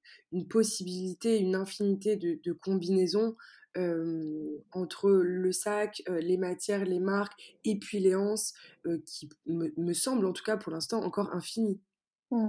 possibilité, 0.49 1.39
une 1.39 1.55
infinité 1.55 2.17
de, 2.17 2.53
combinaisons 2.53 3.37
entre 4.73 5.11
le 5.11 5.53
sac, 5.53 6.03
les 6.09 6.39
matières, 6.39 6.87
les 6.87 7.01
marques 7.01 7.59
et 7.65 7.79
puis 7.79 7.99
les 7.99 8.15
anses 8.15 8.55
qui 9.05 9.29
me, 9.45 9.71
me 9.77 9.93
semblent 9.93 10.25
en 10.25 10.33
tout 10.33 10.45
cas 10.45 10.57
pour 10.57 10.73
l'instant 10.73 11.03
encore 11.03 11.35
infinies. 11.35 11.79
Mmh. 12.31 12.49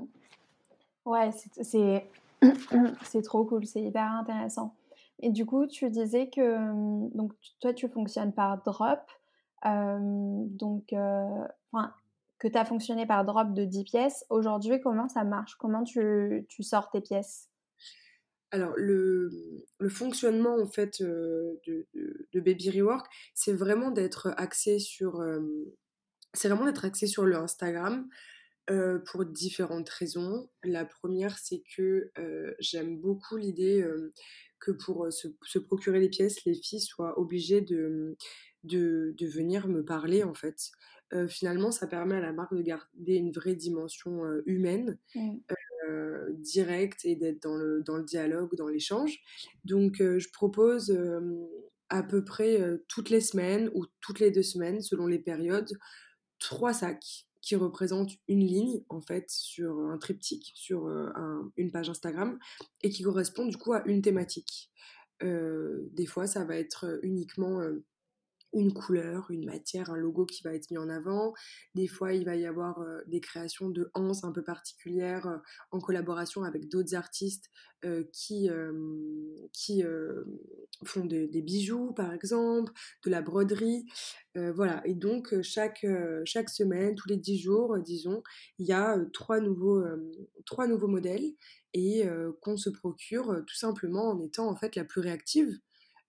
Ouais, 1.05 1.31
c'est 1.61 2.03
trop 3.23 3.45
cool, 3.45 3.65
c'est 3.65 3.81
hyper 3.81 4.11
intéressant. 4.11 4.75
Et 5.19 5.31
du 5.31 5.45
coup, 5.45 5.65
tu 5.65 5.89
disais 5.89 6.29
que 6.29 6.57
donc 7.15 7.33
toi, 7.59 7.73
tu 7.73 7.87
fonctionnes 7.87 8.33
par 8.33 8.61
drop 8.63 8.99
donc, 9.63 10.93
que 12.39 12.47
tu 12.47 12.57
as 12.57 12.65
fonctionné 12.65 13.05
par 13.05 13.25
drop 13.25 13.53
de 13.53 13.65
10 13.65 13.83
pièces. 13.83 14.25
Aujourd'hui, 14.29 14.79
comment 14.81 15.09
ça 15.09 15.23
marche? 15.23 15.55
Comment 15.55 15.83
tu, 15.83 16.45
tu, 16.49 16.63
sors 16.63 16.89
tes 16.89 17.01
pièces? 17.01 17.49
Alors, 18.51 18.73
le, 18.77 19.29
le, 19.79 19.89
fonctionnement 19.89 20.55
en 20.55 20.67
fait 20.67 21.01
de, 21.01 21.85
Baby 22.33 22.79
Rework, 22.79 23.07
c'est 23.33 23.53
vraiment 23.53 23.91
d'être 23.91 24.33
axé 24.37 24.79
sur, 24.79 25.21
c'est 26.33 26.47
vraiment 26.47 26.65
d'être 26.65 26.85
axé 26.85 27.07
sur 27.07 27.25
le 27.25 27.35
Instagram 27.35 28.07
pour 29.05 29.25
différentes 29.25 29.89
raisons. 29.89 30.49
La 30.63 30.85
première, 30.85 31.37
c'est 31.39 31.63
que 31.75 32.11
j'aime 32.59 32.99
beaucoup 32.99 33.35
l'idée 33.35 33.85
que 34.59 34.71
pour 34.71 35.11
se, 35.11 35.27
se, 35.43 35.59
procurer 35.59 35.99
les 35.99 36.09
pièces, 36.09 36.45
les 36.45 36.55
filles 36.55 36.81
soient 36.81 37.19
obligées 37.19 37.61
de, 37.61 38.17
de, 38.67 39.15
de 39.17 39.27
venir 39.27 39.67
me 39.67 39.83
parler 39.83 40.23
en 40.23 40.33
fait. 40.33 40.71
Euh, 41.13 41.27
finalement, 41.27 41.71
ça 41.71 41.87
permet 41.87 42.15
à 42.15 42.21
la 42.21 42.33
marque 42.33 42.53
de 42.53 42.61
garder 42.61 43.15
une 43.15 43.31
vraie 43.31 43.55
dimension 43.55 44.25
euh, 44.25 44.43
humaine, 44.45 44.97
mmh. 45.15 45.37
euh, 45.87 46.27
directe 46.33 47.05
et 47.05 47.15
d'être 47.15 47.41
dans 47.41 47.55
le, 47.55 47.81
dans 47.81 47.97
le 47.97 48.03
dialogue, 48.03 48.55
dans 48.55 48.67
l'échange. 48.67 49.19
Donc, 49.63 49.97
je 49.99 50.29
propose 50.31 50.97
à 51.89 52.03
peu 52.03 52.25
près 52.25 52.61
toutes 52.89 53.09
les 53.09 53.21
semaines 53.21 53.71
ou 53.73 53.85
toutes 54.01 54.19
les 54.19 54.31
deux 54.31 54.43
semaines, 54.43 54.81
selon 54.81 55.07
les 55.07 55.19
périodes, 55.19 55.71
trois 56.39 56.73
sacs 56.73 57.25
qui 57.41 57.55
représentent 57.55 58.11
une 58.27 58.45
ligne 58.45 58.83
en 58.89 58.99
fait 58.99 59.29
sur 59.29 59.79
un 59.79 59.97
triptyque, 59.97 60.51
sur 60.53 60.89
une 61.55 61.71
page 61.71 61.89
Instagram 61.89 62.37
et 62.81 62.89
qui 62.89 63.03
correspondent 63.03 63.49
du 63.49 63.57
coup 63.57 63.71
à 63.71 63.85
une 63.85 64.01
thématique. 64.01 64.69
des 65.21 66.05
fois, 66.05 66.27
ça 66.27 66.43
va 66.43 66.57
être 66.57 66.99
uniquement 67.03 67.61
une 68.53 68.73
couleur, 68.73 69.29
une 69.29 69.45
matière, 69.45 69.89
un 69.89 69.97
logo 69.97 70.25
qui 70.25 70.41
va 70.43 70.53
être 70.53 70.71
mis 70.71 70.77
en 70.77 70.89
avant. 70.89 71.33
Des 71.75 71.87
fois, 71.87 72.13
il 72.13 72.25
va 72.25 72.35
y 72.35 72.45
avoir 72.45 72.79
euh, 72.79 73.01
des 73.07 73.19
créations 73.19 73.69
de 73.69 73.91
hanses 73.93 74.23
un 74.23 74.31
peu 74.31 74.43
particulières 74.43 75.27
euh, 75.27 75.37
en 75.71 75.79
collaboration 75.79 76.43
avec 76.43 76.69
d'autres 76.69 76.95
artistes 76.95 77.49
euh, 77.85 78.03
qui, 78.11 78.49
qui 79.53 79.83
font 80.83 81.05
des 81.05 81.41
bijoux, 81.41 81.93
par 81.93 82.13
exemple, 82.13 82.71
de 83.05 83.11
la 83.11 83.21
broderie. 83.21 83.85
voilà, 84.35 84.81
et 84.85 84.95
donc 84.95 85.41
chaque, 85.41 85.85
chaque 86.25 86.49
semaine, 86.49 86.95
tous 86.95 87.07
les 87.09 87.17
dix 87.17 87.39
jours, 87.39 87.77
disons, 87.79 88.23
il 88.57 88.67
y 88.67 88.71
a 88.71 88.97
trois, 89.13 89.39
nouveaux, 89.39 89.83
trois 90.45 90.67
nouveaux 90.67 90.87
modèles 90.87 91.33
et 91.73 92.03
qu'on 92.41 92.57
se 92.57 92.69
procure 92.69 93.43
tout 93.45 93.55
simplement 93.55 94.09
en 94.09 94.19
étant 94.19 94.49
en 94.49 94.55
fait 94.55 94.75
la 94.75 94.83
plus 94.83 95.01
réactive 95.01 95.59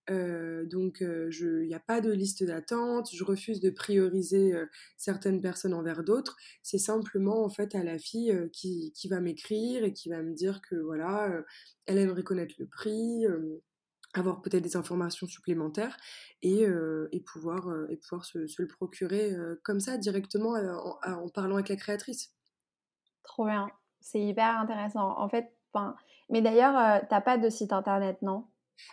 donc, 0.09 1.01
il 1.01 1.65
n'y 1.67 1.75
a 1.75 1.79
pas 1.79 2.01
de 2.01 2.11
liste 2.11 2.43
d'attente. 2.43 3.09
Je 3.13 3.23
refuse 3.23 3.59
de 3.59 3.69
prioriser 3.69 4.53
certaines 4.97 5.41
personnes 5.41 5.73
envers 5.73 6.03
d'autres. 6.03 6.35
C'est 6.63 6.77
simplement 6.77 7.43
en 7.43 7.49
fait 7.49 7.75
à 7.75 7.83
la 7.83 7.97
fille 7.99 8.49
qui, 8.51 8.91
qui, 8.93 9.07
va 9.07 9.19
m'écrire 9.19 9.83
et 9.83 9.93
qui 9.93 10.09
va 10.09 10.21
me 10.21 10.33
dire 10.33 10.61
que 10.61 10.75
voilà, 10.75 11.31
elle 11.85 11.97
aimerait 11.97 12.23
connaître 12.23 12.55
le 12.57 12.67
prix, 12.67 13.25
avoir 14.13 14.41
peut-être 14.41 14.63
des 14.63 14.75
informations 14.75 15.27
supplémentaires 15.27 15.95
et, 16.41 16.65
et 17.11 17.19
pouvoir, 17.21 17.69
et 17.89 17.97
pouvoir 17.97 18.25
se, 18.25 18.39
le 18.39 18.67
procurer 18.67 19.35
comme 19.63 19.79
ça 19.79 19.97
directement 19.97 20.53
en, 20.53 20.97
en, 21.03 21.29
parlant 21.29 21.55
avec 21.55 21.69
la 21.69 21.75
créatrice. 21.75 22.33
Trop 23.23 23.45
bien, 23.45 23.67
c'est 23.99 24.21
hyper 24.21 24.59
intéressant. 24.59 25.17
En 25.19 25.29
fait, 25.29 25.53
mais 26.29 26.41
d'ailleurs, 26.41 27.01
t'as 27.09 27.21
pas 27.21 27.37
de 27.37 27.49
site 27.49 27.73
internet, 27.73 28.21
non? 28.21 28.45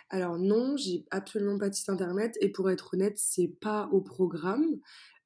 Alors 0.09 0.37
non, 0.37 0.77
j'ai 0.77 1.05
absolument 1.11 1.57
pas 1.57 1.69
de 1.69 1.75
site 1.75 1.89
internet 1.89 2.37
et 2.41 2.49
pour 2.49 2.69
être 2.69 2.93
honnête, 2.93 3.17
c'est 3.17 3.51
pas 3.59 3.89
au 3.91 4.01
programme 4.01 4.79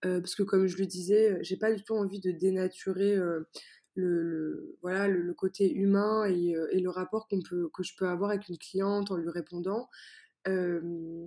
euh, 0.06 0.20
parce 0.20 0.36
que 0.36 0.44
comme 0.44 0.68
je 0.68 0.78
le 0.78 0.86
disais, 0.86 1.38
j'ai 1.44 1.58
pas 1.58 1.72
du 1.74 1.84
tout 1.84 1.96
envie 1.96 2.20
de 2.20 2.32
dénaturer 2.32 3.16
euh, 3.16 3.48
le, 3.96 4.78
voilà 4.82 5.08
le, 5.08 5.34
côté 5.34 5.72
humain 5.72 6.26
et, 6.26 6.56
euh, 6.56 6.68
et 6.72 6.80
le 6.80 6.90
rapport 6.90 7.28
qu'on 7.28 7.42
peut 7.42 7.70
que 7.74 7.84
je 7.84 7.96
peux 7.96 8.08
avoir 8.08 8.32
avec 8.32 8.50
une 8.50 8.58
cliente 8.58 9.12
en 9.12 9.18
lui 9.18 9.30
répondant. 9.30 9.90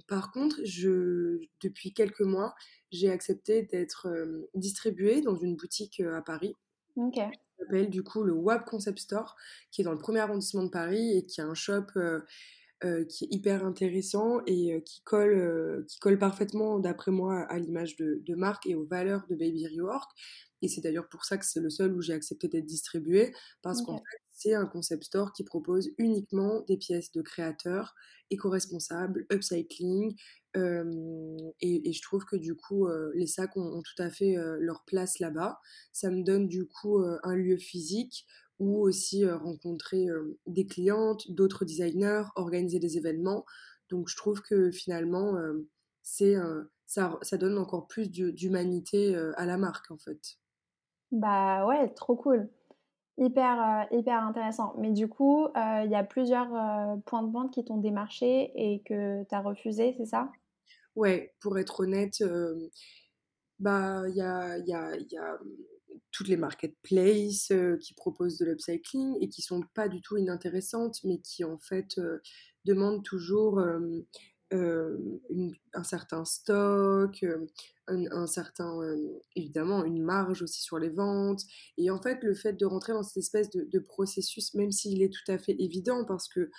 par 0.09 0.33
contre, 0.33 0.57
je, 0.64 1.38
depuis 1.62 1.92
quelques 1.92 2.23
mois, 2.23 2.55
j'ai 2.90 3.11
accepté 3.11 3.62
d'être 3.62 4.09
distribuée 4.55 5.20
dans 5.20 5.37
une 5.37 5.57
boutique 5.57 6.01
à 6.01 6.23
Paris. 6.23 6.55
Ok. 6.97 7.14
Qui 7.14 7.40
s'appelle 7.59 7.90
du 7.90 8.03
coup 8.03 8.23
le 8.23 8.33
WAP 8.33 8.64
Concept 8.66 8.99
Store, 8.99 9.37
qui 9.70 9.81
est 9.81 9.85
dans 9.85 9.92
le 9.92 9.99
premier 9.99 10.20
arrondissement 10.20 10.64
de 10.64 10.70
Paris 10.70 11.16
et 11.16 11.27
qui 11.27 11.40
a 11.40 11.47
un 11.47 11.55
shop 11.55 11.87
euh, 11.97 12.20
qui 13.09 13.25
est 13.25 13.29
hyper 13.31 13.65
intéressant 13.65 14.41
et 14.47 14.75
euh, 14.75 14.81
qui, 14.81 15.01
colle, 15.03 15.35
euh, 15.35 15.85
qui 15.89 15.99
colle 15.99 16.19
parfaitement, 16.19 16.79
d'après 16.79 17.11
moi, 17.11 17.41
à 17.49 17.59
l'image 17.59 17.97
de, 17.97 18.23
de, 18.25 18.35
marque 18.35 18.67
et 18.67 18.75
aux 18.75 18.85
valeurs 18.85 19.27
de 19.29 19.35
Baby 19.35 19.67
Rework. 19.67 20.11
Et 20.63 20.69
c'est 20.69 20.81
d'ailleurs 20.81 21.09
pour 21.09 21.25
ça 21.25 21.37
que 21.37 21.45
c'est 21.45 21.61
le 21.61 21.71
seul 21.71 21.95
où 21.95 22.01
j'ai 22.01 22.13
accepté 22.13 22.49
d'être 22.49 22.67
distribué, 22.67 23.35
parce 23.63 23.83
qu'en 23.83 23.99
fait, 23.99 24.19
c'est 24.33 24.55
un 24.55 24.67
concept 24.67 25.05
store 25.05 25.33
qui 25.33 25.45
propose 25.45 25.91
uniquement 25.99 26.63
des 26.63 26.79
pièces 26.79 27.13
de 27.13 27.21
créateurs 27.23 27.95
éco-responsables, 28.31 29.27
upcycling. 29.31 30.17
et, 30.57 30.61
et, 31.61 31.93
je 31.93 32.03
trouve 32.03 32.25
que 32.25 32.37
du 32.37 32.55
coup, 32.55 32.89
les 33.15 33.27
sacs 33.27 33.57
ont, 33.59 33.77
ont, 33.77 33.83
tout 33.83 34.03
à 34.03 34.09
fait 34.09 34.37
leur 34.59 34.85
place 34.87 35.19
là-bas. 35.19 35.61
Ça 35.93 36.11
me 36.11 36.23
donne 36.23 36.49
du 36.49 36.67
coup 36.67 36.99
un 37.23 37.35
lieu 37.35 37.59
physique 37.59 38.27
ou 38.59 38.81
aussi 38.81 39.27
rencontrer 39.29 40.07
des 40.47 40.67
clientes, 40.67 41.31
d'autres 41.31 41.64
designers, 41.64 42.25
organiser 42.37 42.79
des 42.79 42.97
événements. 42.97 43.45
Donc 43.90 44.09
je 44.09 44.17
trouve 44.17 44.43
que 44.43 44.71
finalement, 44.71 45.37
c'est 46.03 46.35
ça, 46.87 47.19
ça, 47.23 47.37
donne 47.37 47.59
encore 47.59 47.87
plus 47.87 48.11
d'humanité 48.11 49.17
à 49.37 49.47
la 49.47 49.57
marque 49.57 49.90
en 49.90 49.99
fait. 49.99 50.21
Bah 51.11 51.67
ouais, 51.67 51.88
trop 51.90 52.17
cool. 52.17 52.49
Hyper, 53.19 53.87
hyper 53.93 54.25
intéressant. 54.25 54.75
Mais 54.79 54.90
du 54.90 55.09
coup, 55.09 55.47
il 55.57 55.88
y 55.90 55.95
a 55.95 56.05
plusieurs 56.05 56.49
points 57.07 57.23
de 57.23 57.33
vente 57.33 57.53
qui 57.53 57.64
t'ont 57.64 57.79
démarché 57.79 58.53
et 58.55 58.83
que 58.83 59.23
tu 59.25 59.35
as 59.35 59.40
refusé, 59.40 59.95
c'est 59.97 60.07
ça? 60.07 60.31
Ouais, 60.97 61.35
pour 61.40 61.59
être 61.59 61.81
honnête, 61.81 62.23
bah 63.59 64.03
il 64.09 64.17
y 64.17 64.21
a, 64.21 64.59
y, 64.59 64.73
a, 64.73 64.97
y 64.97 65.17
a 65.17 65.38
toutes 66.11 66.29
les 66.29 66.37
marketplaces 66.37 67.53
qui 67.81 67.95
proposent 67.95 68.39
de 68.39 68.47
l'upcycling 68.47 69.17
et 69.21 69.29
qui 69.29 69.43
sont 69.43 69.63
pas 69.75 69.89
du 69.89 70.01
tout 70.01 70.17
inintéressantes, 70.17 71.01
mais 71.05 71.19
qui 71.19 71.45
en 71.45 71.59
fait 71.59 72.01
demandent 72.65 73.05
toujours 73.05 73.61
un 74.53 75.85
certain 75.85 76.25
stock, 76.25 77.25
un, 77.89 78.27
certain, 78.27 78.81
évidemment, 79.37 79.85
une 79.85 80.03
marge 80.03 80.43
aussi 80.43 80.63
sur 80.63 80.79
les 80.79 80.91
ventes. 80.91 81.43
Et 81.77 81.91
en 81.91 82.01
fait, 82.01 82.23
le 82.23 82.35
fait 82.35 82.53
de 82.53 82.67
rentrer 82.67 82.93
dans 82.93 83.03
cette 83.03 83.17
espèce 83.17 83.51
de, 83.51 83.79
processus, 83.79 84.55
même 84.55 84.71
s'il 84.71 85.03
est 85.03 85.13
tout 85.13 85.33
à 85.33 85.39
fait 85.39 85.57
évident, 85.59 86.05
parce 86.05 86.29
que 86.29 86.51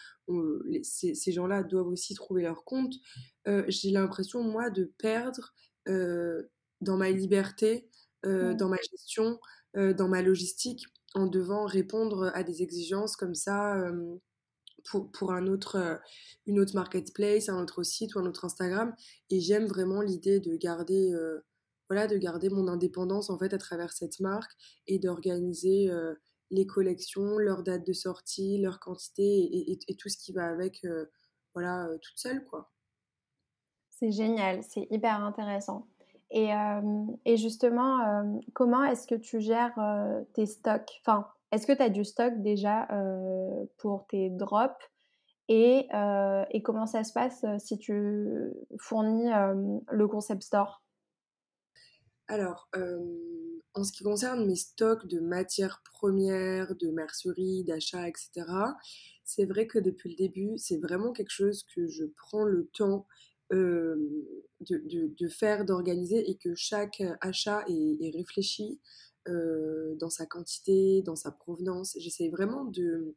ces 0.83 1.31
gens-là 1.31 1.63
doivent 1.63 1.87
aussi 1.87 2.13
trouver 2.15 2.43
leur 2.43 2.63
compte, 2.63 2.93
j'ai 3.67 3.91
l'impression, 3.91 4.43
moi, 4.43 4.69
de 4.69 4.91
perdre 4.97 5.53
dans 5.87 6.97
ma 6.97 7.11
liberté 7.11 7.89
euh, 8.25 8.53
dans 8.53 8.69
ma 8.69 8.77
gestion, 8.77 9.39
euh, 9.77 9.93
dans 9.93 10.07
ma 10.07 10.21
logistique, 10.21 10.85
en 11.13 11.27
devant 11.27 11.65
répondre 11.65 12.31
à 12.33 12.43
des 12.43 12.61
exigences 12.61 13.15
comme 13.15 13.35
ça 13.35 13.77
euh, 13.77 14.17
pour, 14.89 15.11
pour 15.11 15.31
un 15.31 15.47
autre, 15.47 15.99
une 16.45 16.59
autre 16.59 16.75
marketplace, 16.75 17.49
un 17.49 17.61
autre 17.61 17.83
site 17.83 18.15
ou 18.15 18.19
un 18.19 18.25
autre 18.25 18.45
Instagram. 18.45 18.93
Et 19.29 19.39
j'aime 19.39 19.65
vraiment 19.65 20.01
l'idée 20.01 20.39
de 20.39 20.55
garder, 20.55 21.11
voilà, 21.89 22.05
de 22.05 22.17
garder 22.17 22.49
mon 22.49 22.67
indépendance 22.67 23.31
en 23.31 23.39
fait 23.39 23.53
à 23.53 23.57
travers 23.57 23.93
cette 23.93 24.19
marque 24.19 24.51
et 24.85 24.99
d'organiser 24.99 25.89
les 26.51 26.67
collections, 26.67 27.39
leur 27.39 27.63
date 27.63 27.87
de 27.87 27.93
sortie, 27.93 28.59
leur 28.59 28.79
quantité 28.79 29.23
et, 29.23 29.79
et, 29.87 29.95
tout 29.95 30.09
ce 30.09 30.17
qui 30.17 30.33
va 30.33 30.45
avec, 30.45 30.85
voilà, 31.55 31.89
toute 32.03 32.19
seule 32.19 32.43
quoi. 32.45 32.71
C'est 33.89 34.11
génial, 34.11 34.61
c'est 34.61 34.87
hyper 34.91 35.23
intéressant. 35.23 35.87
Et, 36.31 36.49
et 37.25 37.37
justement, 37.37 38.41
comment 38.53 38.83
est-ce 38.83 39.07
que 39.07 39.15
tu 39.15 39.39
gères 39.39 39.77
tes 40.33 40.45
stocks? 40.45 41.01
Enfin, 41.01 41.27
est-ce 41.51 41.67
que 41.67 41.73
tu 41.73 41.81
as 41.81 41.89
du 41.89 42.03
stock 42.03 42.33
déjà 42.41 42.87
pour 43.77 44.05
tes 44.07 44.29
drops? 44.29 44.75
Et, 45.47 45.87
comment 46.63 46.87
ça 46.87 47.03
se 47.03 47.13
passe 47.13 47.45
si 47.59 47.77
tu 47.77 48.51
fournis 48.79 49.29
le 49.89 50.07
concept 50.07 50.43
store? 50.43 50.83
Alors, 52.27 52.69
en 53.75 53.83
ce 53.83 53.91
qui 53.91 54.03
concerne 54.03 54.45
mes 54.47 54.55
stocks 54.55 55.05
de 55.07 55.19
matières 55.19 55.83
premières, 55.93 56.75
de 56.75 56.89
mercerie, 56.89 57.63
d'achat, 57.63 58.07
etc., 58.07 58.31
c'est 59.23 59.45
vrai 59.45 59.67
que 59.67 59.79
depuis 59.79 60.09
le 60.09 60.15
début, 60.15 60.57
c'est 60.57 60.77
vraiment 60.77 61.11
quelque 61.11 61.31
chose 61.31 61.63
que 61.75 61.87
je 61.87 62.05
prends 62.05 62.45
le 62.45 62.67
temps 62.67 63.05
de, 63.51 63.99
de, 64.61 65.27
faire, 65.27 65.65
d'organiser 65.65 66.29
et 66.29 66.37
que 66.37 66.55
chaque 66.55 67.03
achat 67.21 67.63
est, 67.67 68.15
réfléchi 68.15 68.79
dans 69.27 70.09
sa 70.09 70.25
quantité, 70.25 71.01
dans 71.03 71.15
sa 71.15 71.31
provenance. 71.31 71.95
J'essaie 71.99 72.29
vraiment 72.29 72.65
de 72.65 73.13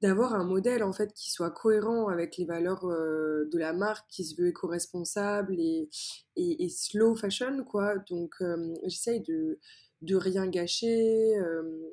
d'avoir 0.00 0.34
un 0.34 0.44
modèle 0.44 0.84
en 0.84 0.92
fait 0.92 1.12
qui 1.12 1.32
soit 1.32 1.50
cohérent 1.50 2.06
avec 2.06 2.36
les 2.36 2.44
valeurs 2.44 2.86
de 2.86 3.58
la 3.58 3.72
marque 3.72 4.08
qui 4.08 4.24
se 4.24 4.40
veut 4.40 4.46
éco-responsable 4.46 5.56
et, 5.58 5.88
slow 6.68 7.16
fashion 7.16 7.64
quoi 7.64 7.98
donc 8.08 8.36
j'essaye 8.84 9.20
de 9.22 9.58
de 10.02 10.14
rien 10.14 10.46
gâcher, 10.46 11.34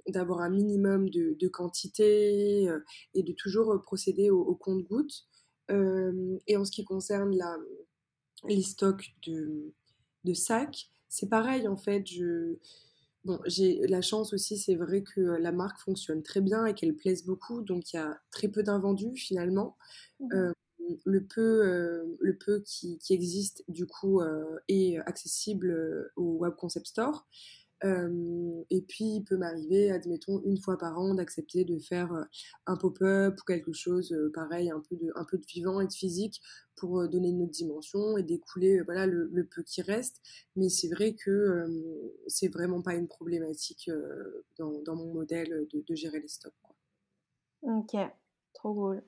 d'avoir 0.08 0.42
un 0.42 0.50
minimum 0.50 1.10
de, 1.10 1.36
de 1.40 1.48
quantité 1.48 2.70
et 3.16 3.24
de 3.24 3.34
toujours 3.34 3.82
procéder 3.84 4.30
au, 4.30 4.42
au 4.42 4.56
compte-goutte 4.56 5.26
et 5.70 6.58
en 6.58 6.66
ce 6.66 6.72
qui 6.72 6.84
concerne 6.84 7.36
la, 7.36 7.58
les 8.48 8.62
stocks 8.62 9.16
de, 9.26 9.74
de 10.24 10.34
sacs, 10.34 10.90
c'est 11.10 11.30
pareil 11.30 11.68
en 11.68 11.78
fait. 11.78 12.06
Je, 12.06 12.58
Bon, 13.26 13.40
j'ai 13.48 13.88
la 13.88 14.04
chance 14.04 14.34
aussi, 14.34 14.56
c'est 14.56 14.76
vrai 14.76 15.02
que 15.02 15.20
la 15.20 15.52
marque 15.52 15.80
fonctionne 15.80 16.22
très 16.22 16.42
bien 16.42 16.68
et 16.68 16.76
qu'elle 16.76 16.96
plaise 16.96 17.26
beaucoup, 17.26 17.64
donc 17.64 17.92
il 17.92 17.96
y 17.96 18.00
a 18.00 18.22
très 18.30 18.48
peu 18.48 18.62
d'invendus 18.62 19.16
finalement. 19.16 19.78
Mmh 20.20 20.52
le 21.04 21.26
peu, 21.26 22.16
le 22.20 22.38
peu 22.38 22.60
qui, 22.60 23.00
qui, 23.00 23.14
existe 23.14 23.64
du 23.68 23.88
coup 23.88 24.22
est 24.68 24.98
accessible 24.98 26.12
au 26.16 26.38
Web 26.38 26.54
Concept 26.56 26.88
Store. 26.88 27.26
Euh, 27.86 28.64
et 28.72 28.82
puis, 28.82 29.18
il 29.18 29.24
peut 29.24 29.38
m'arriver, 29.38 29.92
admettons, 29.92 30.42
une 30.44 30.58
fois 30.58 30.78
par 30.78 30.98
an, 31.00 31.14
d'accepter 31.14 31.66
de 31.66 31.78
faire 31.78 32.12
euh, 32.14 32.24
un 32.66 32.76
pop-up 32.76 33.36
ou 33.40 33.44
quelque 33.46 33.74
chose 33.74 34.12
euh, 34.12 34.32
pareil, 34.34 34.72
un 34.72 34.82
peu, 34.90 34.96
de, 34.96 35.12
un 35.16 35.26
peu 35.26 35.38
de 35.38 35.46
vivant 35.46 35.80
et 35.82 35.88
de 35.88 35.94
physique 35.94 36.42
pour 36.76 37.08
donner 37.08 37.30
une 37.30 37.44
autre 37.44 37.52
dimension 37.52 38.18
et 38.18 38.24
d'écouler 38.24 38.82
voilà, 38.82 39.06
le, 39.06 39.46
peu 39.46 39.62
qui 39.64 39.82
reste. 39.82 40.22
Mais 40.56 40.68
c'est 40.68 40.90
vrai 40.90 41.14
que 41.14 41.66
c'est 42.28 42.50
vraiment 42.50 42.82
pas 42.82 42.96
une 42.96 43.08
problématique 43.08 43.90
dans, 44.58 44.96
mon 44.96 45.14
modèle 45.14 45.68
de, 45.72 45.96
gérer 45.96 46.20
les 46.20 46.28
stocks. 46.28 46.54
Ok, 47.62 47.96
trop 48.54 48.74
cool. 48.74 49.04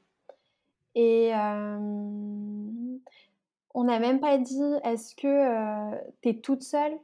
Et 0.96 1.32
on 3.74 3.84
n'a 3.84 4.00
même 4.00 4.22
pas 4.22 4.38
dit, 4.38 4.74
est-ce 4.86 5.14
que 5.14 5.92
tu 6.22 6.30
es 6.30 6.40
toute 6.40 6.64
seule 6.64 6.98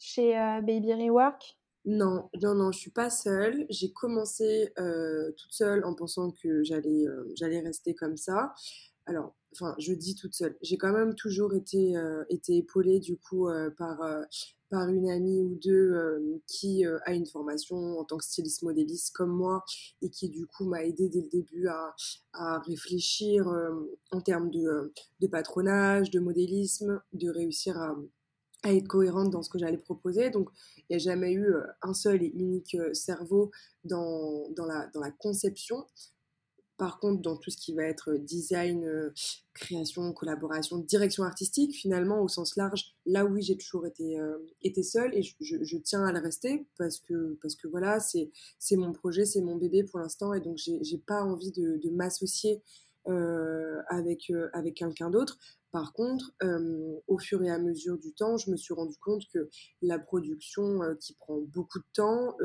chez 0.00 0.36
euh, 0.36 0.60
Baby 0.62 0.94
Rework? 0.94 1.56
Non, 1.84 2.28
non, 2.42 2.54
non, 2.54 2.72
je 2.72 2.78
suis 2.78 2.90
pas 2.90 3.10
seule. 3.10 3.66
J'ai 3.70 3.92
commencé 3.92 4.72
euh, 4.78 5.30
toute 5.32 5.52
seule 5.52 5.84
en 5.84 5.94
pensant 5.94 6.30
que 6.30 6.62
j'allais 6.64 7.06
euh, 7.06 7.30
j'allais 7.36 7.60
rester 7.60 7.94
comme 7.94 8.16
ça. 8.16 8.54
Alors, 9.06 9.34
enfin, 9.52 9.74
je 9.78 9.92
dis 9.92 10.14
toute 10.14 10.34
seule. 10.34 10.56
J'ai 10.62 10.76
quand 10.76 10.92
même 10.92 11.14
toujours 11.14 11.54
été, 11.54 11.94
été 12.28 12.58
épaulée 12.58 13.00
du 13.00 13.16
coup 13.16 13.48
par, 13.76 13.98
par 14.68 14.88
une 14.88 15.10
amie 15.10 15.40
ou 15.40 15.58
deux 15.60 16.40
qui 16.46 16.84
a 16.84 17.12
une 17.12 17.26
formation 17.26 17.98
en 17.98 18.04
tant 18.04 18.18
que 18.18 18.24
styliste 18.24 18.62
modéliste 18.62 19.12
comme 19.12 19.30
moi 19.30 19.64
et 20.00 20.10
qui 20.10 20.28
du 20.28 20.46
coup 20.46 20.64
m'a 20.64 20.84
aidé 20.84 21.08
dès 21.08 21.22
le 21.22 21.28
début 21.28 21.66
à, 21.66 21.96
à 22.34 22.60
réfléchir 22.60 23.48
en 24.12 24.20
termes 24.20 24.50
de, 24.50 24.92
de 25.18 25.26
patronage, 25.26 26.10
de 26.10 26.20
modélisme, 26.20 27.00
de 27.12 27.30
réussir 27.30 27.78
à 27.78 27.96
à 28.62 28.72
être 28.74 28.88
cohérente 28.88 29.30
dans 29.30 29.42
ce 29.42 29.50
que 29.50 29.58
j'allais 29.58 29.78
proposer. 29.78 30.30
Donc, 30.30 30.50
il 30.76 30.84
n'y 30.90 30.96
a 30.96 30.98
jamais 30.98 31.32
eu 31.32 31.46
euh, 31.46 31.62
un 31.82 31.94
seul 31.94 32.22
et 32.22 32.32
unique 32.34 32.74
euh, 32.74 32.92
cerveau 32.94 33.50
dans, 33.84 34.46
la, 34.56 35.10
conception. 35.18 35.86
Par 36.76 36.98
contre, 36.98 37.20
dans 37.20 37.36
tout 37.36 37.50
ce 37.50 37.56
qui 37.56 37.74
va 37.74 37.84
être 37.84 38.12
euh, 38.12 38.18
design, 38.18 39.12
création, 39.54 40.12
collaboration, 40.12 40.78
direction 40.78 41.24
artistique, 41.24 41.74
finalement, 41.74 42.22
au 42.22 42.28
sens 42.28 42.56
large, 42.56 42.94
là 43.06 43.24
oui, 43.24 43.42
j'ai 43.42 43.56
toujours 43.56 43.86
été, 43.86 44.18
été 44.62 44.82
seule 44.82 45.14
et 45.14 45.22
je, 45.22 45.76
tiens 45.78 46.04
à 46.04 46.12
le 46.12 46.20
rester 46.20 46.66
parce 46.78 46.98
que, 46.98 47.38
parce 47.42 47.54
que 47.54 47.68
voilà, 47.68 47.98
c'est 48.00 48.30
mon 48.76 48.92
projet, 48.92 49.24
c'est 49.24 49.42
mon 49.42 49.56
bébé 49.56 49.84
pour 49.84 49.98
l'instant 49.98 50.32
et 50.32 50.40
donc 50.40 50.56
j'ai 50.56 50.98
pas 50.98 51.22
envie 51.22 51.52
de 51.52 51.90
m'associer 51.90 52.62
avec, 53.06 54.32
avec 54.52 54.74
quelqu'un 54.74 55.10
d'autre. 55.10 55.38
Par 55.72 55.92
contre, 55.92 56.32
au 57.06 57.18
fur 57.18 57.42
et 57.42 57.50
à 57.50 57.58
mesure 57.58 57.98
du 57.98 58.12
temps, 58.12 58.36
je 58.36 58.50
me 58.50 58.56
suis 58.56 58.74
rendu 58.74 58.96
compte 58.98 59.22
que 59.32 59.48
la 59.82 59.98
production 59.98 60.80
qui 61.00 61.14
prend 61.14 61.38
beaucoup 61.38 61.78
de 61.78 61.84
temps 61.92 62.36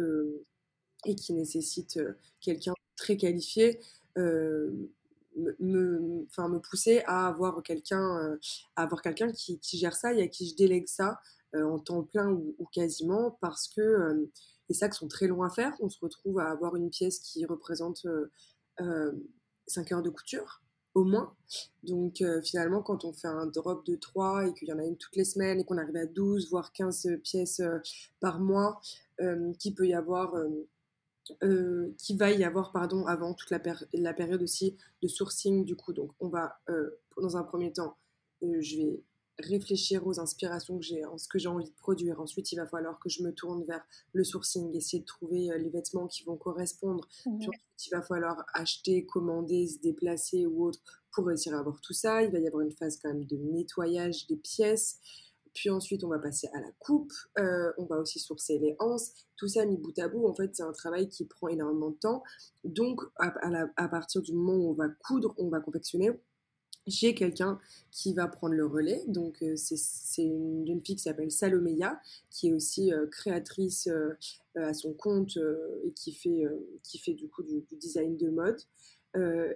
et 1.06 1.16
qui 1.16 1.34
nécessite 1.34 2.00
quelqu'un 2.40 2.74
très 2.96 3.18
qualifié 3.18 3.80
me, 4.16 4.88
me 5.36 6.60
poussait 6.60 7.04
à 7.06 7.28
avoir 7.28 7.62
quelqu'un 7.64 8.38
à 8.76 8.84
avoir 8.84 9.02
qui, 9.04 9.60
gère 9.78 9.96
ça 9.96 10.14
et 10.14 10.22
à 10.22 10.28
qui 10.28 10.48
je 10.50 10.56
délègue 10.56 10.88
ça 10.88 11.20
en 11.54 11.80
temps 11.80 12.04
plein 12.04 12.30
ou, 12.30 12.56
ou 12.60 12.66
quasiment 12.66 13.38
parce 13.42 13.68
que 13.68 14.30
les 14.70 14.76
sacs 14.76 14.94
sont 14.94 15.08
très 15.08 15.28
longs 15.28 15.44
à 15.44 15.50
faire. 15.50 15.76
On 15.80 15.90
se 15.90 16.00
retrouve 16.00 16.40
à 16.40 16.50
avoir 16.50 16.76
une 16.76 16.90
pièce 16.90 17.20
qui 17.20 17.46
représente 17.46 18.06
5 19.68 19.92
heures 19.92 20.02
de 20.02 20.10
couture 20.10 20.62
au 20.96 21.04
moins. 21.04 21.36
Donc 21.84 22.22
euh, 22.22 22.42
finalement, 22.42 22.82
quand 22.82 23.06
on 23.06 23.14
fait 23.14 23.28
un 23.28 23.46
drop 23.46 23.86
de 23.86 23.96
3 23.96 24.48
et 24.48 24.54
qu'il 24.54 24.70
y 24.70 24.74
en 24.74 24.80
a 24.80 24.84
une 24.84 24.98
toutes 24.98 25.16
les 25.16 25.26
semaines 25.26 25.60
et 25.60 25.66
qu'on 25.66 25.78
arrive 25.78 25.98
à 25.98 26.06
12, 26.06 26.50
voire 26.50 26.72
15 26.72 27.20
pièces 27.22 27.60
euh, 27.60 27.80
par 28.22 28.40
mois, 28.40 28.82
euh, 29.20 29.54
qui 29.60 29.74
peut 29.74 29.88
y 29.88 29.94
avoir... 29.94 30.34
qui 31.98 32.16
va 32.18 32.32
y 32.32 32.44
avoir 32.44 32.72
pardon 32.72 33.08
avant 33.08 33.34
toute 33.34 33.50
la, 33.50 33.60
la, 33.94 34.14
période 34.14 34.44
aussi 34.44 34.78
de 35.02 35.08
sourcing 35.08 35.66
du 35.66 35.76
coup 35.76 35.92
donc 35.92 36.12
on 36.20 36.30
va 36.30 36.60
dans 37.18 37.36
un 37.36 37.42
premier 37.42 37.74
temps 37.74 37.98
je 38.44 38.78
vais 38.78 39.04
réfléchir 39.40 40.06
aux 40.08 40.20
inspirations 40.20 40.78
que 40.78 40.86
j'ai, 40.86 41.06
en 41.06 41.18
ce 41.18 41.28
que 41.28 41.40
j'ai 41.40 41.48
envie 41.48 41.66
de 41.66 41.76
produire. 41.76 42.20
Ensuite, 42.22 42.52
il 42.52 42.56
va 42.56 42.68
falloir 42.68 43.00
que 43.00 43.10
je 43.10 43.24
me 43.24 43.34
tourne 43.34 43.64
vers 43.66 43.84
le 44.14 44.24
sourcing, 44.24 44.74
essayer 44.76 45.02
de 45.02 45.06
trouver 45.06 45.52
euh, 45.52 45.58
les 45.58 45.70
vêtements 45.70 46.08
qui 46.08 46.24
vont 46.24 46.38
correspondre. 46.38 47.08
Mmh. 47.26 47.38
Puis 47.40 47.48
ensuite, 47.48 47.88
il 47.88 47.90
va 47.92 48.02
falloir 48.02 48.46
acheter, 48.54 49.06
commander, 49.06 49.68
se 49.68 49.80
déplacer 49.80 50.46
ou 50.46 50.66
autre 50.66 50.80
pour 51.12 51.26
réussir 51.26 51.54
à 51.56 51.60
avoir 51.60 51.80
tout 51.82 51.94
ça. 51.94 52.24
Il 52.24 52.32
va 52.32 52.40
y 52.40 52.48
avoir 52.48 52.62
une 52.64 52.72
phase 52.72 52.98
quand 53.02 53.10
même 53.10 53.26
de 53.26 53.38
nettoyage 53.38 54.28
des 54.28 54.38
pièces. 54.38 55.00
Puis 55.54 55.70
ensuite, 55.70 56.04
on 56.04 56.10
va 56.10 56.20
passer 56.20 56.50
à 56.54 56.60
la 56.60 56.72
coupe. 56.80 57.14
Euh, 57.40 57.72
on 57.78 57.86
va 57.86 57.98
aussi 57.98 58.20
sourcer 58.20 58.60
les 58.60 58.76
anses. 58.80 59.12
Tout 59.38 59.48
ça 59.48 59.66
mis 59.66 59.78
bout 59.78 59.98
à 60.00 60.10
bout, 60.10 60.28
en 60.28 60.36
fait, 60.36 60.54
c'est 60.54 60.64
un 60.64 60.74
travail 60.74 61.08
qui 61.08 61.26
prend 61.26 61.48
énormément 61.48 61.92
de 61.92 61.96
temps. 61.96 62.24
Donc, 62.66 63.02
à, 63.18 63.34
à 63.78 63.88
partir 63.88 64.22
du 64.22 64.34
moment 64.34 64.56
où 64.56 64.70
on 64.72 64.74
va 64.74 64.90
coudre, 64.90 65.34
on 65.38 65.48
va 65.48 65.62
confectionner, 65.62 66.12
j'ai 66.88 67.16
quelqu'un 67.16 67.60
qui 67.92 68.14
va 68.14 68.28
prendre 68.28 68.54
le 68.54 68.66
relais. 68.66 69.02
Donc, 69.08 69.42
euh, 69.42 69.56
c'est 69.56 70.24
une 70.24 70.66
jeune 70.68 70.82
fille 70.84 70.96
qui 70.96 71.04
s'appelle 71.04 71.32
Salomeya, 71.32 72.00
qui 72.30 72.50
est 72.50 72.54
aussi 72.54 72.94
euh, 72.94 73.08
créatrice 73.08 73.88
euh, 73.88 74.14
à 74.56 74.74
son 74.74 74.94
compte 74.94 75.38
et 75.84 75.92
qui 75.92 76.14
fait, 76.14 76.46
qui 76.84 76.98
fait 76.98 77.14
du 77.14 77.28
coup 77.28 77.44
du, 77.44 77.66
design 77.78 78.16
de 78.16 78.30
mode. 78.30 78.62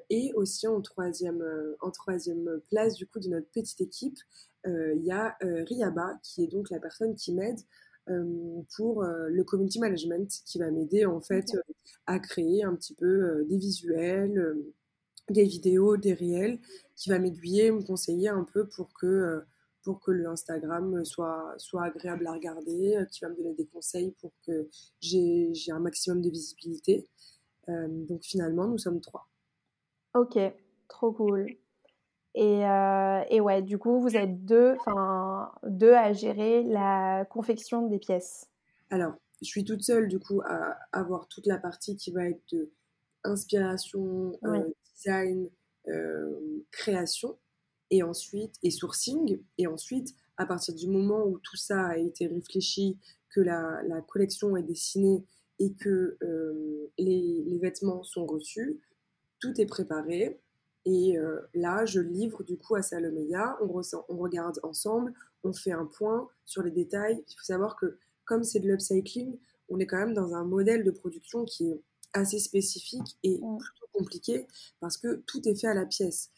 et 0.09 0.33
aussi 0.35 0.67
en 0.67 0.81
troisième, 0.81 1.41
en 1.79 1.89
troisième 1.89 2.61
place 2.69 2.95
du 2.95 3.07
coup 3.07 3.19
de 3.19 3.29
notre 3.29 3.47
petite 3.47 3.79
équipe, 3.79 4.17
il 4.65 5.01
y 5.01 5.11
a 5.11 5.37
Riaba, 5.41 6.19
qui 6.21 6.43
est 6.43 6.47
donc 6.47 6.69
la 6.69 6.81
personne 6.81 7.15
qui 7.15 7.33
m'aide 7.33 7.59
pour 8.75 9.03
le 9.03 9.43
community 9.43 9.79
management, 9.79 10.29
qui 10.45 10.59
va 10.59 10.69
m'aider 10.69 11.05
en 11.05 11.21
fait 11.21 11.57
à 12.05 12.19
créer 12.19 12.65
un 12.65 12.75
petit 12.75 12.93
peu 12.93 13.45
des 13.45 13.57
visuels 13.57 14.57
des 15.31 15.43
vidéos, 15.43 15.97
des 15.97 16.13
réels, 16.13 16.59
qui 16.95 17.09
va 17.09 17.19
m'aiguiller, 17.19 17.71
me 17.71 17.81
conseiller 17.81 18.29
un 18.29 18.43
peu 18.43 18.67
pour 18.67 18.93
que, 18.93 19.05
euh, 19.05 19.39
pour 19.83 19.99
que 19.99 20.11
le 20.11 20.27
Instagram 20.27 21.03
soit, 21.05 21.53
soit 21.57 21.83
agréable 21.83 22.27
à 22.27 22.33
regarder, 22.33 22.97
euh, 22.97 23.05
qui 23.05 23.21
va 23.21 23.29
me 23.29 23.35
donner 23.35 23.53
des 23.53 23.65
conseils 23.65 24.11
pour 24.19 24.31
que 24.45 24.67
j'ai 25.01 25.53
un 25.71 25.79
maximum 25.79 26.21
de 26.21 26.29
visibilité. 26.29 27.07
Euh, 27.69 27.87
donc 27.89 28.23
finalement, 28.23 28.67
nous 28.67 28.77
sommes 28.77 29.01
trois. 29.01 29.27
Ok, 30.13 30.37
trop 30.87 31.11
cool. 31.11 31.47
Et, 32.35 32.61
et 32.61 33.41
ouais, 33.41 33.61
du 33.63 33.77
coup, 33.77 33.99
vous 33.99 34.15
êtes 34.15 34.45
deux, 34.45 34.75
deux 35.63 35.93
à 35.93 36.13
gérer 36.13 36.63
la 36.63 37.25
confection 37.25 37.87
des 37.87 37.97
pièces. 37.99 38.47
Alors, 38.91 39.13
je 39.41 39.47
suis 39.47 39.63
toute 39.63 39.81
seule, 39.81 40.07
du 40.07 40.19
coup, 40.19 40.41
à 40.45 40.77
avoir 40.91 41.27
toute 41.27 41.47
la 41.47 41.57
partie 41.57 41.97
qui 41.97 42.11
va 42.11 42.25
être 42.25 42.41
de 42.51 42.71
inspiration, 43.23 44.31
design, 44.99 45.49
euh, 45.88 46.63
création, 46.71 47.38
et 47.91 48.03
ensuite, 48.03 48.55
et 48.62 48.71
sourcing, 48.71 49.41
et 49.57 49.67
ensuite, 49.67 50.13
à 50.38 50.45
partir 50.45 50.75
du 50.75 50.88
moment 50.88 51.25
où 51.25 51.39
tout 51.39 51.57
ça 51.57 51.88
a 51.88 51.97
été 51.97 52.27
réfléchi, 52.27 52.97
que 53.29 53.41
la, 53.41 53.81
la 53.88 54.01
collection 54.01 54.57
est 54.57 54.63
dessinée 54.63 55.23
et 55.59 55.73
que 55.73 56.17
euh, 56.23 56.91
les, 56.97 57.43
les, 57.45 57.57
vêtements 57.59 58.03
sont 58.03 58.25
reçus, 58.25 58.79
tout 59.39 59.59
est 59.59 59.65
préparé. 59.65 60.39
Et 60.85 61.17
euh, 61.17 61.41
là, 61.53 61.85
je 61.85 61.99
livre 61.99 62.43
du 62.43 62.57
coup 62.57 62.75
à 62.75 62.81
Salomeya, 62.81 63.57
on, 63.62 63.67
ressent, 63.67 64.05
on 64.09 64.17
regarde 64.17 64.59
ensemble, 64.63 65.13
on 65.43 65.53
fait 65.53 65.71
un 65.71 65.85
point 65.85 66.27
sur 66.45 66.63
les 66.63 66.71
détails. 66.71 67.23
Il 67.27 67.33
faut 67.35 67.43
savoir 67.43 67.75
que 67.75 67.97
comme 68.25 68.43
c'est 68.43 68.59
de 68.59 68.67
l'upcycling, 68.67 69.38
on 69.69 69.79
est 69.79 69.85
quand 69.85 69.97
même 69.97 70.13
dans 70.13 70.33
un 70.33 70.43
modèle 70.43 70.83
de 70.83 70.91
production 70.91 71.45
qui 71.45 71.71
est 71.71 71.81
assez 72.13 72.39
spécifique 72.39 73.17
et 73.23 73.38
plutôt 73.38 73.88
compliqué 73.99 74.47
parce 74.79 74.97
que 74.97 75.21
tout 75.27 75.47
est 75.47 75.55
fait 75.55 75.67
à 75.67 75.73
la 75.73 75.85
pièce. 75.85 76.31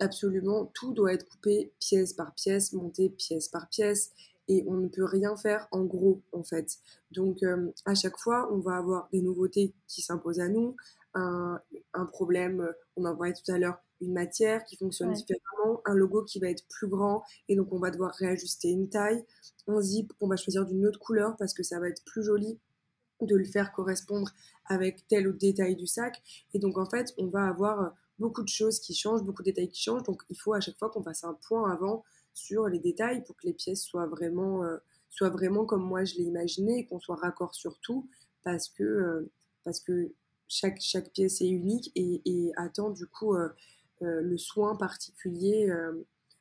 Absolument, 0.00 0.66
tout 0.74 0.92
doit 0.92 1.12
être 1.12 1.26
coupé 1.28 1.72
pièce 1.80 2.12
par 2.12 2.32
pièce, 2.34 2.72
monté 2.72 3.08
pièce 3.10 3.48
par 3.48 3.68
pièce 3.68 4.12
et 4.46 4.64
on 4.66 4.74
ne 4.74 4.88
peut 4.88 5.04
rien 5.04 5.36
faire 5.36 5.66
en 5.72 5.84
gros 5.84 6.22
en 6.32 6.42
fait. 6.42 6.78
Donc 7.10 7.42
euh, 7.42 7.72
à 7.84 7.94
chaque 7.94 8.16
fois, 8.16 8.48
on 8.52 8.58
va 8.58 8.76
avoir 8.76 9.08
des 9.12 9.20
nouveautés 9.20 9.74
qui 9.88 10.02
s'imposent 10.02 10.40
à 10.40 10.48
nous, 10.48 10.76
un, 11.14 11.60
un, 11.94 12.06
problème, 12.06 12.68
on 12.96 13.04
en 13.04 13.14
voyait 13.14 13.34
tout 13.34 13.50
à 13.50 13.58
l'heure, 13.58 13.78
une 14.00 14.12
matière 14.12 14.64
qui 14.64 14.76
fonctionne 14.76 15.12
différemment, 15.12 15.80
un 15.84 15.94
logo 15.94 16.22
qui 16.22 16.38
va 16.38 16.48
être 16.48 16.64
plus 16.68 16.86
grand 16.86 17.24
et 17.48 17.56
donc 17.56 17.72
on 17.72 17.78
va 17.78 17.90
devoir 17.90 18.12
réajuster 18.14 18.68
une 18.68 18.88
taille, 18.88 19.24
un 19.66 19.80
zip 19.80 20.12
qu'on 20.18 20.28
va 20.28 20.36
choisir 20.36 20.64
d'une 20.64 20.86
autre 20.86 21.00
couleur 21.00 21.36
parce 21.38 21.54
que 21.54 21.62
ça 21.62 21.80
va 21.80 21.88
être 21.88 22.04
plus 22.04 22.22
joli 22.22 22.58
de 23.26 23.36
le 23.36 23.44
faire 23.44 23.72
correspondre 23.72 24.30
avec 24.66 25.06
tel 25.08 25.28
ou 25.28 25.32
détail 25.32 25.76
du 25.76 25.86
sac. 25.86 26.22
Et 26.54 26.58
donc, 26.58 26.78
en 26.78 26.86
fait, 26.86 27.14
on 27.18 27.26
va 27.26 27.46
avoir 27.46 27.80
euh, 27.80 27.88
beaucoup 28.18 28.42
de 28.42 28.48
choses 28.48 28.80
qui 28.80 28.94
changent, 28.94 29.22
beaucoup 29.22 29.42
de 29.42 29.50
détails 29.50 29.68
qui 29.68 29.82
changent. 29.82 30.04
Donc, 30.04 30.22
il 30.30 30.36
faut 30.36 30.54
à 30.54 30.60
chaque 30.60 30.78
fois 30.78 30.90
qu'on 30.90 31.02
fasse 31.02 31.24
un 31.24 31.34
point 31.48 31.70
avant 31.70 32.04
sur 32.34 32.68
les 32.68 32.78
détails 32.78 33.24
pour 33.24 33.36
que 33.36 33.46
les 33.46 33.54
pièces 33.54 33.82
soient 33.82 34.06
vraiment, 34.06 34.64
euh, 34.64 34.76
soit 35.10 35.30
vraiment 35.30 35.64
comme 35.64 35.82
moi 35.82 36.04
je 36.04 36.16
l'ai 36.16 36.24
imaginé, 36.24 36.86
qu'on 36.86 37.00
soit 37.00 37.16
raccord 37.16 37.54
sur 37.54 37.78
tout, 37.80 38.08
parce 38.44 38.68
que, 38.68 39.28
parce 39.64 39.80
que 39.80 40.12
chaque, 40.46 40.80
chaque 40.80 41.10
pièce 41.12 41.40
est 41.40 41.48
unique 41.48 41.90
et, 41.94 42.22
et 42.24 42.52
attend 42.56 42.90
du 42.90 43.06
coup 43.06 43.34
le 44.00 44.38
soin 44.38 44.76
particulier, 44.76 45.66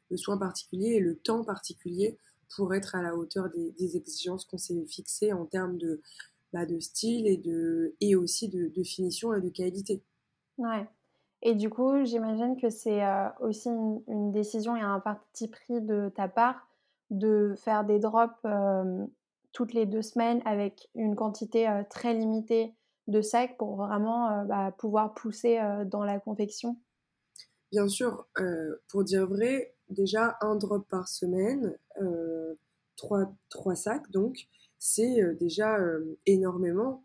le 0.09 0.17
soin 0.17 0.37
particulier 0.37 0.95
et 0.95 0.99
le 0.99 1.15
temps 1.15 1.43
particulier 1.43 2.17
pour 2.55 2.73
être 2.73 2.95
à 2.95 3.01
la 3.01 3.15
hauteur 3.15 3.49
des, 3.49 3.97
exigences 3.97 4.45
qu'on 4.45 4.57
s'est 4.57 4.85
fixées 4.85 5.33
en 5.33 5.45
termes 5.45 5.77
de, 5.77 6.01
bah, 6.53 6.65
de 6.65 6.79
style 6.79 7.27
et, 7.27 7.37
de, 7.37 7.95
et 7.99 8.15
aussi 8.15 8.47
de, 8.49 8.83
finition 8.83 9.33
et 9.33 9.41
de 9.41 9.49
qualité. 9.49 10.03
Ouais. 10.57 10.87
Et 11.41 11.55
du 11.55 11.69
coup, 11.69 12.03
j'imagine 12.03 12.59
que 12.59 12.69
c'est 12.69 13.03
euh, 13.03 13.27
aussi 13.41 13.69
une, 13.69 14.31
décision 14.31 14.75
et 14.75 14.81
un 14.81 14.99
parti 14.99 15.47
pris 15.47 15.81
de 15.81 16.11
ta 16.15 16.27
part 16.27 16.67
de 17.09 17.53
faire 17.57 17.85
des 17.85 17.99
drops 17.99 18.33
euh, 18.45 19.05
toutes 19.53 19.73
les 19.73 19.85
deux 19.85 20.01
semaines 20.01 20.41
avec 20.45 20.89
une 20.95 21.15
quantité 21.15 21.69
euh, 21.69 21.83
très 21.89 22.13
limitée 22.13 22.73
de 23.07 23.21
sacs 23.21 23.57
pour 23.57 23.75
vraiment 23.75 24.43
bah, 24.45 24.73
pouvoir 24.77 25.13
pousser 25.13 25.61
dans 25.85 26.03
la 26.03 26.19
confection? 26.19 26.75
Bien 27.71 27.87
sûr, 27.87 28.27
pour 28.89 29.05
dire 29.05 29.25
vrai, 29.25 29.73
déjà 29.89 30.37
un 30.41 30.57
drop 30.57 30.85
par 30.89 31.07
semaine, 31.07 31.73
trois, 32.97 33.31
trois 33.47 33.75
sacs 33.75 34.11
donc, 34.11 34.49
c'est 34.79 35.35
déjà 35.39 35.77
énormément, 36.25 37.03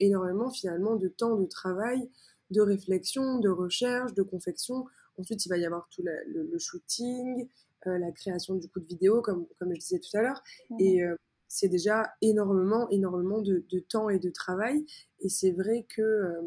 énormément 0.00 0.50
finalement 0.50 0.96
de 0.96 1.08
temps 1.08 1.36
de 1.36 1.46
travail 1.46 2.10
de 2.50 2.60
réflexion, 2.60 3.38
de 3.38 3.48
recherche, 3.48 4.14
de 4.14 4.22
confection. 4.22 4.86
Ensuite, 5.18 5.44
il 5.46 5.48
va 5.48 5.58
y 5.58 5.64
avoir 5.64 5.88
tout 5.90 6.02
le, 6.02 6.58
shooting, 6.58 7.48
euh, 7.86 7.98
la 7.98 8.10
création 8.12 8.54
du 8.54 8.68
coup 8.68 8.80
de 8.80 8.86
vidéo, 8.86 9.22
comme, 9.22 9.46
comme 9.58 9.74
je 9.74 9.80
disais 9.80 9.98
tout 9.98 10.16
à 10.16 10.22
l'heure. 10.22 10.42
Mhm. 10.70 10.80
Et 10.80 11.02
euh, 11.02 11.16
c'est 11.48 11.68
déjà 11.68 12.12
énormément, 12.20 12.88
énormément 12.90 13.40
de, 13.40 13.62
temps 13.88 14.08
et 14.08 14.18
de 14.18 14.30
travail. 14.30 14.84
Et 15.20 15.28
c'est 15.28 15.52
vrai 15.52 15.86
que 15.88 16.02
euh, 16.02 16.40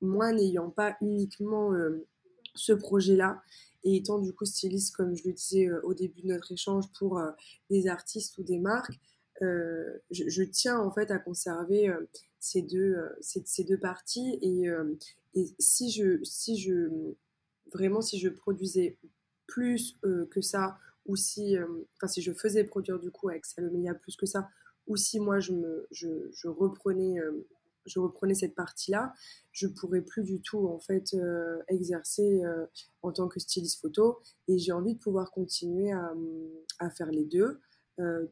moi, 0.00 0.32
n'ayant 0.32 0.70
pas 0.70 0.96
uniquement 1.00 1.72
ce 2.54 2.72
projet-là, 2.72 3.40
et 3.84 3.96
étant 3.96 4.18
du 4.18 4.32
coup 4.32 4.44
styliste, 4.44 4.94
comme 4.96 5.14
je 5.16 5.26
le 5.26 5.32
disais 5.32 5.70
au 5.84 5.94
début 5.94 6.22
de 6.22 6.28
notre 6.28 6.52
échange, 6.52 6.84
pour 6.98 7.20
des 7.70 7.86
artistes 7.86 8.36
ou 8.38 8.42
des 8.42 8.58
marques, 8.58 8.98
je, 10.10 10.28
je, 10.28 10.42
tiens 10.42 10.78
en 10.78 10.90
fait 10.92 11.10
à 11.10 11.18
conserver 11.18 11.92
ces, 12.38 12.62
deux, 12.62 12.96
ces, 13.20 13.42
ces, 13.44 13.64
deux 13.64 13.78
parties 13.78 14.38
et, 14.40 14.68
si 15.58 15.90
je, 15.90 16.22
si 16.22 16.58
je, 16.58 16.88
vraiment, 17.72 18.00
si 18.00 18.18
je 18.18 18.28
produisais 18.28 18.98
plus 19.46 19.98
euh, 20.04 20.26
que 20.30 20.40
ça, 20.40 20.78
ou 21.06 21.16
si, 21.16 21.58
euh, 21.58 21.66
enfin, 21.96 22.06
si 22.06 22.22
je 22.22 22.32
faisais 22.32 22.64
produire 22.64 22.98
du 22.98 23.10
coup 23.10 23.28
avec 23.28 23.44
Salomeia 23.44 23.94
plus 23.94 24.16
que 24.16 24.26
ça, 24.26 24.48
ou 24.86 24.96
si 24.96 25.20
moi 25.20 25.40
je, 25.40 25.52
me, 25.52 25.86
je, 25.90 26.08
je 26.32 26.48
reprenais, 26.48 27.18
euh, 27.20 27.46
je 27.84 27.98
reprenais 27.98 28.34
cette 28.34 28.54
partie-là, 28.54 29.12
je 29.50 29.66
pourrais 29.66 30.00
plus 30.00 30.22
du 30.22 30.40
tout 30.40 30.68
en 30.68 30.78
fait 30.78 31.16
exercer 31.68 32.42
en 33.02 33.10
tant 33.10 33.26
que 33.26 33.40
styliste 33.40 33.80
photo. 33.80 34.20
Et 34.46 34.56
j'ai 34.58 34.70
envie 34.70 34.94
de 34.94 35.00
pouvoir 35.00 35.32
continuer 35.32 35.90
à, 35.90 36.14
à 36.78 36.90
faire 36.90 37.10
les 37.10 37.24
deux. 37.24 37.58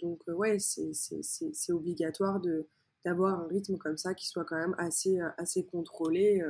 Donc 0.00 0.20
ouais, 0.28 0.58
c'est 0.58 1.72
obligatoire 1.72 2.40
de 2.40 2.66
d'avoir 3.06 3.40
un 3.40 3.46
rythme 3.46 3.78
comme 3.78 3.96
ça 3.96 4.12
qui 4.12 4.28
soit 4.28 4.44
quand 4.44 4.58
même 4.58 4.74
assez, 4.76 5.18
assez 5.38 5.64
contrôlé 5.64 6.42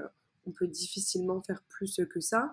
on 0.47 0.51
peut 0.53 0.67
difficilement 0.67 1.41
faire 1.43 1.63
plus 1.69 2.01
que 2.11 2.21
ça. 2.21 2.53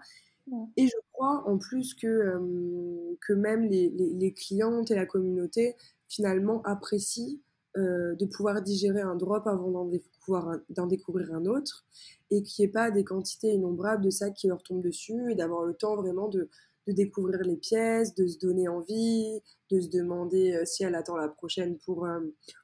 Et 0.77 0.87
je 0.87 0.95
crois 1.11 1.43
en 1.45 1.57
plus 1.57 1.93
que, 1.93 2.07
euh, 2.07 3.15
que 3.19 3.33
même 3.33 3.65
les, 3.65 3.89
les, 3.89 4.33
clientes 4.33 4.91
et 4.91 4.95
la 4.95 5.05
communauté 5.05 5.75
finalement 6.07 6.61
apprécient 6.63 7.37
euh, 7.75 8.15
de 8.15 8.25
pouvoir 8.25 8.61
digérer 8.61 9.01
un 9.01 9.15
drop 9.15 9.45
avant 9.45 9.69
d'en 9.71 9.85
découvrir, 9.85 10.61
découvrir, 10.87 11.33
un 11.33 11.45
autre 11.47 11.85
et 12.31 12.43
qu'il 12.43 12.63
n'y 12.63 12.69
ait 12.69 12.71
pas 12.71 12.91
des 12.91 13.03
quantités 13.03 13.51
innombrables 13.51 14.01
de 14.01 14.09
sacs 14.09 14.35
qui 14.35 14.47
leur 14.47 14.63
tombent 14.63 14.81
dessus 14.81 15.33
et 15.33 15.35
d'avoir 15.35 15.65
le 15.65 15.73
temps 15.73 15.97
vraiment 15.97 16.29
de, 16.29 16.49
de, 16.87 16.91
découvrir 16.93 17.41
les 17.43 17.57
pièces, 17.57 18.15
de 18.15 18.27
se 18.27 18.37
donner 18.39 18.67
envie, 18.67 19.41
de 19.71 19.79
se 19.79 19.89
demander 19.89 20.53
euh, 20.53 20.65
si 20.65 20.83
elle 20.83 20.95
attend 20.95 21.17
la 21.17 21.27
prochaine 21.27 21.77
pour, 21.79 22.07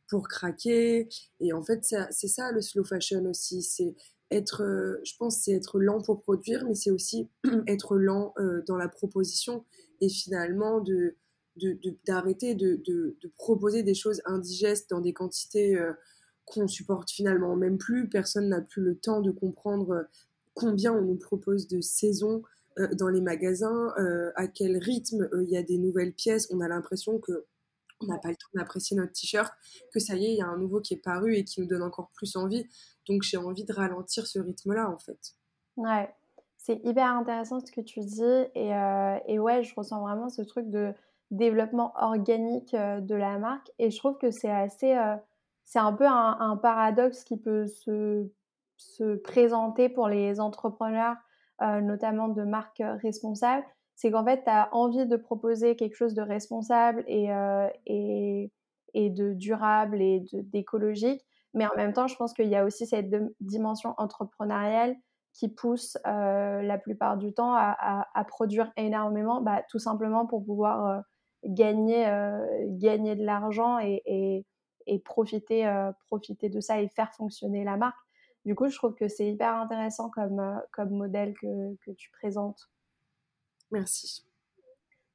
pour 0.08 0.28
craquer. 0.28 1.10
Et 1.40 1.54
en 1.54 1.64
fait, 1.64 1.84
c'est 1.84 2.28
ça 2.28 2.52
le 2.52 2.62
slow 2.62 2.84
fashion 2.84 3.26
aussi, 3.26 3.62
c'est 3.62 3.96
être, 4.34 4.64
euh, 4.64 5.00
je 5.04 5.14
pense, 5.18 5.42
c'est 5.44 5.54
être 5.54 5.80
lent 5.80 6.02
pour 6.02 6.22
produire, 6.22 6.66
mais 6.66 6.76
c'est 6.76 6.92
aussi 6.92 7.30
être 7.68 7.96
lent 7.98 8.34
euh, 8.40 8.62
dans 8.68 8.78
la 8.78 8.90
proposition 8.90 9.66
et 10.02 10.10
finalement 10.10 10.82
de 10.82 11.16
d'arrêter 12.08 12.56
de, 12.56 12.82
de, 12.84 13.16
de, 13.22 13.32
proposer 13.38 13.84
des 13.84 13.94
choses 13.94 14.24
indigestes 14.26 14.90
dans 14.90 15.02
des 15.02 15.14
quantités 15.14 15.78
euh, 15.78 15.94
qu'on 16.46 16.68
supporte 16.68 17.12
finalement 17.12 17.56
même 17.56 17.78
plus. 17.78 18.10
Personne 18.10 18.50
n'a 18.50 18.60
plus 18.60 18.82
le 18.82 18.98
temps 18.98 19.22
de 19.22 19.30
comprendre 19.30 20.08
combien 20.56 20.94
on 20.94 21.04
nous 21.04 21.18
propose 21.18 21.68
de 21.68 21.80
saisons 21.80 22.42
dans 22.94 23.10
les 23.10 23.22
magasins, 23.22 23.94
à 24.36 24.48
quel 24.48 24.78
rythme 24.78 25.30
il 25.42 25.50
y 25.50 25.58
a 25.58 25.64
des 25.64 25.78
nouvelles 25.78 26.14
pièces. 26.14 26.48
On 26.52 26.62
a 26.62 26.68
l'impression 26.68 27.20
que 27.20 27.46
on 28.02 28.08
n'a 28.08 28.18
pas 28.18 28.30
le 28.30 28.36
temps 28.36 28.50
d'apprécier 28.54 28.98
notre 28.98 29.14
t-shirt, 29.14 29.54
que 29.94 30.00
ça 30.00 30.16
y 30.16 30.26
est, 30.26 30.34
il 30.34 30.38
y 30.38 30.42
a 30.42 30.48
un 30.48 30.58
nouveau 30.58 30.82
qui 30.82 30.94
est 30.94 31.04
paru 31.04 31.36
et 31.36 31.44
qui 31.44 31.62
nous 31.62 31.68
donne 31.68 31.84
encore 31.84 32.10
plus 32.14 32.36
envie. 32.36 32.68
Donc 33.08 33.24
j'ai 33.24 33.38
envie 33.38 33.64
de 33.64 33.74
ralentir 33.74 34.28
ce 34.28 34.40
rythme-là, 34.40 34.90
en 34.90 34.98
fait. 34.98 35.36
Ouais, 35.78 36.14
c'est 36.58 36.80
hyper 36.86 37.08
intéressant 37.08 37.60
ce 37.60 37.72
que 37.72 37.82
tu 37.82 38.00
dis. 38.00 38.22
Et, 38.56 38.74
euh, 38.76 39.18
et, 39.28 39.40
ouais, 39.40 39.64
je 39.64 39.74
ressens 39.76 40.02
vraiment 40.02 40.30
ce 40.30 40.42
truc 40.42 40.70
de 40.70 40.94
développement 41.32 41.94
organique 41.96 42.74
euh, 42.74 43.02
de 43.02 43.16
la 43.16 43.38
marque. 43.38 43.72
Et 43.80 43.92
je 43.92 43.98
trouve 43.98 44.18
que 44.18 44.32
c'est 44.32 44.52
assez. 44.52 44.96
Euh, 44.96 45.16
c'est 45.66 45.80
un 45.80 45.94
peu 45.94 46.06
un, 46.06 46.58
paradoxe 46.58 47.24
qui 47.24 47.38
peut 47.38 47.68
se, 47.68 48.28
se, 48.76 49.16
présenter 49.16 49.88
pour 49.88 50.10
les 50.10 50.42
entrepreneurs, 50.42 51.16
notamment 51.62 52.28
de 52.28 52.44
marques 52.44 52.84
responsables. 53.02 53.66
C'est 53.96 54.12
qu'en 54.12 54.26
fait, 54.26 54.44
tu 54.44 54.50
as 54.50 54.70
envie 54.74 55.06
de 55.06 55.16
proposer 55.16 55.76
quelque 55.76 55.96
chose 55.96 56.14
de 56.14 56.22
responsable 56.22 57.04
et, 57.08 57.30
et, 57.86 58.52
et 58.94 59.10
de 59.10 59.34
durable 59.34 60.02
et 60.02 60.24
d'écologique 60.32 61.24
mais 61.54 61.66
en 61.68 61.76
même 61.76 61.94
temps, 61.94 62.08
je 62.08 62.16
pense 62.16 62.34
qu'il 62.34 62.48
y 62.48 62.56
a 62.56 62.66
aussi 62.66 62.88
cette 62.88 63.14
dimension 63.40 63.94
entrepreneuriale 63.98 64.96
qui 65.34 65.50
pousse 65.50 65.98
euh, 66.06 66.62
la 66.62 66.78
plupart 66.78 67.18
du 67.18 67.34
temps 67.34 67.54
à, 67.56 68.26
produire 68.28 68.72
énormément, 68.78 69.42
bah, 69.42 69.64
tout 69.70 69.80
simplement 69.80 70.26
pour 70.26 70.46
pouvoir 70.46 70.88
euh, 70.88 71.00
gagner, 71.46 72.08
euh, 72.08 72.46
gagner 72.70 73.16
de 73.16 73.24
l'argent 73.24 73.80
et, 73.80 74.02
et, 74.86 75.00
profiter, 75.00 75.90
profiter 76.08 76.50
de 76.50 76.60
ça 76.60 76.82
et 76.82 76.88
faire 76.90 77.14
fonctionner 77.14 77.64
la 77.64 77.78
marque. 77.78 77.98
Du 78.46 78.56
coup, 78.56 78.68
je 78.68 78.76
trouve 78.76 78.94
que 78.96 79.08
c'est 79.08 79.28
hyper 79.28 79.56
intéressant 79.56 80.10
comme, 80.10 80.62
comme 80.72 80.92
modèle 80.92 81.34
que, 81.40 81.76
que 81.86 81.92
tu 81.92 82.12
présentes. 82.12 82.70
Merci. 83.72 84.26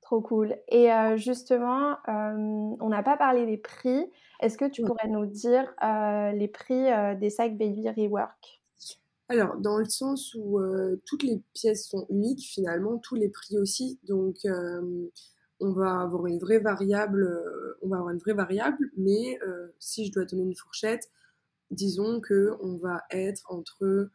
Trop 0.00 0.22
cool. 0.22 0.56
Et 0.68 0.88
justement, 1.16 1.98
on 2.06 2.88
n'a 2.88 3.02
pas 3.02 3.18
parlé 3.18 3.44
des 3.44 3.58
prix. 3.58 4.10
Est-ce 4.40 4.56
que 4.56 4.64
tu 4.64 4.82
pourrais 4.82 5.08
nous 5.08 5.26
dire 5.26 5.70
les 6.34 6.48
prix 6.48 6.86
des 7.18 7.28
sacs 7.28 7.58
Baby 7.58 7.90
Rework? 7.90 8.62
Alors, 9.28 9.58
dans 9.58 9.76
le 9.76 9.84
sens 9.84 10.34
où 10.34 10.58
toutes 11.04 11.22
les 11.22 11.42
pièces 11.52 11.86
sont 11.86 12.06
uniques, 12.08 12.40
finalement, 12.40 12.96
tous 12.96 13.16
les 13.16 13.28
prix 13.28 13.58
aussi. 13.58 13.98
Donc, 14.08 14.36
on 15.60 15.72
va 15.72 16.00
avoir 16.00 16.26
une 16.26 16.38
vraie 16.38 16.60
variable. 16.60 17.28
on 17.82 17.88
va 17.88 17.98
avoir 17.98 18.14
une 18.14 18.20
vraie 18.20 18.32
variable, 18.32 18.90
mais 18.96 19.38
si 19.78 20.06
je 20.06 20.12
dois 20.12 20.24
donner 20.24 20.44
une 20.44 20.56
fourchette, 20.56 21.10
disons 21.70 22.20
que 22.20 22.56
on 22.60 22.76
va 22.76 23.02
être 23.10 23.42
entre 23.50 24.10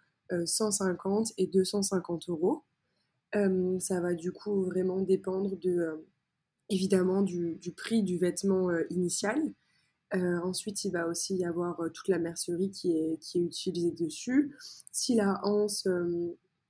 150 0.46 1.34
et 1.38 1.48
250 1.48 2.30
euros. 2.30 2.64
Euh, 3.36 3.80
ça 3.80 4.00
va 4.00 4.14
du 4.14 4.32
coup 4.32 4.64
vraiment 4.64 5.02
dépendre 5.02 5.58
de, 5.58 5.72
euh, 5.72 6.08
évidemment 6.70 7.24
du, 7.24 7.58
prix 7.76 8.04
du 8.04 8.18
vêtement 8.18 8.70
euh, 8.70 8.84
initial. 8.90 9.42
ensuite, 10.14 10.84
il 10.86 10.92
va 10.92 11.08
aussi 11.08 11.38
y 11.38 11.46
avoir 11.46 11.82
toute 11.92 12.08
la 12.08 12.20
mercerie 12.20 12.70
qui 12.70 12.92
est, 12.96 13.18
qui 13.20 13.40
est 13.40 13.42
utilisée 13.42 13.92
dessus. 13.92 14.56
Si 14.92 15.16
la 15.16 15.40
hanse 15.44 15.88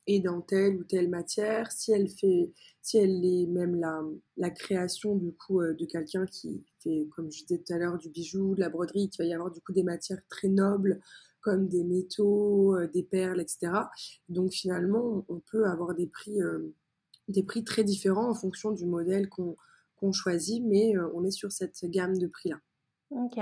est 0.08 0.20
dans 0.20 0.42
telle 0.42 0.78
ou 0.78 0.84
telle 0.84 1.10
matière, 1.10 1.72
si 1.72 1.92
elle 1.92 2.10
fait, 2.10 2.52
si 2.82 2.98
elle 2.98 3.24
est 3.24 3.48
même 3.48 3.76
la, 3.76 4.02
la 4.38 4.50
création 4.50 5.16
du 5.16 5.34
coup 5.34 5.62
de 5.62 5.86
quelqu'un 5.86 6.26
qui 6.26 6.64
fait, 6.80 7.08
comme 7.16 7.32
je 7.32 7.46
disais 7.46 7.62
tout 7.62 7.74
à 7.74 7.78
l'heure, 7.78 7.98
du 7.98 8.10
bijou, 8.10 8.56
de 8.56 8.60
la 8.60 8.70
broderie, 8.70 9.10
qui 9.10 9.18
va 9.20 9.26
y 9.26 9.34
avoir 9.34 9.52
du 9.52 9.62
coup 9.62 9.74
des 9.74 9.84
matières 9.84 10.22
très 10.30 10.50
nobles 10.50 11.00
comme 11.44 11.68
des 11.68 11.84
métaux, 11.84 12.76
euh, 12.76 12.88
des 12.88 13.04
perles, 13.04 13.42
etc. 13.42 13.72
Donc 14.30 14.52
finalement, 14.52 15.26
on 15.28 15.42
peut 15.52 15.68
avoir 15.68 15.94
des 15.94 16.08
prix, 16.08 16.42
euh, 16.42 16.74
des 17.28 17.44
prix 17.44 17.64
très 17.64 17.84
différents 17.84 18.30
en 18.30 18.34
fonction 18.34 18.72
du 18.72 18.86
modèle 18.86 19.30
qu'on 19.30 20.12
choisit, 20.12 20.64
mais 20.66 20.98
euh, 20.98 21.12
on 21.14 21.24
est 21.24 21.32
sur 21.32 21.52
cette 21.52 21.86
gamme 21.86 22.18
de 22.18 22.28
prix-là. 22.28 22.58
Ok. 23.12 23.38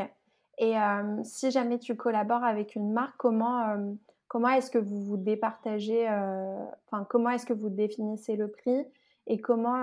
Et 0.58 0.76
si 1.24 1.50
jamais 1.50 1.80
tu 1.80 1.96
collabores 1.96 2.44
avec 2.44 2.76
une 2.76 2.92
marque, 2.92 3.16
comment, 3.18 3.98
comment 4.32 4.48
est-ce 4.48 4.72
que 4.72 4.78
vous 4.78 5.04
vous 5.04 5.18
départagez, 5.18 6.08
enfin 6.08 7.06
comment 7.10 7.32
est-ce 7.32 7.46
que 7.46 7.52
vous 7.52 7.70
définissez 7.70 8.38
le 8.38 8.50
prix 8.50 8.86
et 9.28 9.42
comment 9.42 9.76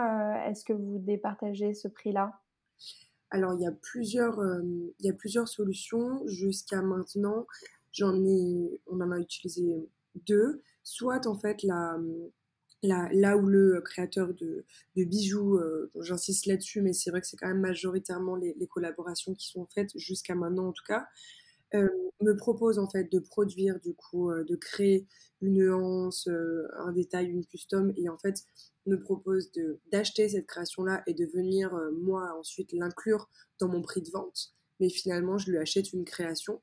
est-ce 0.47 0.65
que 0.65 0.73
vous 0.73 0.99
départagez 0.99 1.75
ce 1.75 1.87
prix-là? 1.87 2.33
Alors, 3.31 3.53
il 3.53 3.61
y 3.61 3.67
a 3.67 3.73
plusieurs, 3.73 4.41
il 5.01 5.07
y 5.07 5.11
a 5.11 5.13
plusieurs 5.13 5.49
solutions. 5.49 6.27
Jusqu'à 6.27 6.81
maintenant, 6.81 7.47
j'en 7.93 8.15
ai, 8.25 8.81
on 8.87 9.03
en 9.03 9.13
a 9.13 9.19
utilisé 9.19 9.87
deux. 10.27 10.63
Soit, 10.83 11.27
en 11.27 11.39
fait, 11.39 11.63
là 11.63 11.99
où 13.37 13.47
le 13.47 13.83
créateur 13.83 14.33
de, 14.33 14.65
bijoux, 14.97 15.61
j'insiste 16.01 16.47
là-dessus, 16.47 16.81
mais 16.81 16.95
c'est 16.95 17.11
vrai 17.11 17.21
que 17.21 17.27
c'est 17.27 17.37
quand 17.37 17.49
même 17.49 17.61
majoritairement 17.61 18.37
les, 18.37 18.67
collaborations 18.67 19.35
qui 19.35 19.49
sont 19.49 19.67
faites 19.67 19.91
jusqu'à 19.99 20.35
maintenant 20.35 20.69
en 20.69 20.73
tout 20.73 20.85
cas, 20.87 21.07
me 21.73 22.33
propose 22.37 22.79
en 22.79 22.89
fait 22.89 23.11
de 23.13 23.19
produire 23.19 23.79
du 23.81 23.95
coup, 23.95 24.33
de 24.33 24.57
créer 24.57 25.07
une 25.41 25.55
nuance, 25.55 26.29
un 26.79 26.93
détail, 26.93 27.27
une 27.27 27.45
custom, 27.45 27.93
et 27.97 28.09
en 28.09 28.19
fait 28.19 28.45
me 28.87 28.99
propose 29.01 29.53
de 29.53 29.79
d'acheter 29.93 30.29
cette 30.29 30.47
création-là 30.47 31.03
et 31.07 31.15
de 31.15 31.27
venir 31.27 31.73
moi 32.01 32.35
ensuite 32.39 32.73
l'inclure 32.73 33.29
dans 33.61 33.69
mon 33.69 33.83
prix 33.83 34.03
de 34.03 34.11
vente. 34.11 34.55
Mais 34.81 34.89
finalement, 34.89 35.39
je 35.39 35.51
lui 35.51 35.59
achète 35.59 35.93
une 35.93 36.05
création 36.05 36.63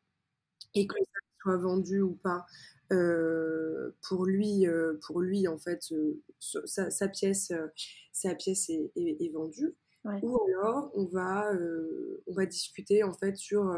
et 0.74 0.88
que 0.88 0.96
ça 0.96 1.20
soit 1.42 1.58
vendu 1.58 2.02
ou 2.02 2.14
pas, 2.16 2.46
euh, 2.92 3.92
pour 4.08 4.26
lui, 4.26 4.68
euh, 4.68 5.00
pour 5.08 5.22
lui 5.22 5.48
en 5.48 5.58
fait, 5.58 5.82
euh, 5.92 6.22
sa, 6.40 7.08
pièce, 7.08 7.52
sa 8.12 8.36
pièce 8.36 8.70
est, 8.70 8.92
est, 8.96 9.34
vendue. 9.34 9.76
Ou 10.22 10.38
alors 10.48 10.92
on 10.94 11.06
va, 11.06 11.52
on 12.28 12.34
va 12.34 12.46
discuter 12.46 13.04
en 13.04 13.14
fait 13.14 13.36
sur 13.38 13.76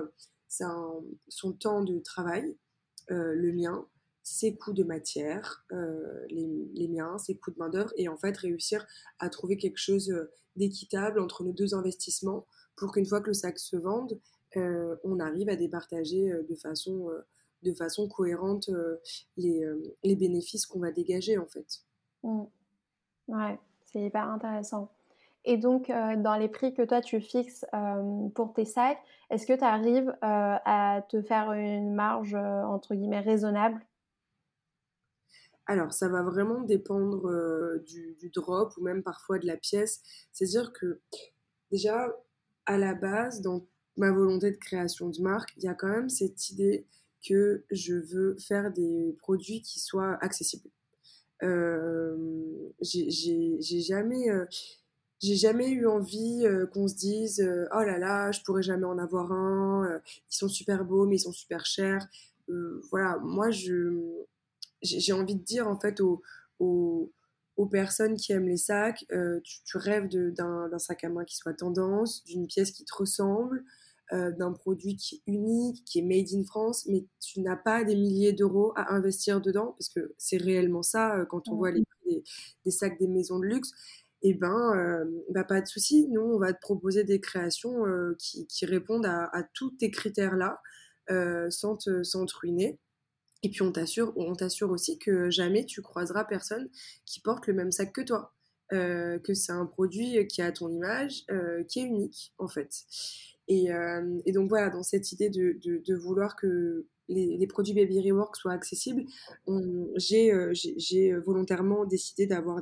son 0.50 1.54
temps 1.54 1.84
de 1.84 2.00
travail, 2.00 2.58
le 3.10 3.52
mien, 3.52 3.88
ses 4.24 4.56
coûts 4.56 4.74
de 4.74 4.84
matière, 4.84 5.66
les, 6.30 6.70
les, 6.74 6.88
miens, 6.88 7.18
ses 7.18 7.38
coûts 7.38 7.52
de 7.52 7.60
main 7.60 7.70
d'œuvre, 7.70 7.94
et 7.96 8.10
en 8.10 8.18
fait 8.18 8.36
réussir 8.38 8.86
à 9.20 9.30
trouver 9.30 9.58
quelque 9.58 9.78
chose 9.78 10.14
d'équitable 10.56 11.20
entre 11.20 11.44
nos 11.44 11.54
deux 11.54 11.76
investissements 11.76 12.46
pour 12.76 12.92
qu'une 12.92 13.06
fois 13.06 13.22
que 13.22 13.28
le 13.28 13.34
sac 13.34 13.60
se 13.60 13.78
vende, 13.78 14.20
on 14.56 15.20
arrive 15.20 15.50
à 15.50 15.56
départager 15.56 16.32
de 16.50 16.56
façon 16.56 17.10
de 17.64 17.74
façon 17.74 18.08
cohérente 18.08 18.70
euh, 18.70 18.98
les, 19.36 19.64
euh, 19.64 19.96
les, 20.04 20.16
bénéfices 20.16 20.66
qu'on 20.66 20.80
va 20.80 20.92
dégager 20.92 21.38
en 21.38 21.48
fait. 21.48 21.82
Mmh. 22.24 22.44
Ouais, 23.28 23.60
c'est 23.86 24.02
hyper 24.02 24.28
intéressant. 24.30 24.92
Et 25.50 25.58
donc, 25.58 25.90
euh, 25.90 26.18
dans 26.18 26.36
les 26.36 26.50
prix 26.50 26.74
que 26.74 26.82
toi 26.82 27.02
tu 27.02 27.22
fixes 27.22 27.66
pour 28.36 28.54
tes 28.54 28.66
sacs, 28.66 29.00
est-ce 29.30 29.48
que 29.48 29.54
tu 29.54 29.64
arrives 29.64 30.14
à 30.22 31.02
te 31.10 31.22
faire 31.22 31.54
une 31.54 31.94
marge 31.94 32.36
entre 32.36 32.96
guillemets 32.96 33.22
raisonnable? 33.22 33.82
Alors, 35.66 35.94
ça 35.94 36.10
va 36.10 36.22
vraiment 36.22 36.62
dépendre 36.62 37.32
du, 37.86 38.30
drop 38.34 38.76
ou 38.78 38.82
même 38.82 39.04
parfois 39.04 39.40
de 39.40 39.48
la 39.48 39.58
pièce. 39.58 40.02
C'est-à-dire 40.32 40.74
que 40.74 41.00
déjà, 41.72 42.14
à 42.66 42.78
la 42.78 42.94
base, 42.94 43.42
dans 43.42 43.66
ma 43.96 44.12
volonté 44.12 44.52
de 44.52 44.58
création 44.58 45.10
de 45.10 45.22
marque, 45.22 45.54
il 45.58 45.64
y 45.64 45.68
a 45.68 45.74
quand 45.74 45.88
même 45.88 46.10
cette 46.10 46.50
idée 46.50 46.86
que 47.28 47.64
je 47.72 47.96
veux 47.96 48.38
faire 48.38 48.72
des 48.72 49.16
produits 49.20 49.62
qui 49.62 49.80
soient 49.80 50.18
accessibles. 50.22 50.70
Euh, 51.44 52.16
j'ai 52.82 53.82
jamais, 53.82 54.30
euh, 54.30 54.46
j'ai 55.22 55.36
jamais 55.36 55.70
eu 55.70 55.88
envie 55.88 56.46
euh, 56.46 56.66
qu'on 56.68 56.88
se 56.88 56.96
dise 56.96 57.42
oh 57.74 57.82
là 57.82 57.98
là, 57.98 58.32
je 58.32 58.42
pourrais 58.42 58.64
jamais 58.64 58.86
en 58.86 58.98
avoir 58.98 59.32
un. 59.32 60.00
ils 60.32 60.36
sont 60.36 60.50
super 60.50 60.86
beaux, 60.86 61.06
mais 61.06 61.16
ils 61.18 61.22
sont 61.22 61.32
super 61.32 61.66
chers. 61.66 62.08
voilà, 62.92 63.18
moi 63.24 63.52
je 63.52 64.24
j'ai 64.84 65.14
envie 65.14 65.36
de 65.36 65.44
dire 65.44 65.68
en 65.68 65.80
fait 65.80 66.00
aux, 66.02 66.22
aux, 66.60 67.12
aux 67.58 67.66
personnes 67.66 68.16
qui 68.16 68.32
aiment 68.32 68.48
les 68.48 68.58
sacs, 68.58 69.06
tu, 69.44 69.64
tu, 69.66 69.78
rêves 69.78 70.08
d'un 70.08 70.80
sac 70.80 71.04
à 71.04 71.10
main 71.10 71.26
qui 71.26 71.36
soit 71.36 71.56
tendance, 71.56 72.24
d'une 72.26 72.46
pièce 72.48 72.72
qui 72.72 72.86
te 72.86 72.96
ressemble, 72.96 73.64
euh, 74.14 74.32
d'un 74.32 74.54
produit 74.54 74.96
qui 74.96 75.16
est 75.16 75.22
unique, 75.30 75.84
qui 75.84 76.00
est 76.00 76.02
made 76.02 76.28
in 76.34 76.46
France, 76.46 76.86
mais 76.88 77.06
tu 77.20 77.42
n'as 77.42 77.58
pas 77.58 77.84
des 77.84 77.98
milliers 77.98 78.32
d'euros 78.32 78.72
à 78.78 78.94
investir 78.94 79.42
dedans, 79.42 79.76
parce 79.78 79.90
que 79.90 80.14
c'est 80.18 80.38
réellement 80.38 80.82
ça, 80.82 81.18
euh, 81.18 81.26
quand 81.26 81.50
on 81.50 81.56
voit 81.58 81.72
les 81.72 81.84
prix 81.84 82.24
des, 82.64 82.72
sacs 82.72 82.98
des 83.00 83.10
maisons 83.10 83.38
de 83.38 83.46
luxe, 83.46 83.74
eh 84.22 84.34
ben, 84.34 84.74
euh, 84.76 85.06
bah, 85.30 85.44
pas 85.44 85.62
de 85.62 85.68
souci, 85.68 86.08
nous, 86.10 86.22
on 86.22 86.40
va 86.40 86.54
te 86.54 86.60
proposer 86.60 87.04
des 87.04 87.22
créations 87.22 87.84
qui, 88.18 88.66
répondent 88.66 89.06
à, 89.06 89.44
tous 89.54 89.72
tes 89.72 89.92
critères-là, 89.92 90.62
sans, 91.50 91.78
te, 91.78 92.04
sans 92.04 92.26
te 92.26 92.36
ruiner. 92.38 92.80
Et 93.44 93.50
puis 93.50 93.62
on 93.62 93.72
t'assure, 93.72 94.14
on 94.16 94.34
t'assure 94.34 94.72
aussi 94.72 94.98
que 94.98 95.30
jamais 95.30 95.64
tu 95.64 95.82
croiseras 95.82 96.26
personne 96.26 96.70
qui 97.06 97.20
porte 97.22 97.46
le 97.48 97.54
même 97.54 97.72
sac 97.72 97.94
que 97.94 98.02
toi. 98.02 98.34
que 98.72 99.34
c'est 99.34 99.52
un 99.52 99.66
produit 99.66 100.28
qui 100.28 100.42
a 100.42 100.52
ton 100.52 100.70
image, 100.70 101.26
qui 101.68 101.80
est 101.80 101.84
unique 101.84 102.34
en 102.40 102.48
fait. 102.48 102.72
Euh, 103.50 104.20
et, 104.26 104.32
donc 104.32 104.50
voilà, 104.50 104.70
dans 104.70 104.84
cette 104.84 105.12
idée 105.12 105.30
de, 105.30 105.96
vouloir 105.96 106.36
que 106.36 106.86
les, 107.08 107.48
produits 107.48 107.74
Baby 107.74 108.12
Rework 108.12 108.36
soient 108.36 108.52
accessibles, 108.52 109.06
euh, 109.48 109.88
j'ai 109.96 111.14
volontairement 111.26 111.86
décidé 111.86 112.28
d'avoir 112.28 112.62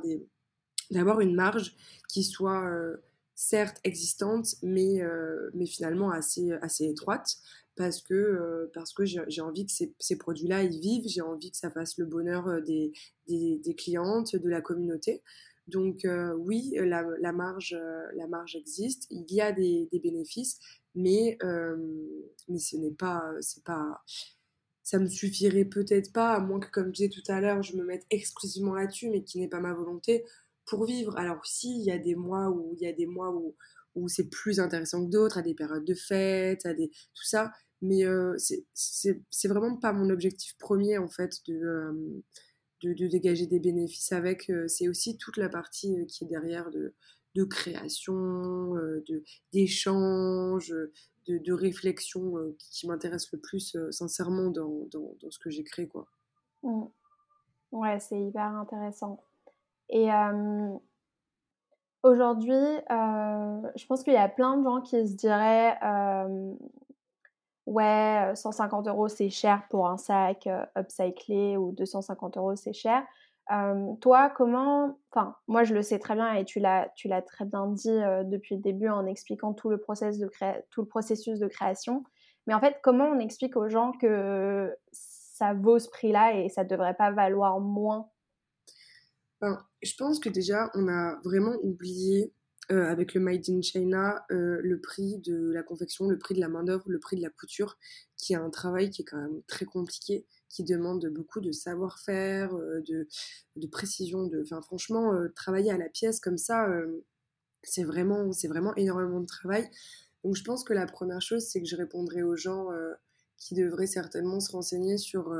une 0.90 1.34
marge 1.34 1.74
qui 2.08 2.22
soit 2.22 2.64
euh, 2.68 2.96
certes 3.34 3.78
existante, 3.84 4.56
mais, 4.62 5.02
mais 5.54 5.66
finalement 5.66 6.10
assez, 6.10 6.52
assez 6.62 6.86
étroite, 6.86 7.36
parce 7.76 8.00
que, 8.00 8.70
parce 8.72 8.94
que 8.94 9.04
j'ai 9.04 9.40
envie 9.42 9.66
que 9.66 9.72
ces, 9.98 10.16
produits-là, 10.16 10.62
ils 10.62 10.80
vivent, 10.80 11.06
j'ai 11.06 11.20
envie 11.20 11.50
que 11.50 11.58
ça 11.58 11.70
fasse 11.70 11.98
le 11.98 12.06
bonheur 12.06 12.62
des, 12.62 12.92
des, 13.28 13.74
clientes, 13.74 14.34
de 14.36 14.48
la 14.48 14.62
communauté. 14.62 15.22
Donc 15.68 16.04
euh, 16.04 16.32
oui, 16.34 16.74
la, 16.76 17.32
marge, 17.32 17.76
euh, 17.76 18.06
la 18.14 18.28
marge 18.28 18.54
existe, 18.54 19.06
il 19.10 19.24
y 19.32 19.40
a 19.40 19.52
des, 19.52 19.88
des 19.90 19.98
bénéfices, 19.98 20.58
mais, 20.94 21.36
euh, 21.42 21.76
mais 22.48 22.58
ce 22.58 22.76
n'est 22.76 22.92
pas, 22.92 23.24
pas, 23.64 24.04
ça 24.84 24.98
me 24.98 25.06
suffirait 25.06 25.64
peut-être 25.64 26.12
pas, 26.12 26.34
à 26.34 26.40
moins 26.40 26.60
que, 26.60 26.70
comme 26.70 26.86
je 26.86 26.92
disais 26.92 27.08
tout 27.08 27.32
à 27.32 27.40
l'heure, 27.40 27.62
je 27.62 27.76
me 27.76 27.84
mette 27.84 28.06
exclusivement 28.10 28.74
là-dessus, 28.74 29.10
mais 29.10 29.24
qui 29.24 29.40
n'est 29.40 29.48
pas 29.48 29.60
ma 29.60 29.74
volonté 29.74 30.24
pour 30.66 30.84
vivre. 30.84 31.16
Alors 31.16 31.44
si, 31.44 31.78
il 31.78 31.84
y 31.84 31.90
a 31.90 31.98
des 31.98 32.14
mois 32.14 32.50
où 32.50 32.74
il 32.74 32.82
y 32.82 32.86
a 32.86 32.92
des 32.92 33.06
mois 33.06 33.30
où, 33.34 33.54
où 33.94 34.08
c'est 34.08 34.28
plus 34.28 34.60
intéressant 34.60 35.04
que 35.04 35.10
d'autres, 35.10 35.38
à 35.38 35.42
des 35.42 35.54
périodes 35.54 35.84
de 35.84 35.94
fête, 35.94 36.66
à 36.66 36.74
des 36.74 36.88
tout 36.88 37.24
ça, 37.24 37.52
mais 37.82 38.04
euh, 38.04 38.36
c'est 38.74 39.48
vraiment 39.48 39.76
pas 39.76 39.92
mon 39.92 40.10
objectif 40.10 40.56
premier 40.58 40.98
en 40.98 41.08
fait 41.08 41.40
de 41.46 42.22
de, 42.82 43.06
dégager 43.06 43.46
des 43.46 43.60
bénéfices 43.60 44.12
avec, 44.12 44.50
euh, 44.50 44.68
c'est 44.68 44.88
aussi 44.88 45.16
toute 45.16 45.36
la 45.36 45.48
partie 45.48 45.98
euh, 45.98 46.04
qui 46.04 46.24
est 46.24 46.26
derrière 46.26 46.70
de, 46.70 46.94
de 47.34 47.44
création, 47.44 48.76
euh, 48.76 49.02
de, 49.08 49.22
d'échange, 49.52 50.68
de, 51.26 51.38
de, 51.38 51.52
réflexion 51.52 52.34
qui, 52.58 52.86
m'intéresse 52.86 53.30
le 53.32 53.40
plus 53.40 53.76
sincèrement 53.90 54.50
dans, 54.50 54.86
dans, 54.90 55.16
dans, 55.20 55.30
ce 55.30 55.38
que 55.38 55.50
j'ai 55.50 55.64
créé. 55.64 55.88
Quoi. 55.88 56.06
Mmh. 56.62 56.84
Ouais, 57.72 57.98
c'est 57.98 58.20
hyper 58.20 58.46
intéressant. 58.46 59.22
Et 59.88 60.08
aujourd'hui, 62.02 62.54
je 62.90 63.86
pense 63.86 64.02
qu'il 64.02 64.12
y 64.12 64.16
a 64.16 64.28
plein 64.28 64.56
de 64.56 64.64
gens 64.64 64.80
qui 64.80 65.06
se 65.08 65.14
diraient 65.14 65.78
ouais, 67.66 68.32
150 68.34 68.88
euros 68.88 69.08
c'est 69.08 69.30
cher 69.30 69.62
pour 69.70 69.88
un 69.88 69.96
sac 69.96 70.48
upcyclé 70.76 71.56
ou 71.56 71.72
250 71.72 72.36
euros 72.36 72.56
c'est 72.56 72.72
cher. 72.72 73.02
toi, 74.00 74.30
comment, 74.30 74.98
enfin, 75.12 75.36
moi 75.46 75.64
je 75.64 75.74
le 75.74 75.82
sais 75.82 75.98
très 75.98 76.14
bien 76.14 76.32
et 76.34 76.44
tu 76.44 76.60
l'as, 76.60 76.88
très 77.26 77.44
bien 77.44 77.66
dit 77.66 77.98
depuis 78.24 78.56
le 78.56 78.62
début 78.62 78.88
en 78.88 79.06
expliquant 79.06 79.52
tout 79.52 79.68
le, 79.70 79.78
process 79.78 80.18
de 80.18 80.30
tout 80.70 80.82
le 80.82 80.88
processus 80.88 81.38
de 81.38 81.48
création. 81.48 82.04
Mais 82.46 82.54
en 82.54 82.60
fait, 82.60 82.78
comment 82.82 83.06
on 83.06 83.18
explique 83.18 83.56
aux 83.56 83.68
gens 83.68 83.92
que 83.92 84.74
ça 84.92 85.54
vaut 85.54 85.78
ce 85.78 85.88
prix-là 85.88 86.34
et 86.34 86.48
ça 86.48 86.64
ne 86.64 86.68
devrait 86.68 86.94
pas 86.94 87.10
valoir 87.10 87.60
moins 87.60 88.08
ben, 89.40 89.64
Je 89.82 89.94
pense 89.96 90.18
que 90.18 90.28
déjà, 90.28 90.70
on 90.74 90.88
a 90.88 91.20
vraiment 91.24 91.56
oublié 91.62 92.32
euh, 92.72 92.84
avec 92.84 93.14
le 93.14 93.20
Made 93.20 93.48
in 93.48 93.62
China, 93.62 94.24
euh, 94.32 94.58
le 94.60 94.80
prix 94.80 95.18
de 95.18 95.52
la 95.52 95.62
confection, 95.62 96.08
le 96.08 96.18
prix 96.18 96.34
de 96.34 96.40
la 96.40 96.48
main-d'œuvre, 96.48 96.82
le 96.88 96.98
prix 96.98 97.16
de 97.16 97.22
la 97.22 97.30
couture, 97.30 97.78
qui 98.16 98.32
est 98.32 98.36
un 98.36 98.50
travail 98.50 98.90
qui 98.90 99.02
est 99.02 99.04
quand 99.04 99.20
même 99.20 99.40
très 99.46 99.66
compliqué, 99.66 100.26
qui 100.48 100.64
demande 100.64 101.06
beaucoup 101.14 101.40
de 101.40 101.52
savoir-faire, 101.52 102.56
euh, 102.56 102.82
de, 102.88 103.66
précision. 103.68 104.26
De, 104.26 104.42
enfin, 104.42 104.60
franchement, 104.62 105.12
travailler 105.36 105.70
à 105.70 105.78
la 105.78 105.88
pièce 105.88 106.18
comme 106.18 106.38
ça, 106.38 106.68
c'est 107.62 107.84
vraiment, 107.84 108.30
vraiment 108.48 108.74
énormément 108.74 109.20
de 109.20 109.26
travail. 109.26 109.70
Donc, 110.24 110.34
je 110.34 110.42
pense 110.42 110.64
que 110.64 110.72
la 110.72 110.86
première 110.86 111.22
chose, 111.22 111.46
c'est 111.46 111.60
que 111.60 111.68
je 111.68 111.76
répondrai 111.76 112.24
aux 112.24 112.36
gens 112.36 112.68
qui 113.38 113.54
devraient 113.54 113.86
certainement 113.86 114.40
se 114.40 114.50
renseigner 114.50 114.98
sur 114.98 115.32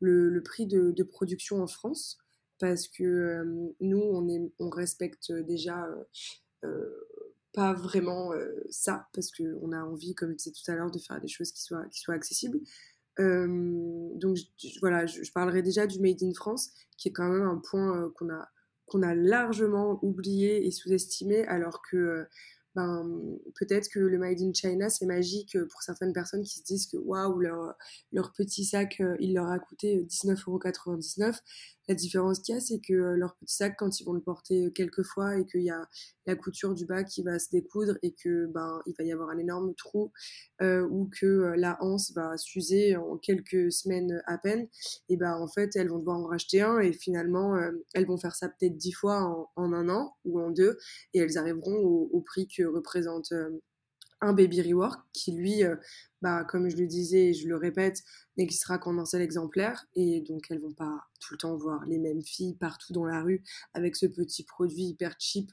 le, 0.00 0.42
prix 0.44 0.66
de, 0.66 1.02
production 1.02 1.60
en 1.60 1.66
France, 1.66 2.18
parce 2.58 2.88
que 2.88 3.72
nous, 3.80 4.00
on, 4.00 4.28
est, 4.28 4.50
on 4.58 4.68
respecte 4.68 5.32
déjà 5.32 5.88
pas 7.52 7.72
vraiment 7.72 8.32
ça, 8.70 9.08
parce 9.12 9.30
qu'on 9.30 9.72
a 9.72 9.82
envie, 9.82 10.14
comme 10.14 10.30
je 10.32 10.36
disais 10.36 10.52
tout 10.52 10.70
à 10.70 10.74
l'heure, 10.74 10.90
de 10.90 10.98
faire 10.98 11.20
des 11.20 11.28
choses 11.28 11.52
qui 11.52 11.62
soient, 11.62 11.86
qui 11.86 12.00
soient 12.00 12.14
accessibles. 12.14 12.60
Donc 13.18 14.38
voilà, 14.80 15.06
je, 15.06 15.30
parlerai 15.32 15.62
déjà 15.62 15.86
du 15.86 16.00
Made 16.00 16.22
in 16.22 16.32
France, 16.34 16.70
qui 16.96 17.08
est 17.08 17.12
quand 17.12 17.28
même 17.28 17.46
un 17.46 17.58
point 17.58 18.10
qu'on 18.16 18.30
a, 18.30 18.48
qu'on 18.86 19.02
a 19.02 19.14
largement 19.14 19.98
oublié 20.02 20.66
et 20.66 20.70
sous-estimé, 20.70 21.46
alors 21.46 21.82
que 21.82 22.26
ben, 22.74 23.38
peut-être 23.56 23.88
que 23.88 23.98
le 23.98 24.18
Made 24.18 24.40
in 24.40 24.52
China, 24.52 24.88
c'est 24.88 25.06
magique 25.06 25.56
pour 25.70 25.82
certaines 25.82 26.12
personnes 26.12 26.42
qui 26.42 26.58
se 26.58 26.64
disent 26.64 26.86
que 26.86 26.96
waouh, 26.96 27.38
leur, 27.38 27.74
leur 28.12 28.32
petit 28.32 28.64
sac, 28.64 29.02
il 29.20 29.34
leur 29.34 29.48
a 29.48 29.58
coûté 29.58 30.06
19,99€. 30.08 31.40
La 31.88 31.94
différence 31.94 32.40
qu'il 32.40 32.54
y 32.54 32.58
a, 32.58 32.60
c'est 32.60 32.80
que 32.80 32.92
leur 32.92 33.34
petit 33.36 33.54
sac, 33.54 33.76
quand 33.78 33.98
ils 33.98 34.04
vont 34.04 34.12
le 34.12 34.20
porter 34.20 34.70
quelques 34.74 35.04
fois 35.04 35.38
et 35.38 35.46
qu'il 35.46 35.62
y 35.62 35.70
a 35.70 35.88
la 36.26 36.36
couture 36.36 36.74
du 36.74 36.84
bas 36.84 37.02
qui 37.02 37.22
va 37.22 37.38
se 37.38 37.48
découdre 37.50 37.94
et 38.02 38.12
que 38.12 38.46
ben 38.46 38.82
il 38.84 38.94
va 38.98 39.04
y 39.04 39.12
avoir 39.12 39.30
un 39.30 39.38
énorme 39.38 39.74
trou 39.74 40.12
ou 40.60 41.10
que 41.18 41.54
la 41.56 41.78
hanse 41.80 42.12
va 42.12 42.36
s'user 42.36 42.96
en 42.96 43.16
quelques 43.16 43.72
semaines 43.72 44.22
à 44.26 44.36
peine, 44.36 44.68
et 45.08 45.16
ben 45.16 45.34
en 45.34 45.48
fait 45.48 45.74
elles 45.76 45.88
vont 45.88 45.98
devoir 45.98 46.18
en 46.18 46.26
racheter 46.26 46.60
un 46.60 46.78
et 46.78 46.92
finalement 46.92 47.56
elles 47.94 48.06
vont 48.06 48.18
faire 48.18 48.36
ça 48.36 48.50
peut-être 48.50 48.76
dix 48.76 48.92
fois 48.92 49.48
en, 49.56 49.72
un 49.72 49.88
an 49.88 50.14
ou 50.26 50.40
en 50.40 50.50
deux 50.50 50.76
et 51.14 51.20
elles 51.20 51.38
arriveront 51.38 51.76
au, 51.76 52.10
au 52.12 52.20
prix 52.20 52.46
que 52.46 52.57
représente 52.64 53.32
un 54.20 54.32
baby 54.32 54.62
rework 54.62 55.00
qui 55.12 55.32
lui, 55.32 55.62
bah, 56.22 56.44
comme 56.44 56.68
je 56.68 56.76
le 56.76 56.86
disais 56.86 57.28
et 57.28 57.34
je 57.34 57.48
le 57.48 57.56
répète, 57.56 58.02
n'existera 58.36 58.78
qu'en 58.78 58.98
un 58.98 59.04
seul 59.04 59.22
exemplaire 59.22 59.84
et 59.94 60.20
donc 60.20 60.46
elles 60.50 60.60
vont 60.60 60.72
pas 60.72 61.00
tout 61.20 61.34
le 61.34 61.38
temps 61.38 61.56
voir 61.56 61.84
les 61.86 61.98
mêmes 61.98 62.22
filles 62.22 62.54
partout 62.54 62.92
dans 62.92 63.04
la 63.04 63.22
rue 63.22 63.42
avec 63.74 63.96
ce 63.96 64.06
petit 64.06 64.44
produit 64.44 64.84
hyper 64.84 65.16
cheap 65.18 65.50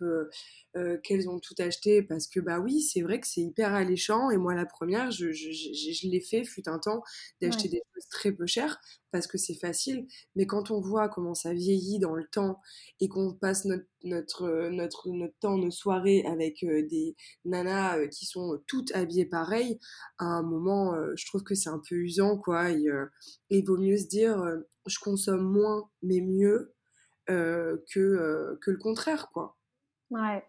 qu'elles 1.03 1.27
ont 1.27 1.39
tout 1.39 1.55
acheté 1.57 2.03
parce 2.03 2.27
que 2.27 2.39
bah 2.39 2.59
oui 2.59 2.81
c'est 2.81 3.01
vrai 3.01 3.19
que 3.19 3.25
c'est 3.25 3.41
hyper 3.41 3.73
alléchant 3.73 4.29
et 4.29 4.37
moi 4.37 4.53
la 4.53 4.67
première 4.67 5.09
je, 5.09 5.31
je, 5.31 5.51
je, 5.51 6.07
l'ai 6.07 6.21
fait 6.21 6.43
fut 6.43 6.69
un 6.69 6.77
temps 6.77 7.01
d'acheter 7.41 7.69
des 7.69 7.81
choses 7.93 8.07
très 8.09 8.31
peu 8.31 8.45
chères 8.45 8.79
parce 9.15 9.27
que 9.27 9.37
c'est 9.37 9.55
facile. 9.55 10.07
Mais 10.35 10.45
quand 10.45 10.71
on 10.71 10.81
voit 10.81 11.07
comment 11.07 11.33
ça 11.33 11.53
vieillit 11.53 11.99
dans 11.99 12.15
le 12.15 12.25
temps 12.27 12.59
et 12.99 13.07
qu'on 13.07 13.33
passe 13.33 13.63
notre, 13.63 13.85
notre, 14.03 14.69
notre, 14.69 15.09
notre 15.09 15.39
temps 15.39 15.57
nos 15.57 15.71
soirées 15.71 16.25
avec 16.25 16.65
des 16.65 17.15
nanas 17.45 18.07
qui 18.09 18.25
sont 18.25 18.61
toutes 18.67 18.93
habillées 18.93 19.25
pareil 19.25 19.79
à 20.17 20.25
un 20.25 20.43
moment 20.43 20.54
je 21.15 21.25
trouve 21.27 21.43
que 21.43 21.55
c'est 21.55 21.69
un 21.69 21.81
peu 21.89 21.95
usant 21.95 22.37
quoi 22.37 22.71
et 22.71 22.85
il 23.49 23.65
vaut 23.65 23.77
mieux 23.77 23.97
se 23.97 24.07
dire 24.07 24.37
je 24.85 24.99
consomme 24.99 25.43
moins 25.43 25.89
mais 26.01 26.21
mieux 26.21 26.73
que, 27.27 28.57
que 28.61 28.71
le 28.71 28.77
contraire 28.77 29.29
quoi 29.31 29.57
ouais 30.11 30.43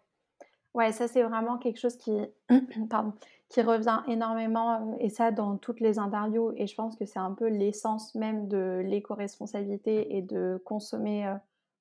Ouais, 0.76 0.92
ça 0.92 1.08
c'est 1.08 1.22
vraiment 1.22 1.56
quelque 1.56 1.80
chose 1.80 1.96
qui, 1.96 2.12
pardon, 2.90 3.14
qui 3.48 3.62
revient 3.62 4.02
énormément, 4.08 4.94
et 5.00 5.08
ça 5.08 5.30
dans 5.30 5.56
toutes 5.56 5.80
les 5.80 5.98
interviews, 5.98 6.52
et 6.58 6.66
je 6.66 6.74
pense 6.74 6.96
que 6.96 7.06
c'est 7.06 7.18
un 7.18 7.32
peu 7.32 7.48
l'essence 7.48 8.14
même 8.14 8.46
de 8.46 8.82
l'éco-responsabilité 8.84 10.14
et 10.18 10.20
de 10.20 10.60
consommer 10.66 11.34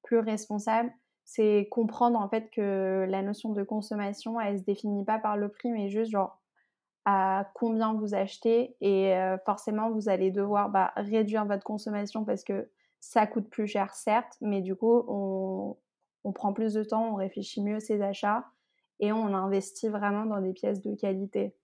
plus 0.03 0.19
responsable. 0.19 0.93
C'est 1.25 1.67
comprendre 1.71 2.17
en 2.17 2.29
fait 2.29 2.49
que 2.51 3.05
la 3.09 3.21
notion 3.21 3.51
de 3.51 3.63
consommation, 3.63 4.39
elle 4.39 4.59
se 4.59 4.63
définit 4.63 5.03
pas 5.03 5.19
par 5.19 5.35
le 5.35 5.49
prix, 5.49 5.71
mais 5.71 5.89
juste 5.89 6.11
genre 6.11 6.39
à 7.05 7.51
combien 7.53 7.93
vous 7.93 8.15
achetez, 8.15 8.75
et 8.81 9.13
forcément 9.45 9.91
vous 9.91 10.09
allez 10.09 10.31
devoir 10.31 10.69
bah, 10.69 10.91
réduire 10.95 11.45
votre 11.45 11.63
consommation 11.63 12.25
parce 12.25 12.43
que 12.43 12.67
ça 12.99 13.27
coûte 13.27 13.49
plus 13.49 13.67
cher, 13.67 13.93
certes, 13.93 14.35
mais 14.41 14.61
du 14.61 14.75
coup 14.75 15.03
on, 15.07 16.31
prend 16.33 16.53
plus 16.53 16.73
de 16.73 16.83
temps, 16.83 17.13
on 17.13 17.15
réfléchit 17.15 17.61
mieux 17.61 17.79
ses 17.79 18.01
achats 18.01 18.45
et 18.99 19.11
on 19.11 19.27
investit 19.35 19.89
vraiment 19.89 20.25
dans 20.25 20.41
des 20.41 20.53
pièces 20.53 20.81
de 20.81 20.95
qualité. 20.95 21.55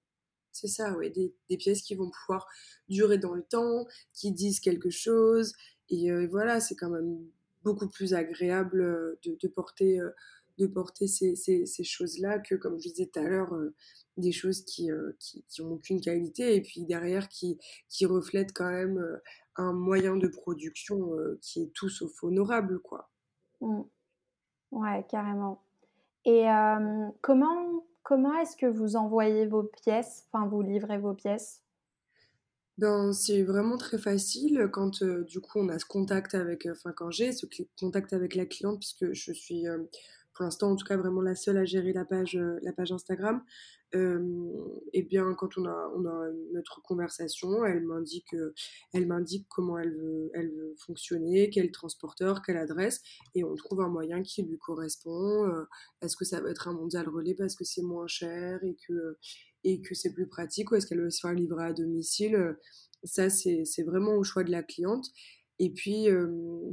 C'est 0.51 0.67
ça, 0.67 0.95
oui, 0.97 1.11
des, 1.11 1.57
pièces 1.57 1.81
qui 1.81 1.95
vont 1.95 2.11
pouvoir 2.11 2.47
durer 2.89 3.17
dans 3.17 3.33
le 3.33 3.41
temps, 3.41 3.85
qui 4.13 4.31
disent 4.31 4.59
quelque 4.59 4.89
chose. 4.89 5.53
Et 5.89 6.11
euh, 6.11 6.27
voilà, 6.29 6.59
c'est 6.59 6.75
quand 6.75 6.89
même 6.89 7.17
beaucoup 7.63 7.87
plus 7.87 8.13
agréable 8.13 8.81
euh, 8.81 9.19
de, 9.23 9.47
porter, 9.47 9.99
euh, 9.99 10.09
de 10.61 10.67
porter 10.67 11.07
ces, 11.07 11.83
choses-là 11.83 12.39
que, 12.39 12.55
comme 12.55 12.79
je 12.79 12.89
disais 12.89 13.07
tout 13.07 13.19
à 13.19 13.23
l'heure, 13.23 13.53
des 14.17 14.31
choses 14.31 14.63
qui, 14.65 14.89
qui, 15.19 15.61
ont 15.61 15.71
aucune 15.71 16.01
qualité 16.01 16.55
et 16.55 16.61
puis 16.61 16.85
derrière 16.85 17.29
qui, 17.29 17.57
qui 17.89 18.05
reflètent 18.05 18.53
quand 18.53 18.69
même 18.69 19.19
un 19.55 19.73
moyen 19.73 20.17
de 20.17 20.27
production 20.27 21.11
qui 21.41 21.63
est 21.63 21.73
tout 21.73 21.89
sauf 21.89 22.23
honorable, 22.23 22.79
quoi. 22.79 23.09
Mmh. 23.61 23.81
Ouais, 24.71 25.05
carrément. 25.09 25.63
Et 26.25 26.45
comment, 27.21 27.83
comment 28.03 28.37
est-ce 28.39 28.55
que 28.55 28.67
vous 28.67 28.95
envoyez 28.95 29.45
vos 29.45 29.63
pièces, 29.63 30.27
enfin 30.31 30.47
vous 30.47 30.61
livrez 30.61 30.97
vos 30.97 31.13
pièces? 31.13 31.61
Ben, 32.77 33.13
c'est 33.13 33.43
vraiment 33.43 33.77
très 33.77 33.97
facile 33.97 34.69
quand 34.71 35.03
du 35.03 35.39
coup 35.39 35.59
on 35.59 35.69
a 35.69 35.77
ce 35.77 35.85
contact 35.85 36.33
avec, 36.33 36.67
enfin 36.71 36.91
quand 36.93 37.11
j'ai 37.11 37.31
ce 37.31 37.45
contact 37.79 38.13
avec 38.13 38.33
la 38.33 38.45
cliente 38.45 38.79
puisque 38.79 39.11
je 39.13 39.33
suis 39.33 39.65
pour 40.33 40.43
l'instant 40.43 40.71
en 40.71 40.75
tout 40.75 40.85
cas 40.85 40.97
vraiment 40.97 41.21
la 41.21 41.35
seule 41.35 41.57
à 41.57 41.65
gérer 41.65 41.93
la 41.93 42.05
page, 42.05 42.39
la 42.61 42.73
page 42.73 42.91
Instagram 42.91 43.43
et 43.93 45.03
bien 45.03 45.33
quand 45.33 45.57
on 45.57 45.65
a, 45.65 46.31
notre 46.53 46.81
conversation, 46.81 47.65
elle 47.65 47.83
m'indique, 47.83 48.35
elle 48.93 49.05
m'indique 49.05 49.47
comment 49.49 49.77
elle 49.77 49.93
veut, 49.93 50.31
elle 50.33 50.49
veut 50.49 50.75
fonctionner, 50.77 51.49
quel 51.49 51.71
transporteur, 51.71 52.41
quelle 52.41 52.57
adresse, 52.57 53.01
et 53.35 53.43
on 53.43 53.55
trouve 53.55 53.81
un 53.81 53.89
moyen 53.89 54.21
qui 54.23 54.43
lui 54.43 54.57
correspond. 54.57 55.51
est-ce 56.01 56.15
que 56.15 56.25
ça 56.25 56.39
va 56.39 56.49
être 56.49 56.67
un 56.67 56.73
mondial 56.73 57.09
relais 57.09 57.35
parce 57.35 57.55
que 57.55 57.65
c'est 57.65 57.81
moins 57.81 58.07
cher 58.07 58.63
et 58.63 58.77
que, 58.87 59.17
et 59.63 59.81
que 59.81 59.93
c'est 59.93 60.13
plus 60.13 60.27
pratique, 60.27 60.71
ou 60.71 60.75
est-ce 60.75 60.87
qu'elle 60.87 61.01
veut 61.01 61.11
se 61.11 61.19
faire 61.19 61.33
livrer 61.33 61.65
à 61.65 61.73
domicile 61.73 62.57
Ça, 63.03 63.29
c'est 63.29 63.83
vraiment 63.83 64.13
au 64.13 64.23
choix 64.23 64.43
de 64.43 64.51
la 64.51 64.63
cliente. 64.63 65.07
Et 65.63 65.69
puis, 65.69 66.07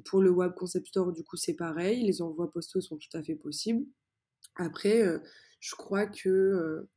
pour 0.07 0.23
le 0.23 0.31
Web 0.31 0.55
Concept 0.55 0.87
Store, 0.87 1.13
du 1.13 1.23
coup, 1.23 1.37
c'est 1.37 1.53
pareil. 1.53 2.03
Les 2.05 2.23
envois 2.23 2.51
postaux 2.51 2.81
sont 2.81 2.97
tout 2.97 3.15
à 3.15 3.23
fait 3.23 3.35
possibles. 3.35 3.85
Après, 4.57 5.05
je 5.61 5.75
crois 5.75 6.07
que 6.07 6.89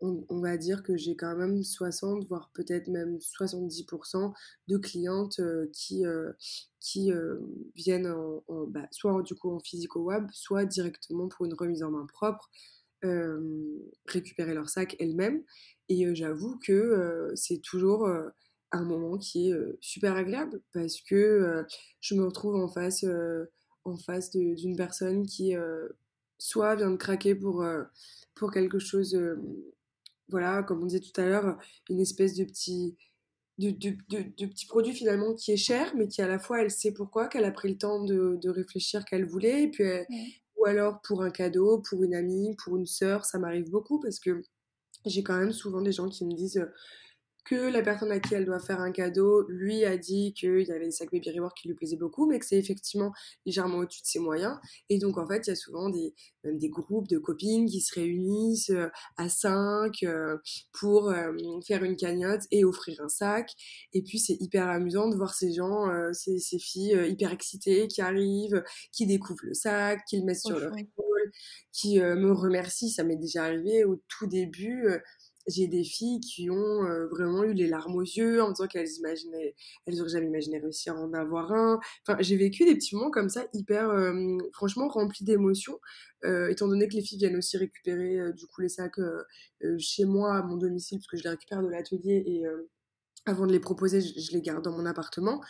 on, 0.00 0.40
va 0.40 0.56
dire 0.56 0.82
que 0.82 0.96
j'ai 0.96 1.16
quand 1.16 1.36
même 1.36 1.62
60, 1.62 2.26
voire 2.28 2.50
peut-être 2.54 2.88
même 2.88 3.18
70% 3.18 4.32
de 4.68 4.78
clientes 4.78 5.38
qui, 5.74 6.04
qui 6.80 7.12
viennent 7.74 8.06
en, 8.06 8.42
bah, 8.68 8.88
soit 8.90 9.22
du 9.22 9.34
coup 9.34 9.50
en 9.50 9.60
physique 9.60 9.96
au 9.96 10.04
web, 10.04 10.26
soit 10.32 10.64
directement 10.64 11.28
pour 11.28 11.44
une 11.44 11.52
remise 11.52 11.82
en 11.82 11.90
main 11.90 12.06
propre, 12.06 12.50
récupérer 14.06 14.54
leur 14.54 14.70
sac 14.70 14.96
elles-mêmes. 14.98 15.42
Et 15.90 16.14
j'avoue 16.14 16.58
que 16.58 17.30
c'est 17.34 17.60
toujours 17.60 18.08
un 18.76 18.84
moment 18.84 19.18
qui 19.18 19.50
est 19.50 19.54
super 19.80 20.16
agréable 20.16 20.60
parce 20.72 21.00
que 21.00 21.64
je 22.00 22.14
me 22.14 22.24
retrouve 22.24 22.56
en 22.56 22.68
face, 22.68 23.04
en 23.84 23.96
face 23.96 24.30
d'une 24.30 24.76
personne 24.76 25.26
qui 25.26 25.54
soit 26.38 26.76
vient 26.76 26.90
de 26.90 26.96
craquer 26.96 27.34
pour, 27.34 27.64
pour 28.34 28.50
quelque 28.50 28.78
chose 28.78 29.16
voilà, 30.28 30.62
comme 30.62 30.82
on 30.82 30.86
disait 30.86 31.00
tout 31.00 31.20
à 31.20 31.26
l'heure, 31.26 31.58
une 31.90 32.00
espèce 32.00 32.34
de 32.34 32.44
petit, 32.44 32.96
de, 33.58 33.70
petit 34.46 34.66
produit 34.66 34.92
finalement 34.92 35.34
qui 35.34 35.52
est 35.52 35.56
cher, 35.56 35.94
mais 35.96 36.08
qui 36.08 36.22
à 36.22 36.28
la 36.28 36.38
fois 36.38 36.62
elle 36.62 36.70
sait 36.70 36.92
pourquoi, 36.92 37.28
qu'elle 37.28 37.44
a 37.44 37.50
pris 37.50 37.70
le 37.70 37.78
temps 37.78 38.02
de, 38.02 38.48
réfléchir 38.48 39.04
qu'elle 39.04 39.26
voulait, 39.26 39.64
et 39.64 39.70
puis 39.70 39.84
ou 40.56 40.66
alors 40.66 41.00
pour 41.02 41.22
un 41.22 41.30
cadeau, 41.30 41.78
pour 41.80 42.02
une 42.04 42.14
amie, 42.14 42.56
pour 42.56 42.76
une 42.76 42.86
sœur, 42.86 43.24
ça 43.24 43.38
m'arrive 43.38 43.70
beaucoup 43.70 44.00
parce 44.00 44.18
que 44.18 44.42
j'ai 45.04 45.22
quand 45.22 45.36
même 45.36 45.52
souvent 45.52 45.82
des 45.82 45.92
gens 45.92 46.08
qui 46.08 46.24
me 46.24 46.32
disent 46.32 46.64
que 47.44 47.54
la 47.54 47.82
personne 47.82 48.10
à 48.10 48.20
qui 48.20 48.34
elle 48.34 48.46
doit 48.46 48.58
faire 48.58 48.80
un 48.80 48.90
cadeau 48.90 49.46
lui 49.48 49.84
a 49.84 49.98
dit 49.98 50.32
qu'il 50.32 50.62
y 50.62 50.72
avait 50.72 50.86
des 50.86 50.90
sacs 50.90 51.10
Baby 51.12 51.30
qui 51.56 51.68
lui 51.68 51.74
plaisaient 51.74 51.96
beaucoup, 51.96 52.26
mais 52.26 52.38
que 52.38 52.46
c'est 52.46 52.58
effectivement 52.58 53.12
légèrement 53.44 53.78
au-dessus 53.78 54.02
de 54.02 54.06
ses 54.06 54.18
moyens. 54.18 54.58
Et 54.88 54.98
donc, 54.98 55.18
en 55.18 55.26
fait, 55.26 55.46
il 55.46 55.50
y 55.50 55.52
a 55.52 55.56
souvent 55.56 55.90
des, 55.90 56.14
même 56.42 56.58
des 56.58 56.70
groupes 56.70 57.08
de 57.08 57.18
copines 57.18 57.66
qui 57.66 57.80
se 57.80 57.94
réunissent 57.94 58.70
euh, 58.70 58.88
à 59.16 59.28
cinq 59.28 60.02
euh, 60.02 60.38
pour 60.72 61.10
euh, 61.10 61.32
faire 61.66 61.84
une 61.84 61.96
cagnotte 61.96 62.42
et 62.50 62.64
offrir 62.64 63.00
un 63.02 63.08
sac. 63.08 63.50
Et 63.92 64.02
puis, 64.02 64.18
c'est 64.18 64.36
hyper 64.40 64.68
amusant 64.68 65.08
de 65.08 65.16
voir 65.16 65.34
ces 65.34 65.52
gens, 65.52 65.86
ces, 66.12 66.38
ces, 66.38 66.58
filles 66.58 66.96
hyper 67.08 67.32
excitées 67.32 67.88
qui 67.88 68.00
arrivent, 68.00 68.62
qui 68.92 69.06
découvrent 69.06 69.44
le 69.44 69.54
sac, 69.54 70.00
qui 70.08 70.18
le 70.18 70.24
mettent 70.24 70.40
sur 70.40 70.58
leur 70.58 70.76
épaule, 70.78 71.32
qui 71.72 71.98
me 71.98 72.32
remercient. 72.32 72.90
Ça 72.90 73.04
m'est 73.04 73.16
déjà 73.16 73.44
arrivé 73.44 73.84
au 73.84 74.02
tout 74.08 74.26
début 74.26 74.88
j'ai 75.46 75.66
des 75.66 75.84
filles 75.84 76.20
qui 76.20 76.50
ont 76.50 76.84
euh, 76.84 77.06
vraiment 77.06 77.44
eu 77.44 77.52
les 77.52 77.66
larmes 77.66 77.96
aux 77.96 78.02
yeux 78.02 78.42
en 78.42 78.50
disant 78.50 78.66
qu'elles 78.66 78.90
imaginaient, 78.98 79.54
elles 79.86 80.00
auraient 80.00 80.10
jamais 80.10 80.26
imaginé 80.26 80.58
réussir 80.58 80.96
à 80.96 81.00
en 81.00 81.12
avoir 81.12 81.52
un. 81.52 81.80
J'ai 82.20 82.36
vécu 82.36 82.64
des 82.64 82.74
petits 82.74 82.94
moments 82.94 83.10
comme 83.10 83.28
ça 83.28 83.46
hyper, 83.52 83.90
euh, 83.90 84.38
franchement, 84.52 84.88
remplis 84.88 85.24
d'émotions, 85.24 85.78
euh, 86.24 86.48
étant 86.48 86.68
donné 86.68 86.88
que 86.88 86.94
les 86.94 87.02
filles 87.02 87.18
viennent 87.18 87.36
aussi 87.36 87.56
récupérer 87.56 88.32
du 88.32 88.46
coup 88.46 88.62
les 88.62 88.68
sacs 88.68 89.00
chez 89.78 90.04
moi 90.04 90.36
à 90.36 90.42
mon 90.42 90.56
domicile 90.56 90.98
parce 90.98 91.08
que 91.08 91.16
je 91.16 91.22
les 91.22 91.30
récupère 91.30 91.62
de 91.62 91.68
l'atelier 91.68 92.22
et 92.26 92.44
avant 93.26 93.46
de 93.46 93.52
les 93.52 93.60
proposer, 93.60 94.00
je, 94.00 94.32
les 94.32 94.42
garde 94.42 94.64
dans 94.64 94.72
mon 94.72 94.86
appartement. 94.86 95.40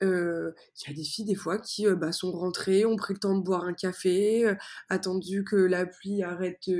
Il 0.00 0.52
y 0.86 0.90
a 0.90 0.94
des 0.94 1.04
filles 1.04 1.24
des 1.24 1.34
fois 1.34 1.58
qui 1.58 1.86
bah, 1.96 2.12
sont 2.12 2.32
rentrées, 2.32 2.84
ont 2.84 2.96
pris 2.96 3.14
le 3.14 3.20
temps 3.20 3.36
de 3.36 3.42
boire 3.42 3.64
un 3.64 3.74
café, 3.74 4.54
attendu 4.88 5.44
que 5.44 5.56
la 5.56 5.86
pluie 5.86 6.22
arrête 6.22 6.70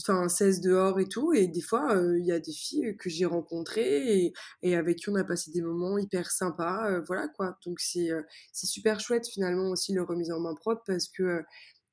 enfin 0.00 0.28
16 0.28 0.60
dehors 0.60 1.00
et 1.00 1.06
tout. 1.08 1.32
Et 1.32 1.46
des 1.48 1.60
fois 1.60 1.94
il 2.18 2.24
y 2.24 2.32
a 2.32 2.40
des 2.40 2.52
filles 2.52 2.96
que 2.96 3.10
j'ai 3.10 3.26
rencontrées 3.26 4.32
et, 4.62 4.76
avec 4.76 4.98
qui 4.98 5.10
on 5.10 5.14
a 5.16 5.24
passé 5.24 5.50
des 5.50 5.62
moments 5.62 5.98
hyper 5.98 6.30
sympas 6.30 7.00
voilà 7.06 7.28
quoi. 7.28 7.58
Donc 7.66 7.80
c'est 7.80 8.10
c'est 8.52 8.66
super 8.66 9.00
chouette 9.00 9.26
finalement 9.28 9.70
aussi 9.70 9.92
le 9.92 10.02
remise 10.02 10.30
en 10.30 10.40
main 10.40 10.54
propre 10.54 10.82
parce 10.86 11.08
que 11.08 11.42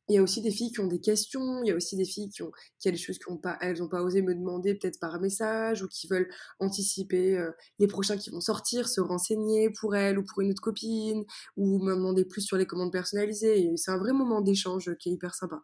il 0.08 0.16
y 0.16 0.18
a 0.18 0.22
aussi 0.22 0.42
des 0.42 0.52
filles 0.52 0.72
qui 0.72 0.80
ont 0.82 0.88
des 0.88 1.00
questions, 1.00 1.62
il 1.64 1.70
y 1.70 1.72
a 1.72 1.76
aussi 1.76 1.98
des 1.98 2.06
filles 2.06 2.30
qui 2.30 2.44
ont, 2.44 2.52
qui 2.80 2.88
a 2.88 2.92
des 2.92 2.98
choses 2.98 3.18
qu'elles 3.18 3.80
n'ont 3.80 3.88
pas 3.88 4.02
osé 4.02 4.22
me 4.22 4.36
demander 4.36 4.76
peut-être 4.76 5.00
par 5.00 5.20
message 5.20 5.82
ou 5.82 5.88
qui 5.88 6.08
veulent 6.08 6.30
anticiper 6.60 7.38
euh, 7.38 7.52
les 7.80 7.88
prochains 7.88 8.18
qui 8.18 8.30
vont 8.30 8.42
sortir, 8.42 8.88
se 8.88 9.02
renseigner 9.02 9.70
pour 9.72 9.96
elles 9.96 10.20
ou 10.20 10.24
pour 10.24 10.42
une 10.42 10.52
autre 10.52 10.62
copine 10.62 11.24
ou 11.58 11.80
me 11.80 11.96
demander 11.96 12.26
plus 12.26 12.42
sur 12.42 12.58
les 12.58 12.68
commandes 12.68 12.92
personnalisées. 12.92 13.72
C'est 13.78 13.92
un 13.92 13.98
vrai 13.98 14.14
moment 14.14 14.42
d'échange 14.42 14.96
qui 14.98 15.10
est 15.10 15.14
hyper 15.14 15.34
sympa. 15.34 15.62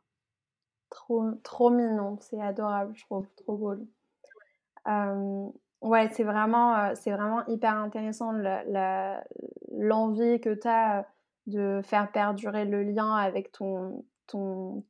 Trop, 0.89 1.31
trop 1.43 1.69
mignon, 1.69 2.17
c'est 2.21 2.41
adorable, 2.41 2.93
je 2.95 3.03
trouve, 3.05 3.27
trop 3.37 3.57
cool. 3.57 3.87
Ouais, 5.81 6.09
c'est 6.13 6.23
vraiment, 6.23 6.75
euh, 6.75 6.91
c'est 6.95 7.11
vraiment 7.11 7.45
hyper 7.47 7.75
intéressant 7.75 8.33
l'envie 9.71 10.39
que 10.39 10.53
tu 10.53 10.67
as 10.67 11.07
de 11.47 11.81
faire 11.83 12.11
perdurer 12.11 12.65
le 12.65 12.83
lien 12.83 13.15
avec 13.15 13.51
ton, 13.51 14.05
ton, 14.31 14.83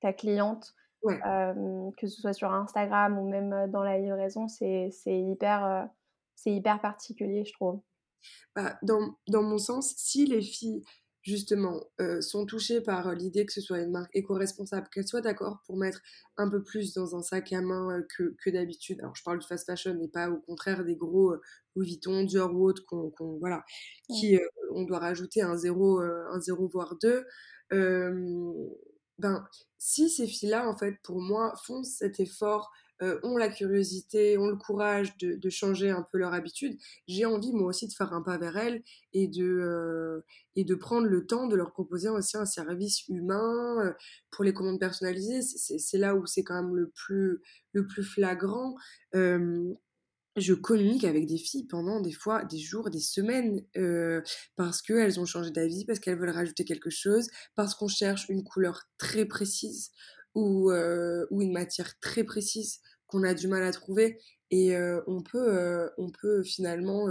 ta 0.00 0.12
cliente, 0.12 0.74
que 1.04 2.06
ce 2.06 2.20
soit 2.20 2.32
sur 2.32 2.52
Instagram 2.52 3.18
ou 3.18 3.28
même 3.28 3.70
dans 3.70 3.82
la 3.82 3.98
livraison, 3.98 4.48
c'est 4.48 4.90
hyper, 5.06 5.88
c'est 6.34 6.52
hyper 6.52 6.80
particulier, 6.80 7.44
je 7.44 7.52
trouve. 7.52 7.80
Bah, 8.54 8.78
dans, 8.82 9.16
dans, 9.28 9.42
mon 9.42 9.58
sens, 9.58 9.94
si 9.96 10.26
les 10.26 10.42
filles, 10.42 10.82
justement, 11.22 11.82
sont 12.20 12.46
touchées 12.46 12.80
par 12.80 13.14
l'idée 13.14 13.44
que 13.46 13.52
ce 13.52 13.60
soit 13.60 13.80
une 13.80 13.90
marque 13.90 14.14
éco-responsable, 14.14 14.88
qu'elles 14.92 15.06
soient 15.06 15.20
d'accord 15.20 15.62
pour 15.66 15.76
mettre 15.76 16.00
un 16.36 16.48
peu 16.48 16.62
plus 16.62 16.94
dans 16.94 17.16
un 17.16 17.22
sac 17.22 17.52
à 17.52 17.60
main 17.60 18.02
que, 18.16 18.34
que 18.42 18.50
d'habitude, 18.50 19.00
alors 19.00 19.14
je 19.14 19.22
parle 19.22 19.38
du 19.38 19.46
fast 19.46 19.66
fashion 19.66 19.98
et 20.00 20.08
pas 20.08 20.30
au 20.30 20.38
contraire 20.38 20.84
des 20.84 20.96
gros 20.96 21.34
Louis 21.76 21.86
Vuitton, 21.86 22.24
Dior 22.24 22.54
ou 22.54 22.66
autres, 22.66 22.84
qu'on, 22.86 23.12
voilà, 23.38 23.64
qui, 24.08 24.38
on 24.72 24.84
doit 24.84 25.00
rajouter 25.00 25.42
un 25.42 25.56
zéro, 25.56 26.00
un 26.00 26.40
zéro 26.40 26.68
voire 26.68 26.96
deux. 27.00 27.24
Ben, 29.18 29.44
si 29.78 30.08
ces 30.10 30.26
filles-là, 30.26 30.68
en 30.68 30.76
fait, 30.76 30.96
pour 31.02 31.20
moi, 31.20 31.52
font 31.64 31.82
cet 31.82 32.20
effort, 32.20 32.70
euh, 33.00 33.20
ont 33.22 33.36
la 33.36 33.48
curiosité, 33.48 34.36
ont 34.38 34.48
le 34.48 34.56
courage 34.56 35.16
de, 35.18 35.48
changer 35.50 35.90
un 35.90 36.02
peu 36.10 36.18
leur 36.18 36.34
habitude, 36.34 36.76
j'ai 37.06 37.24
envie, 37.24 37.52
moi 37.52 37.68
aussi, 37.68 37.86
de 37.86 37.92
faire 37.92 38.12
un 38.12 38.22
pas 38.22 38.38
vers 38.38 38.56
elles 38.56 38.82
et 39.12 39.28
de, 39.28 39.44
euh, 39.44 40.24
et 40.56 40.64
de 40.64 40.74
prendre 40.74 41.06
le 41.06 41.26
temps 41.26 41.46
de 41.46 41.54
leur 41.54 41.72
proposer 41.72 42.08
aussi 42.08 42.36
un 42.36 42.44
service 42.44 43.06
humain 43.08 43.86
euh, 43.86 43.92
pour 44.30 44.44
les 44.44 44.52
commandes 44.52 44.80
personnalisées. 44.80 45.42
C'est 45.42 45.98
là 45.98 46.16
où 46.16 46.26
c'est 46.26 46.42
quand 46.42 46.60
même 46.60 46.74
le 46.74 46.90
plus, 46.90 47.40
le 47.72 47.86
plus 47.86 48.02
flagrant 48.02 48.74
je 50.36 50.54
communique 50.54 51.02
avec 51.02 51.26
des 51.26 51.36
filles 51.36 51.66
pendant 51.66 52.00
des 52.00 52.12
fois 52.12 52.44
des 52.44 52.60
jours, 52.60 52.90
des 52.90 53.00
semaines, 53.00 53.64
parce 54.54 54.82
qu'elles 54.82 55.18
ont 55.18 55.24
changé 55.24 55.50
d'avis, 55.50 55.84
parce 55.84 55.98
qu'elles 55.98 56.16
veulent 56.16 56.30
rajouter 56.30 56.64
quelque 56.64 56.90
chose, 56.90 57.28
parce 57.56 57.74
qu'on 57.74 57.88
cherche 57.88 58.28
une 58.28 58.44
couleur 58.44 58.84
très 58.98 59.24
précise 59.24 59.90
ou, 60.38 60.70
euh, 60.70 61.26
ou 61.30 61.42
une 61.42 61.52
matière 61.52 61.98
très 62.00 62.24
précise 62.24 62.80
qu'on 63.06 63.24
a 63.24 63.34
du 63.34 63.48
mal 63.48 63.62
à 63.62 63.72
trouver. 63.72 64.18
Et 64.50 64.76
euh, 64.76 65.02
on, 65.06 65.22
peut, 65.22 65.90
on 65.98 66.10
peut 66.10 66.42
finalement 66.42 67.08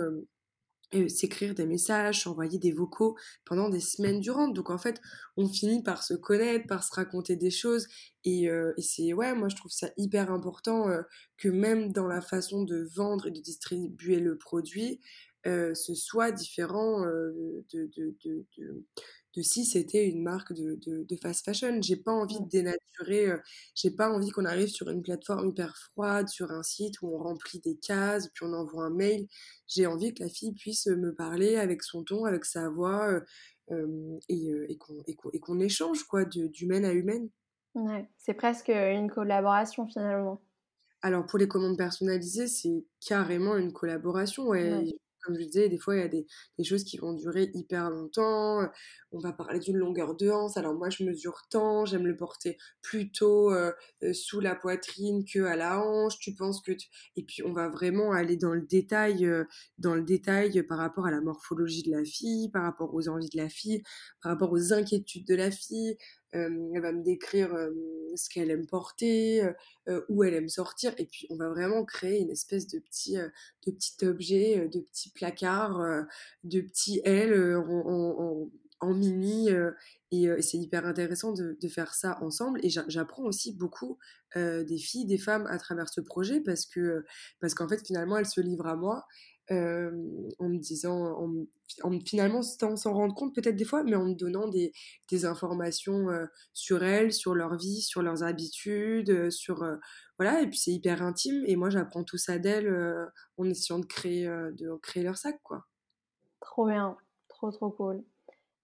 s'écrire 1.10 1.54
des 1.54 1.66
messages, 1.66 2.24
s'envoyer 2.24 2.60
des 2.60 2.72
vocaux 2.72 3.18
pendant 3.46 3.70
des 3.70 3.80
semaines 3.80 4.22
durant. 4.22 4.48
Donc 4.48 4.70
en 4.70 4.78
fait, 4.78 5.02
on 5.36 5.48
finit 5.48 5.84
par 5.84 6.04
se 6.04 6.14
connaître, 6.14 6.66
par 6.68 6.84
se 6.84 6.94
raconter 6.94 7.36
des 7.36 7.52
choses. 7.52 7.88
Et, 8.24 8.50
euh, 8.50 8.74
et 8.78 8.82
c'est, 8.82 9.14
ouais, 9.14 9.36
moi 9.36 9.50
je 9.50 9.56
trouve 9.56 9.72
ça 9.72 9.90
hyper 9.98 10.32
important 10.32 10.88
euh, 10.88 11.02
que 11.38 11.50
même 11.50 11.92
dans 11.92 12.08
la 12.08 12.22
façon 12.22 12.64
de 12.64 12.88
vendre 12.96 13.28
et 13.28 13.32
de 13.32 13.42
distribuer 13.42 14.20
le 14.20 14.38
produit, 14.38 15.02
euh, 15.48 15.74
ce 15.74 15.96
soit 15.96 16.32
différent 16.32 17.02
de, 17.02 17.90
de, 17.96 18.16
de, 18.24 18.46
si 19.42 19.66
c'était 19.66 20.08
une 20.08 20.24
marque 20.24 20.54
de, 20.54 21.16
fast 21.22 21.46
fashion. 21.46 21.82
J'ai 21.82 21.96
pas 21.96 22.12
envie 22.12 22.40
de 22.40 22.48
dénaturer, 22.48 23.28
euh, 23.28 23.38
j'ai 23.76 23.92
pas 23.92 24.10
envie 24.10 24.30
qu'on 24.30 24.46
arrive 24.46 24.68
sur 24.68 24.90
une 24.90 25.02
plateforme 25.02 25.50
hyper 25.50 25.76
froide, 25.78 26.28
sur 26.30 26.52
un 26.52 26.64
site 26.64 27.02
où 27.02 27.16
on 27.16 27.18
remplit 27.18 27.60
des 27.60 27.78
cases, 27.78 28.30
puis 28.34 28.46
on 28.46 28.54
envoie 28.54 28.86
un 28.86 28.90
mail. 28.90 29.28
J'ai 29.68 29.86
envie 29.86 30.14
que 30.14 30.24
la 30.24 30.30
fille 30.30 30.54
puisse 30.54 30.88
me 30.88 31.14
parler 31.14 31.56
avec 31.56 31.84
son 31.84 32.04
ton, 32.04 32.26
avec 32.26 32.46
sa 32.46 32.70
voix, 32.70 33.08
euh, 33.12 33.22
euh, 33.72 34.20
et, 34.30 34.78
et 35.08 35.40
qu'on 35.40 35.60
échange, 35.60 36.04
quoi, 36.04 36.26
d'humaine 36.26 36.86
à 36.86 36.94
humaine. 36.94 37.30
Ouais, 37.76 38.10
c'est 38.18 38.34
presque 38.34 38.70
une 38.70 39.10
collaboration 39.10 39.88
finalement. 39.88 40.42
Alors 41.04 41.28
pour 41.28 41.38
les 41.38 41.48
commandes 41.48 41.78
personnalisées, 41.78 42.48
c'est 42.48 42.86
carrément 43.06 43.56
une 43.56 43.72
collaboration. 43.72 44.48
Ouais 44.48 44.98
comme 45.28 45.36
je 45.38 45.46
disais, 45.46 45.70
des 45.70 45.78
fois, 45.78 45.96
il 45.96 46.00
y 46.00 46.04
a 46.04 46.08
des, 46.08 46.26
choses 46.64 46.84
qui 46.84 46.98
vont 46.98 47.14
durer 47.14 47.52
hyper 47.54 47.90
longtemps. 47.90 48.68
On 49.12 49.20
va 49.20 49.34
parler 49.34 49.60
d'une 49.60 49.78
longueur 49.78 50.16
de 50.16 50.30
hanse. 50.30 50.58
Alors 50.58 50.74
moi, 50.74 50.90
je 50.90 51.04
mesure 51.04 51.48
tant, 51.50 51.86
j'aime 51.86 52.08
le 52.08 52.16
porter 52.16 52.58
plutôt 52.82 53.54
sous 54.14 54.40
la 54.40 54.56
poitrine 54.56 55.26
que 55.26 55.44
à 55.44 55.56
la 55.56 55.80
hanche. 55.80 56.18
Tu 56.20 56.34
penses 56.34 56.62
que... 56.62 56.72
Et 57.16 57.24
puis, 57.24 57.44
on 57.44 57.54
va 57.54 57.70
vraiment 57.70 58.12
aller 58.12 58.38
dans 58.38 58.54
le 58.54 58.62
détail, 58.62 59.30
dans 59.78 59.96
le 59.96 60.04
détail 60.04 60.64
par 60.64 60.78
rapport 60.78 61.06
à 61.06 61.12
la 61.12 61.22
morphologie 61.22 61.84
de 61.84 61.92
la 61.92 62.06
fille, 62.06 62.50
par 62.50 62.64
rapport 62.64 62.94
aux 62.94 63.10
envies 63.10 63.30
de 63.30 63.38
la 63.38 63.50
fille, 63.50 63.84
par 64.22 64.32
rapport 64.32 64.52
aux 64.52 64.74
inquiétudes 64.74 65.28
de 65.28 65.36
la 65.36 65.52
fille, 65.52 65.98
elle 66.34 66.82
va 66.82 66.92
me 66.92 67.04
décrire 67.04 67.56
ce 68.16 68.30
qu'elle 68.30 68.52
aime 68.52 68.68
porter, 68.68 69.44
où 70.10 70.24
elle 70.24 70.34
aime 70.34 70.50
sortir, 70.50 70.94
et 70.98 71.06
puis 71.06 71.28
on 71.30 71.36
va 71.36 71.50
vraiment 71.50 71.86
créer 71.86 72.20
une 72.20 72.30
espèce 72.30 72.68
de 72.68 72.80
petit, 72.80 73.16
de 73.16 73.72
petit 73.72 74.06
objet, 74.06 74.68
de 74.68 74.80
petit 74.80 75.10
placard, 75.10 75.80
de 76.44 76.62
petit 76.62 77.02
L 77.06 77.58
en, 78.80 78.94
mini, 78.94 79.50
et 80.12 80.42
c'est 80.42 80.58
hyper 80.58 80.86
intéressant 80.86 81.34
de, 81.34 81.58
de, 81.60 81.68
faire 81.68 81.94
ça 81.94 82.22
ensemble. 82.22 82.60
Et 82.64 82.70
j'apprends 82.70 83.24
aussi 83.24 83.54
beaucoup 83.54 83.98
des 84.36 84.78
filles, 84.78 85.06
des 85.06 85.18
femmes 85.18 85.48
à 85.48 85.58
travers 85.58 85.90
ce 85.90 86.02
projet, 86.02 86.42
parce 86.42 86.66
que 86.66 87.06
parce 87.40 87.54
qu'en 87.54 87.68
fait 87.68 87.86
finalement 87.86 88.18
elles 88.18 88.26
se 88.26 88.42
livrent 88.42 88.68
à 88.68 88.76
moi 88.76 89.06
en 89.50 90.50
me 90.50 90.58
disant, 90.60 91.18
en, 91.84 92.00
finalement 92.06 92.42
sans 92.42 92.76
s'en 92.76 92.94
rendre 92.94 93.16
compte 93.16 93.36
peut-être 93.36 93.56
des 93.56 93.66
fois, 93.66 93.84
mais 93.84 93.96
en 93.96 94.06
me 94.06 94.14
donnant 94.16 94.48
des, 94.48 94.72
des 95.10 95.26
informations 95.26 96.08
sur 96.54 96.84
elles, 96.84 97.14
sur 97.14 97.36
leur 97.36 97.56
vie, 97.58 97.82
sur 97.82 98.02
leurs 98.02 98.24
habitudes, 98.24 99.30
sur 99.32 99.66
voilà, 100.20 100.42
et 100.42 100.48
puis 100.50 100.58
c'est 100.60 100.72
hyper 100.72 101.02
intime, 101.02 101.44
et 101.46 101.56
moi 101.56 101.70
j'apprends 101.70 102.04
tout 102.04 102.18
ça 102.18 102.40
d'elles 102.40 102.74
en 103.38 103.46
essayant 103.46 103.80
de 103.80 103.86
créer, 103.86 104.26
de 104.26 104.76
créer 104.82 105.04
leur 105.04 105.18
sac, 105.18 105.40
quoi. 105.44 105.68
Trop 106.42 106.66
bien, 106.68 106.98
trop 107.28 107.52
trop 107.52 107.70
cool. 107.70 108.04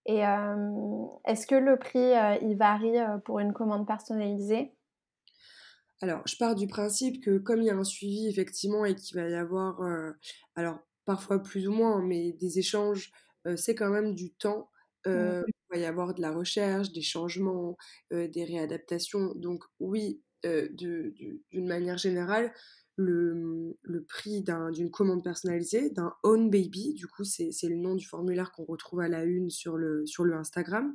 Et 0.07 0.19
est-ce 0.19 1.47
que 1.47 1.55
le 1.55 1.77
prix 1.77 2.13
il 2.41 2.57
varie 2.57 2.97
pour 3.25 3.39
une 3.39 3.53
commande 3.53 3.87
personnalisée? 3.87 4.75
Alors, 6.03 6.21
je 6.27 6.35
pars 6.35 6.53
du 6.53 6.67
principe 6.67 7.23
que 7.23 7.37
comme 7.37 7.61
il 7.61 7.67
y 7.67 7.69
a 7.69 7.77
un 7.77 7.85
suivi 7.85 8.27
effectivement 8.27 8.83
et 8.83 8.93
qu'il 8.93 9.15
va 9.15 9.29
y 9.29 9.35
avoir, 9.35 9.79
euh, 9.79 10.11
alors 10.53 10.79
parfois 11.05 11.41
plus 11.41 11.65
ou 11.69 11.71
moins, 11.71 12.01
mais 12.05 12.33
des 12.33 12.59
échanges, 12.59 13.13
euh, 13.47 13.55
c'est 13.55 13.73
quand 13.73 13.89
même 13.89 14.13
du 14.13 14.33
temps. 14.33 14.69
Euh, 15.07 15.43
il 15.47 15.77
va 15.77 15.77
y 15.77 15.85
avoir 15.85 16.13
de 16.13 16.21
la 16.21 16.31
recherche, 16.31 16.91
des 16.91 17.01
changements, 17.01 17.77
des 18.11 18.43
réadaptations. 18.43 19.31
Donc 19.35 19.63
oui, 19.79 20.21
d'une 20.43 21.39
manière 21.53 21.97
générale, 21.97 22.53
le, 22.97 23.77
prix 24.09 24.43
d'une 24.73 24.91
commande 24.91 25.23
personnalisée, 25.23 25.89
d'un 25.89 26.13
own 26.23 26.49
baby, 26.49 26.95
du 26.95 27.07
coup 27.07 27.23
c'est 27.23 27.53
le 27.63 27.77
nom 27.77 27.95
du 27.95 28.05
formulaire 28.05 28.51
qu'on 28.51 28.65
retrouve 28.65 28.99
à 28.99 29.07
la 29.07 29.23
une 29.23 29.49
sur 29.49 29.77
le, 29.77 30.05
sur 30.05 30.25
le 30.25 30.35
Instagram, 30.35 30.93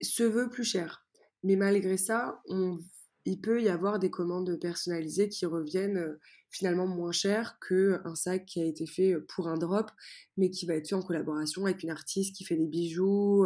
se 0.00 0.22
veut 0.22 0.48
plus 0.48 0.64
cher. 0.64 1.01
Mais 1.42 1.56
malgré 1.56 1.96
ça, 1.96 2.42
il 3.24 3.40
peut 3.40 3.62
y 3.62 3.68
avoir 3.68 3.98
des 3.98 4.10
commandes 4.10 4.58
personnalisées 4.60 5.28
qui 5.28 5.46
reviennent 5.46 5.98
euh, 5.98 6.20
finalement 6.50 6.86
moins 6.86 7.12
cher 7.12 7.58
qu'un 7.66 8.14
sac 8.14 8.44
qui 8.46 8.60
a 8.60 8.64
été 8.64 8.86
fait 8.86 9.14
euh, 9.14 9.26
pour 9.28 9.48
un 9.48 9.56
drop, 9.56 9.90
mais 10.36 10.50
qui 10.50 10.66
va 10.66 10.74
être 10.74 10.88
fait 10.88 10.94
en 10.94 11.02
collaboration 11.02 11.64
avec 11.66 11.82
une 11.82 11.90
artiste 11.90 12.34
qui 12.36 12.44
fait 12.44 12.56
des 12.56 12.66
bijoux. 12.66 13.44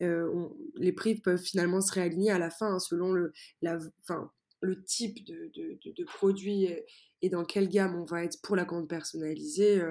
Euh, 0.00 0.48
les 0.76 0.92
prix 0.92 1.16
peuvent 1.16 1.40
finalement 1.40 1.80
se 1.80 1.92
réaligner 1.92 2.30
à 2.30 2.38
la 2.38 2.50
fin 2.50 2.74
hein, 2.74 2.78
selon 2.78 3.12
le, 3.12 3.32
type 4.84 5.24
de, 5.26 6.04
produit 6.04 6.68
et 7.22 7.30
dans 7.30 7.44
quelle 7.44 7.68
gamme 7.68 7.96
on 7.96 8.04
va 8.04 8.24
être 8.24 8.40
pour 8.42 8.56
la 8.56 8.64
commande 8.64 8.88
personnalisée. 8.88 9.82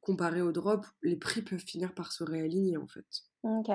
comparé 0.00 0.42
au 0.42 0.50
drop, 0.50 0.84
les 1.02 1.16
prix 1.16 1.42
peuvent 1.42 1.60
finir 1.60 1.94
par 1.94 2.10
se 2.10 2.24
réaligner 2.24 2.76
en 2.76 2.88
fait. 2.88 3.06
Ok. 3.44 3.70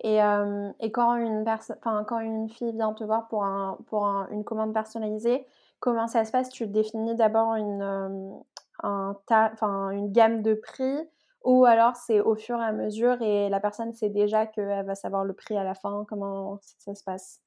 Et, 0.00 0.22
euh, 0.22 0.70
et 0.80 0.92
quand, 0.92 1.16
une 1.16 1.44
quand 1.82 2.20
une 2.20 2.48
fille 2.48 2.72
vient 2.72 2.92
te 2.94 3.04
voir 3.04 3.28
pour, 3.28 3.44
un, 3.44 3.78
pour 3.86 4.04
une 4.30 4.44
commande 4.44 4.72
personnalisée, 4.72 5.46
comment 5.80 6.06
ça 6.06 6.24
se 6.24 6.32
passe? 6.32 6.50
Tu 6.50 6.66
définis 6.66 7.16
d'abord 7.16 7.54
une, 7.56 7.82
euh, 7.82 8.34
un 8.82 9.14
une 9.90 10.12
gamme 10.12 10.42
de 10.42 10.54
prix 10.54 11.08
ou 11.44 11.64
alors 11.64 11.96
c'est 11.96 12.20
au 12.20 12.34
fur 12.36 12.58
et 12.60 12.64
à 12.64 12.72
mesure 12.72 13.20
et 13.22 13.48
la 13.48 13.60
personne 13.60 13.92
sait 13.92 14.10
déjà 14.10 14.46
qu'elle 14.46 14.86
va 14.86 14.94
savoir 14.94 15.24
le 15.24 15.34
prix 15.34 15.56
à 15.56 15.64
la 15.64 15.74
fin? 15.74 16.04
Comment 16.08 16.58
ça 16.62 16.94
se 16.94 17.02
passe? 17.04 17.40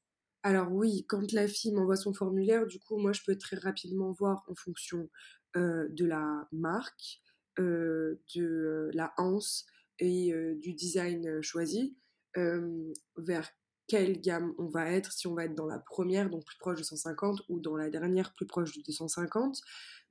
Alors 0.44 0.72
oui, 0.72 1.04
quand 1.08 1.32
la 1.32 1.46
fille 1.48 1.72
m'envoie 1.72 1.96
son 1.96 2.12
formulaire, 2.12 2.66
du 2.66 2.80
coup, 2.80 2.96
moi, 2.98 3.12
je 3.12 3.22
peux 3.24 3.36
très 3.38 3.56
rapidement 3.56 4.10
voir 4.12 4.44
en 4.48 4.54
fonction 4.54 5.08
euh, 5.56 5.88
de 5.90 6.04
la 6.04 6.48
marque, 6.52 7.20
de 7.58 8.90
la 8.94 9.12
hanse 9.18 9.66
et 9.98 10.32
du 10.56 10.74
design 10.74 11.42
choisi, 11.42 11.96
vers 12.36 13.50
quelle 13.88 14.20
gamme 14.20 14.54
on 14.58 14.68
va 14.68 14.90
être, 14.90 15.12
si 15.12 15.26
on 15.26 15.34
va 15.34 15.44
être 15.44 15.54
dans 15.54 15.66
la 15.66 15.78
première, 15.78 16.30
donc 16.30 16.44
plus 16.44 16.56
proche 16.58 16.78
de 16.78 16.84
150, 16.84 17.42
ou 17.48 17.60
dans 17.60 17.76
la 17.76 17.90
dernière, 17.90 18.32
plus 18.34 18.46
proche 18.46 18.76
de 18.76 18.82
250. 18.82 19.60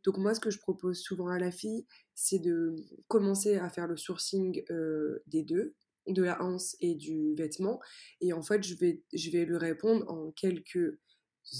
Donc 0.04 0.18
moi, 0.18 0.34
ce 0.34 0.40
que 0.40 0.50
je 0.50 0.60
propose 0.60 1.00
souvent 1.00 1.28
à 1.28 1.40
la 1.40 1.52
fille, 1.52 1.86
c'est 2.16 2.40
de 2.40 2.76
commencer 3.08 3.58
à 3.58 3.70
faire 3.70 3.88
le 3.88 3.98
sourcing 3.98 4.64
des 5.28 5.44
deux, 5.44 5.76
de 6.08 6.24
la 6.24 6.42
hanse 6.42 6.76
et 6.80 6.96
du 6.96 7.36
vêtement. 7.36 7.80
Et 8.20 8.34
en 8.34 8.42
fait, 8.42 8.64
je 8.64 8.76
vais, 8.76 9.04
je 9.14 9.30
vais 9.30 9.46
lui 9.46 9.58
répondre 9.58 10.10
en 10.12 10.32
quelques 10.32 10.98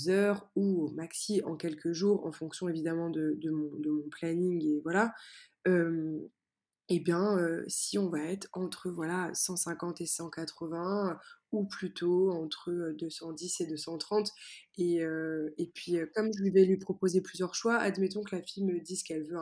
heures 0.08 0.50
ou 0.56 0.84
au 0.84 0.92
maxi 0.92 1.42
en 1.44 1.56
quelques 1.56 1.92
jours, 1.92 2.26
en 2.26 2.32
fonction 2.32 2.70
évidemment 2.70 3.10
de, 3.10 3.38
mon, 3.50 4.10
planning 4.10 4.64
et 4.66 4.82
voilà. 4.82 5.14
Et 6.92 7.00
bien, 7.00 7.38
euh, 7.38 7.64
si 7.70 7.98
on 7.98 8.10
va 8.10 8.20
être 8.20 8.50
entre 8.52 8.90
voilà 8.92 9.32
150 9.34 10.02
et 10.02 10.06
180, 10.06 11.18
ou 11.54 11.66
plutôt 11.66 12.32
entre 12.32 12.94
210 13.00 13.62
et 13.62 13.66
230. 13.68 14.30
Et, 14.78 15.02
euh, 15.02 15.54
et 15.58 15.68
puis, 15.68 15.96
comme 16.14 16.30
je 16.38 16.52
vais 16.52 16.66
lui 16.66 16.76
proposer 16.78 17.22
plusieurs 17.22 17.56
choix, 17.56 17.78
admettons 17.78 18.24
que 18.24 18.36
la 18.36 18.42
fille 18.42 18.66
me 18.66 18.80
dise 18.82 19.04
qu'elle 19.04 19.24
veut 19.24 19.38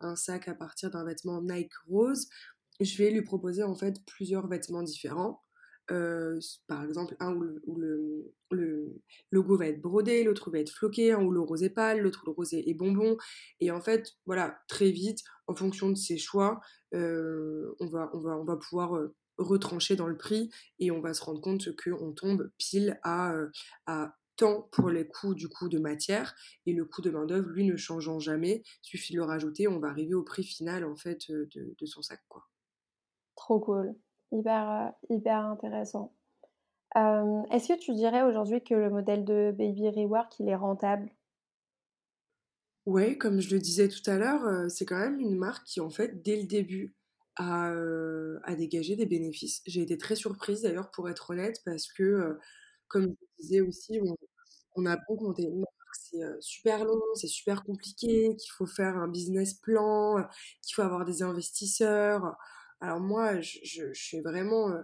un, 0.00 0.16
sac 0.16 0.48
à 0.48 0.54
partir 0.54 0.90
d'un 0.90 1.04
vêtement 1.04 1.40
Nike 1.40 1.72
rose, 1.88 2.28
je 2.80 2.98
vais 2.98 3.10
lui 3.10 3.22
proposer 3.22 3.62
en 3.62 3.74
fait 3.74 4.04
plusieurs 4.04 4.46
vêtements 4.46 4.82
différents. 4.82 5.41
Euh, 5.90 6.38
par 6.68 6.84
exemple, 6.84 7.16
un 7.20 7.34
où, 7.34 7.76
le, 7.76 9.00
logo 9.30 9.56
va 9.56 9.66
être 9.66 9.80
brodé, 9.80 10.24
l'autre 10.24 10.50
va 10.50 10.58
être 10.58 10.70
floqué, 10.70 11.12
un 11.12 11.22
où 11.22 11.30
le 11.30 11.40
rose 11.40 11.62
est 11.62 11.70
pâle, 11.70 12.00
l'autre 12.00 12.22
le 12.26 12.32
rose 12.32 12.54
est 12.54 12.74
bonbon. 12.74 13.16
Et 13.60 13.70
en 13.70 13.80
fait, 13.80 14.12
voilà, 14.26 14.58
très 14.68 14.90
vite, 14.90 15.20
en 15.46 15.54
fonction 15.54 15.90
de 15.90 15.96
ses 15.96 16.18
choix, 16.18 16.60
euh, 16.94 17.74
on, 17.80 17.86
va, 17.86 18.10
on, 18.14 18.20
va, 18.20 18.38
on 18.38 18.44
va 18.44 18.56
pouvoir 18.56 18.96
euh, 18.96 19.14
retrancher 19.38 19.96
dans 19.96 20.06
le 20.06 20.16
prix 20.16 20.50
et 20.78 20.90
on 20.90 21.00
va 21.00 21.14
se 21.14 21.24
rendre 21.24 21.40
compte 21.40 21.68
qu'on 21.76 22.12
tombe 22.12 22.50
pile 22.58 23.00
à, 23.02 23.34
à 23.86 24.14
temps 24.36 24.68
pour 24.72 24.90
les 24.90 25.06
coûts 25.06 25.34
du 25.34 25.48
coup 25.48 25.68
de 25.68 25.78
matière. 25.78 26.34
Et 26.66 26.72
le 26.72 26.84
coût 26.84 27.02
de 27.02 27.10
main 27.10 27.26
d'œuvre 27.26 27.48
lui 27.48 27.64
ne 27.64 27.76
changeant 27.76 28.20
jamais 28.20 28.62
suffit 28.82 29.14
de 29.14 29.18
le 29.18 29.24
rajouter 29.24 29.68
on 29.68 29.78
va 29.78 29.88
arriver 29.88 30.14
au 30.14 30.22
prix 30.22 30.44
final 30.44 30.84
en 30.84 30.96
fait 30.96 31.30
de, 31.30 31.48
de 31.54 31.86
son 31.86 32.02
sac 32.02 32.20
quoi. 32.28 32.48
Trop 33.36 33.60
cool 33.60 33.94
hyper, 34.32 34.70
euh, 34.70 35.14
hyper 35.14 35.38
intéressant. 35.46 36.12
Euh, 36.96 37.42
est-ce 37.50 37.68
que 37.68 37.78
tu 37.78 37.94
dirais 37.94 38.22
aujourd'hui 38.22 38.62
que 38.62 38.74
le 38.74 38.90
modèle 38.90 39.24
de 39.24 39.54
Baby 39.56 39.88
Rework, 39.88 40.38
il 40.40 40.48
est 40.48 40.56
rentable? 40.56 41.10
Ouais, 42.84 43.16
comme 43.16 43.40
je 43.40 43.54
le 43.54 43.60
disais 43.60 43.88
tout 43.88 44.02
à 44.10 44.18
l'heure, 44.18 44.44
euh, 44.44 44.68
c'est 44.68 44.84
quand 44.84 44.98
même 44.98 45.20
une 45.20 45.36
marque 45.38 45.64
qui, 45.64 45.80
en 45.80 45.90
fait, 45.90 46.22
dès 46.22 46.36
le 46.36 46.46
début, 46.46 46.96
a, 47.36 47.72
a 48.44 48.54
dégagé 48.56 48.96
des 48.96 49.06
bénéfices. 49.06 49.62
J'ai 49.66 49.82
été 49.82 49.96
très 49.96 50.16
surprise, 50.16 50.62
d'ailleurs, 50.62 50.90
pour 50.90 51.08
être 51.08 51.30
honnête, 51.30 51.62
parce 51.64 51.90
que, 51.90 52.38
comme 52.88 53.04
je 53.38 53.42
disais 53.42 53.60
aussi, 53.60 54.00
on, 54.04 54.16
on 54.76 54.86
a 54.86 54.96
beau 54.96 55.34
une 55.38 55.60
marque, 55.60 55.70
c'est 55.94 56.22
super 56.40 56.84
long, 56.84 57.00
c'est 57.14 57.26
super 57.26 57.64
compliqué, 57.64 58.36
qu'il 58.36 58.50
faut 58.50 58.66
faire 58.66 58.96
un 58.96 59.08
business 59.08 59.54
plan, 59.54 60.26
qu'il 60.62 60.74
faut 60.74 60.82
avoir 60.82 61.04
des 61.04 61.22
investisseurs. 61.22 62.36
Alors 62.82 62.98
moi, 62.98 63.40
je, 63.40 63.60
je, 63.62 63.92
suis 63.94 64.20
vraiment, 64.20 64.70
euh, 64.72 64.82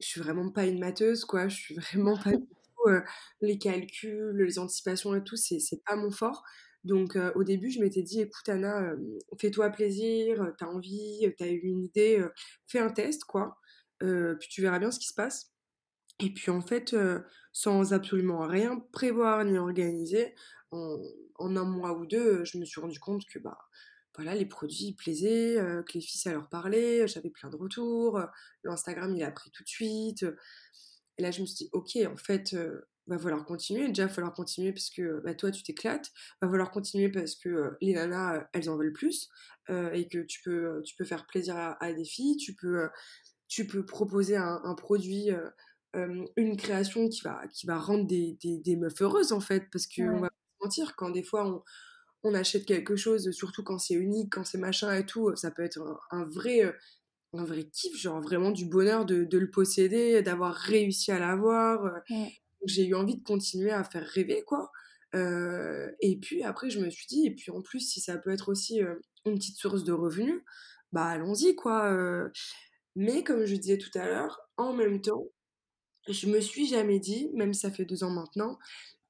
je 0.00 0.06
suis 0.06 0.20
vraiment 0.20 0.50
pas 0.50 0.66
une 0.66 0.78
matheuse, 0.78 1.24
quoi. 1.24 1.48
Je 1.48 1.56
suis 1.56 1.74
vraiment 1.74 2.16
pas 2.16 2.32
du 2.32 2.46
tout 2.76 2.88
euh, 2.88 3.00
les 3.40 3.58
calculs, 3.58 4.36
les 4.36 4.58
anticipations 4.58 5.14
et 5.14 5.24
tout, 5.24 5.36
c'est, 5.36 5.58
c'est 5.58 5.82
pas 5.82 5.96
mon 5.96 6.10
fort. 6.10 6.44
Donc 6.84 7.16
euh, 7.16 7.32
au 7.34 7.42
début, 7.42 7.70
je 7.70 7.80
m'étais 7.80 8.02
dit, 8.02 8.20
écoute 8.20 8.48
Anna, 8.50 8.92
fais-toi 9.40 9.70
plaisir, 9.70 10.52
t'as 10.58 10.66
envie, 10.66 11.26
t'as 11.38 11.48
eu 11.48 11.60
une 11.60 11.84
idée, 11.84 12.22
fais 12.66 12.80
un 12.80 12.90
test, 12.90 13.24
quoi. 13.24 13.56
puis 14.00 14.48
tu 14.50 14.60
verras 14.60 14.78
bien 14.78 14.90
ce 14.90 14.98
qui 14.98 15.08
se 15.08 15.14
passe. 15.14 15.52
Et 16.20 16.30
puis 16.34 16.50
en 16.50 16.60
fait, 16.60 16.94
sans 17.52 17.94
absolument 17.94 18.46
rien 18.46 18.78
prévoir 18.92 19.44
ni 19.44 19.56
organiser, 19.56 20.34
en, 20.70 20.98
en, 21.36 21.56
un 21.56 21.64
mois 21.64 21.96
ou 21.96 22.06
deux, 22.06 22.44
je 22.44 22.58
me 22.58 22.64
suis 22.64 22.80
rendu 22.80 22.98
compte 23.00 23.24
que 23.26 23.38
bah 23.38 23.58
voilà, 24.14 24.34
les 24.34 24.46
produits 24.46 24.92
plaisaient, 24.92 25.58
euh, 25.58 25.82
que 25.82 25.94
les 25.94 26.00
filles 26.00 26.20
ça 26.20 26.32
leur 26.32 26.48
parlait, 26.48 27.06
j'avais 27.08 27.30
plein 27.30 27.48
de 27.48 27.56
retours, 27.56 28.18
euh, 28.18 28.26
l'Instagram 28.64 29.14
il 29.14 29.22
a 29.22 29.30
pris 29.30 29.50
tout 29.50 29.62
de 29.62 29.68
suite. 29.68 30.24
et 31.18 31.22
là 31.22 31.30
je 31.30 31.40
me 31.40 31.46
suis 31.46 31.64
dit 31.64 31.70
ok 31.72 31.98
en 32.06 32.16
fait 32.16 32.52
euh, 32.54 32.82
va 33.06 33.18
falloir 33.18 33.44
continuer, 33.44 33.88
déjà 33.88 34.06
va 34.06 34.12
falloir 34.12 34.34
continuer 34.34 34.72
parce 34.72 34.90
que 34.90 35.20
bah, 35.24 35.34
toi 35.34 35.50
tu 35.50 35.62
t'éclates, 35.62 36.10
va 36.42 36.48
falloir 36.48 36.70
continuer 36.70 37.08
parce 37.08 37.34
que 37.36 37.76
les 37.80 37.94
nanas 37.94 38.46
elles 38.52 38.68
en 38.70 38.76
veulent 38.76 38.92
plus 38.92 39.28
et 39.68 40.08
que 40.08 40.18
tu 40.18 40.42
peux, 40.42 40.82
tu 40.84 40.94
peux 40.96 41.04
faire 41.04 41.26
plaisir 41.26 41.56
à, 41.56 41.92
des 41.92 42.04
filles, 42.04 42.36
tu 42.36 42.54
peux, 42.54 42.88
tu 43.48 43.66
peux 43.66 43.84
proposer 43.84 44.36
un, 44.36 44.74
produit, 44.76 45.30
une 45.94 46.56
création 46.56 47.08
qui 47.08 47.22
va, 47.22 47.46
qui 47.48 47.66
va 47.66 47.78
rendre 47.78 48.06
des, 48.06 48.36
des, 48.42 48.76
meufs 48.76 49.00
heureuses 49.00 49.32
en 49.32 49.40
fait 49.40 49.68
parce 49.72 49.86
qu'on 49.86 50.16
on 50.16 50.20
va 50.20 50.28
pas 50.28 50.36
se 50.60 50.64
mentir 50.64 50.96
quand 50.96 51.10
des 51.10 51.22
fois 51.22 51.48
on 51.48 51.62
on 52.24 52.34
achète 52.34 52.64
quelque 52.64 52.96
chose, 52.96 53.30
surtout 53.32 53.62
quand 53.62 53.78
c'est 53.78 53.94
unique, 53.94 54.32
quand 54.32 54.44
c'est 54.44 54.58
machin 54.58 54.94
et 54.94 55.04
tout, 55.04 55.34
ça 55.36 55.50
peut 55.50 55.62
être 55.62 56.00
un, 56.10 56.24
vrai 56.24 56.64
euh, 56.64 56.72
un 57.32 57.44
vrai 57.44 57.64
kiff, 57.64 57.96
genre 57.96 58.20
vraiment 58.20 58.50
du 58.50 58.66
bonheur 58.66 59.04
de, 59.04 59.26
le 59.30 59.50
posséder, 59.50 60.22
d'avoir 60.22 60.54
réussi 60.54 61.10
à 61.10 61.18
l'avoir. 61.18 61.86
Euh. 61.86 62.24
J'ai 62.64 62.86
eu 62.86 62.94
envie 62.94 63.16
de 63.16 63.24
continuer 63.24 63.72
à 63.72 63.82
faire 63.82 64.06
rêver, 64.06 64.42
quoi. 64.46 64.70
Euh, 65.14 65.90
et 66.00 66.16
puis 66.16 66.42
après, 66.44 66.70
je 66.70 66.80
me 66.80 66.90
suis 66.90 67.06
dit, 67.06 67.26
et 67.26 67.34
puis 67.34 67.50
en 67.50 67.60
plus, 67.60 67.80
si 67.80 68.00
ça 68.00 68.16
peut 68.18 68.30
être 68.30 68.48
aussi 68.48 68.80
une 69.26 69.34
petite 69.34 69.56
source 69.56 69.82
de 69.82 69.92
revenus, 69.92 70.40
bah 70.92 71.06
allons-y, 71.06 71.56
quoi. 71.56 71.92
Mais 72.94 73.24
comme 73.24 73.44
je 73.44 73.56
disais 73.56 73.78
tout 73.78 73.98
à 73.98 74.06
l'heure, 74.06 74.40
en 74.56 74.74
même 74.74 75.00
temps, 75.00 75.26
je 76.08 76.28
me 76.28 76.40
suis 76.40 76.66
jamais 76.66 77.00
dit, 77.00 77.30
même 77.34 77.54
ça 77.54 77.70
fait 77.70 77.84
deux 77.84 78.04
ans 78.04 78.10
maintenant, 78.10 78.58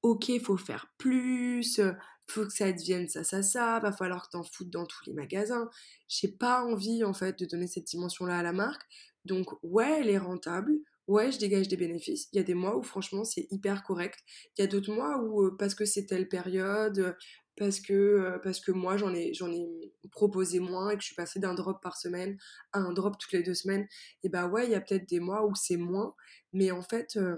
ok, 0.01 0.29
il 0.29 0.41
faut 0.41 0.57
faire 0.57 0.91
plus, 0.97 1.79
faut 2.27 2.45
que 2.45 2.53
ça 2.53 2.71
devienne 2.71 3.09
ça, 3.09 3.23
ça, 3.23 3.43
ça, 3.43 3.79
va 3.79 3.91
falloir 3.91 4.25
que 4.25 4.31
t'en 4.31 4.43
foutes 4.43 4.69
dans 4.69 4.85
tous 4.85 5.05
les 5.07 5.13
magasins. 5.13 5.69
J'ai 6.07 6.29
pas 6.29 6.63
envie, 6.63 7.03
en 7.03 7.13
fait, 7.13 7.37
de 7.39 7.45
donner 7.45 7.67
cette 7.67 7.85
dimension-là 7.85 8.39
à 8.39 8.43
la 8.43 8.53
marque. 8.53 8.83
Donc, 9.25 9.47
ouais, 9.63 9.99
elle 9.99 10.09
est 10.09 10.17
rentable. 10.17 10.73
Ouais, 11.07 11.31
je 11.31 11.39
dégage 11.39 11.67
des 11.67 11.77
bénéfices. 11.77 12.29
Il 12.31 12.37
y 12.37 12.39
a 12.39 12.43
des 12.43 12.53
mois 12.53 12.77
où, 12.77 12.83
franchement, 12.83 13.25
c'est 13.25 13.47
hyper 13.51 13.83
correct. 13.83 14.19
Il 14.57 14.61
y 14.61 14.63
a 14.63 14.67
d'autres 14.67 14.93
mois 14.93 15.17
où, 15.21 15.43
euh, 15.45 15.55
parce 15.57 15.75
que 15.75 15.85
c'est 15.85 16.05
telle 16.05 16.29
période, 16.29 17.15
parce 17.57 17.79
que, 17.79 17.93
euh, 17.93 18.39
parce 18.39 18.59
que 18.59 18.71
moi, 18.71 18.97
j'en 18.97 19.13
ai, 19.13 19.33
j'en 19.33 19.51
ai 19.51 19.93
proposé 20.11 20.59
moins 20.59 20.89
et 20.89 20.95
que 20.95 21.01
je 21.01 21.07
suis 21.07 21.15
passée 21.15 21.39
d'un 21.39 21.53
drop 21.53 21.81
par 21.81 21.97
semaine 21.97 22.37
à 22.71 22.79
un 22.79 22.93
drop 22.93 23.17
toutes 23.19 23.31
les 23.33 23.43
deux 23.43 23.53
semaines, 23.53 23.87
et 24.23 24.29
bah 24.29 24.47
ouais, 24.47 24.65
il 24.65 24.71
y 24.71 24.75
a 24.75 24.81
peut-être 24.81 25.07
des 25.07 25.19
mois 25.19 25.45
où 25.45 25.55
c'est 25.55 25.77
moins. 25.77 26.15
Mais 26.53 26.71
en 26.71 26.81
fait, 26.81 27.15
euh, 27.17 27.37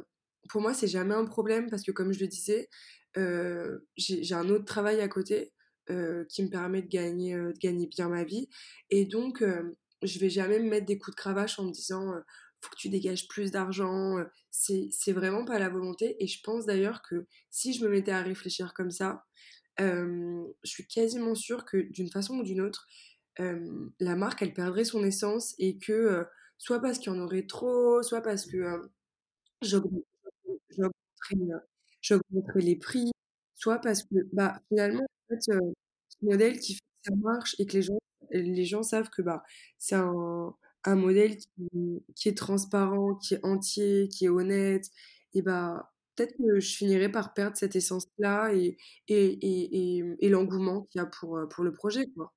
pour 0.49 0.61
moi, 0.61 0.73
c'est 0.73 0.87
jamais 0.87 1.15
un 1.15 1.25
problème 1.25 1.69
parce 1.69 1.83
que, 1.83 1.91
comme 1.91 2.13
je 2.13 2.19
le 2.19 2.27
disais, 2.27 2.61
euh, 2.61 3.04
j'ai 3.97 4.33
un 4.33 4.49
autre 4.49 4.65
travail 4.65 5.01
à 5.01 5.07
côté 5.07 5.53
euh, 5.91 6.25
qui 6.25 6.43
me 6.43 6.49
permet 6.49 6.81
de 6.81 6.87
gagner, 6.87 7.35
euh, 7.35 7.53
gagner 7.61 7.87
bien 7.87 8.09
ma 8.09 8.23
vie. 8.23 8.49
Et 8.89 9.05
donc, 9.05 9.43
je 10.01 10.19
vais 10.19 10.29
jamais 10.29 10.59
me 10.59 10.69
mettre 10.69 10.85
des 10.85 10.97
coups 10.97 11.15
de 11.15 11.19
cravache 11.19 11.59
en 11.59 11.65
me 11.65 11.71
disant 11.71 12.13
faut 12.61 12.71
que 12.71 12.77
tu 12.77 12.89
dégages 12.89 13.27
plus 13.27 13.51
d'argent. 13.51 14.17
C'est 14.51 15.11
vraiment 15.11 15.45
pas 15.45 15.59
la 15.59 15.69
volonté. 15.69 16.15
Et 16.23 16.27
je 16.27 16.41
pense 16.43 16.65
d'ailleurs 16.65 17.01
que 17.03 17.27
si 17.51 17.73
je 17.73 17.83
me 17.83 17.89
mettais 17.89 18.11
à 18.11 18.21
réfléchir 18.21 18.73
comme 18.73 18.91
ça, 18.91 19.25
je 19.79 20.45
suis 20.63 20.87
quasiment 20.87 21.35
sûre 21.35 21.65
que 21.65 21.77
d'une 21.77 22.09
façon 22.09 22.39
ou 22.39 22.43
d'une 22.43 22.61
autre, 22.61 22.87
la 23.37 24.15
marque, 24.15 24.41
elle 24.41 24.53
perdrait 24.53 24.85
son 24.85 25.03
essence 25.03 25.53
et 25.59 25.77
que 25.77 26.25
soit 26.57 26.79
parce 26.81 26.97
qu'il 26.99 27.13
y 27.13 27.15
en 27.15 27.19
aurait 27.19 27.45
trop, 27.45 28.01
soit 28.01 28.21
parce 28.21 28.45
que 28.45 28.89
j'augmenterais 29.61 30.05
j'augmenterai 32.05 32.61
les 32.61 32.75
prix, 32.75 33.11
soit 33.55 33.79
parce 33.79 34.03
que, 34.03 34.15
bah, 34.33 34.61
finalement, 34.69 35.05
en 35.31 35.35
euh, 35.35 35.59
ce 36.09 36.25
modèle 36.25 36.59
qui 36.59 36.75
fait 36.75 36.79
que 36.79 37.09
ça 37.09 37.15
marche 37.15 37.55
et 37.59 37.65
que 37.65 37.77
les 38.31 38.65
gens, 38.65 38.83
savent 38.83 39.09
que 39.09 39.21
bah, 39.21 39.43
c'est 39.77 39.95
un, 39.95 40.55
modèle 40.87 41.37
qui, 42.15 42.29
est 42.29 42.37
transparent, 42.37 43.15
qui 43.15 43.33
est 43.33 43.45
entier, 43.45 44.07
qui 44.09 44.25
est 44.25 44.29
honnête, 44.29 44.85
et 45.33 45.41
bah, 45.41 45.91
peut-être 46.15 46.35
que 46.37 46.59
je 46.59 46.75
finirai 46.75 47.09
par 47.09 47.33
perdre 47.33 47.57
cette 47.57 47.75
essence-là 47.75 48.53
et, 48.53 48.77
l'engouement 50.21 50.83
qu'il 50.83 51.01
y 51.01 51.03
a 51.03 51.07
pour, 51.07 51.37
euh, 51.37 51.47
pour 51.47 51.63
le 51.63 51.71
projet, 51.71 52.05
quoi. 52.15 52.31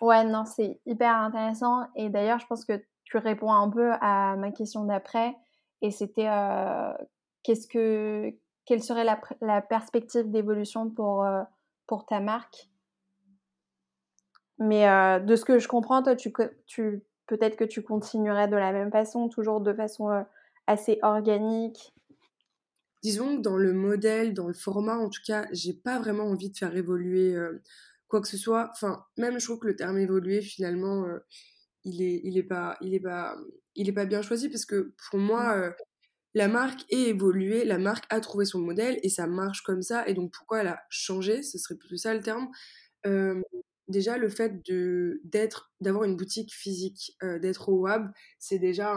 Ouais, 0.00 0.24
non, 0.24 0.44
c'est 0.44 0.80
hyper 0.84 1.14
intéressant. 1.14 1.86
Et 1.96 2.10
d'ailleurs, 2.10 2.38
je 2.38 2.46
pense 2.46 2.64
que 2.64 2.84
tu 3.04 3.16
réponds 3.18 3.52
un 3.52 3.70
peu 3.70 3.92
à 4.00 4.36
ma 4.36 4.50
question 4.50 4.84
d'après. 4.84 5.34
Et 5.80 5.90
c'était 5.90 6.28
euh, 6.28 6.92
qu'est-ce 7.42 7.66
que 7.66 8.34
quelle 8.66 8.82
serait 8.82 9.04
la, 9.04 9.60
perspective 9.62 10.30
d'évolution 10.30 10.90
pour, 10.90 11.24
euh, 11.24 11.42
pour 11.86 12.06
ta 12.06 12.20
marque? 12.20 12.68
Mais 14.58 14.88
euh, 14.88 15.18
de 15.18 15.36
ce 15.36 15.44
que 15.44 15.58
je 15.58 15.68
comprends, 15.68 16.02
toi, 16.02 16.16
tu, 16.16 16.32
tu, 16.66 17.02
peut-être 17.26 17.56
que 17.56 17.64
tu 17.64 17.82
continuerais 17.82 18.48
de 18.48 18.56
la 18.56 18.72
même 18.72 18.90
façon, 18.90 19.28
toujours 19.28 19.60
de 19.60 19.72
façon 19.72 20.10
euh, 20.10 20.22
assez 20.66 20.98
organique? 21.02 21.92
Disons 23.02 23.36
que 23.36 23.42
dans 23.42 23.56
le 23.56 23.72
modèle, 23.72 24.32
dans 24.32 24.46
le 24.46 24.54
format, 24.54 24.96
en 24.96 25.10
tout 25.10 25.20
cas, 25.26 25.46
j'ai 25.52 25.74
pas 25.74 25.98
vraiment 25.98 26.24
envie 26.24 26.50
de 26.50 26.56
faire 26.56 26.74
évoluer 26.74 27.36
quoi 28.08 28.22
que 28.22 28.28
ce 28.28 28.38
soit. 28.38 28.70
Enfin, 28.72 29.04
même 29.18 29.38
je 29.38 29.44
trouve 29.44 29.58
que 29.58 29.66
le 29.66 29.76
terme 29.76 29.98
évoluer, 29.98 30.40
finalement, 30.40 31.04
il 31.84 32.00
est, 32.00 32.22
il 32.24 32.38
est 32.38 32.44
pas, 32.44 32.78
il 32.80 32.94
est 32.94 33.00
pas, 33.00 33.36
il 33.74 33.90
est 33.90 33.92
pas 33.92 34.06
bien 34.06 34.22
choisi 34.22 34.48
parce 34.48 34.64
que 34.64 34.94
pour 35.10 35.18
moi, 35.18 35.54
mmh. 35.54 35.74
La 36.34 36.48
marque 36.48 36.84
est 36.90 37.08
évoluée, 37.08 37.64
la 37.64 37.78
marque 37.78 38.04
a 38.10 38.20
trouvé 38.20 38.44
son 38.44 38.60
modèle 38.60 38.98
et 39.02 39.08
ça 39.08 39.26
marche 39.26 39.62
comme 39.62 39.82
ça. 39.82 40.06
Et 40.08 40.14
donc, 40.14 40.32
pourquoi 40.32 40.60
elle 40.60 40.68
a 40.68 40.82
changé? 40.88 41.42
Ce 41.42 41.58
serait 41.58 41.76
plutôt 41.76 41.96
ça 41.96 42.14
le 42.14 42.20
terme. 42.20 42.48
Déjà 43.86 44.16
le 44.16 44.30
fait 44.30 44.62
d'avoir 45.80 46.04
une 46.04 46.16
boutique 46.16 46.54
physique 46.54 47.18
d'être 47.42 47.68
au 47.68 47.80
WAB 47.80 48.10
c'est 48.38 48.58
déjà 48.58 48.94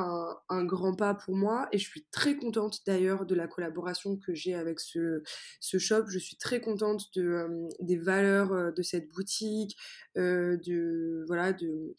un, 0.48 0.64
grand 0.64 0.96
pas 0.96 1.14
pour 1.14 1.36
moi. 1.36 1.68
Et 1.74 1.78
je 1.78 1.86
suis 1.86 2.06
très 2.10 2.38
contente 2.38 2.80
d'ailleurs 2.86 3.26
de 3.26 3.36
la 3.36 3.48
collaboration 3.48 4.16
que 4.16 4.34
j'ai 4.34 4.56
avec 4.56 4.80
ce, 4.80 5.24
shop. 5.60 6.06
Je 6.08 6.20
suis 6.20 6.38
très 6.38 6.62
contente 6.62 7.14
de 7.16 7.68
des 7.82 7.98
valeurs 7.98 8.72
de 8.74 8.82
cette 8.82 9.10
boutique 9.10 9.78
de 10.16 11.26
voilà 11.28 11.52
de 11.52 11.98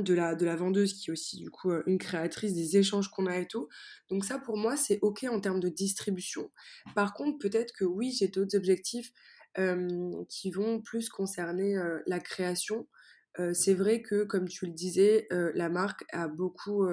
de 0.00 0.14
la, 0.14 0.34
de 0.34 0.44
la 0.44 0.56
vendeuse 0.56 0.94
qui 0.94 1.10
est 1.10 1.12
aussi 1.12 1.36
du 1.36 1.50
coup 1.50 1.70
une 1.86 1.98
créatrice 1.98 2.54
des 2.54 2.76
échanges 2.76 3.08
qu'on 3.08 3.26
a 3.26 3.38
et 3.38 3.46
tout. 3.46 3.68
Donc 4.08 4.24
ça 4.24 4.38
pour 4.38 4.56
moi 4.56 4.76
c'est 4.76 4.98
ok 5.02 5.24
en 5.30 5.40
termes 5.40 5.60
de 5.60 5.68
distribution. 5.68 6.50
Par 6.94 7.14
contre 7.14 7.38
peut-être 7.38 7.72
que 7.72 7.84
oui 7.84 8.14
j'ai 8.18 8.28
d'autres 8.28 8.56
objectifs 8.56 9.12
qui 10.28 10.50
vont 10.52 10.80
plus 10.80 11.08
concerner 11.08 11.76
la 12.06 12.20
création. 12.20 12.86
C'est 13.52 13.74
vrai 13.74 14.02
que, 14.02 14.24
comme 14.24 14.48
tu 14.48 14.66
le 14.66 14.72
disais, 14.72 15.26
la 15.30 15.68
marque 15.68 16.04
a 16.12 16.28
beaucoup, 16.28 16.84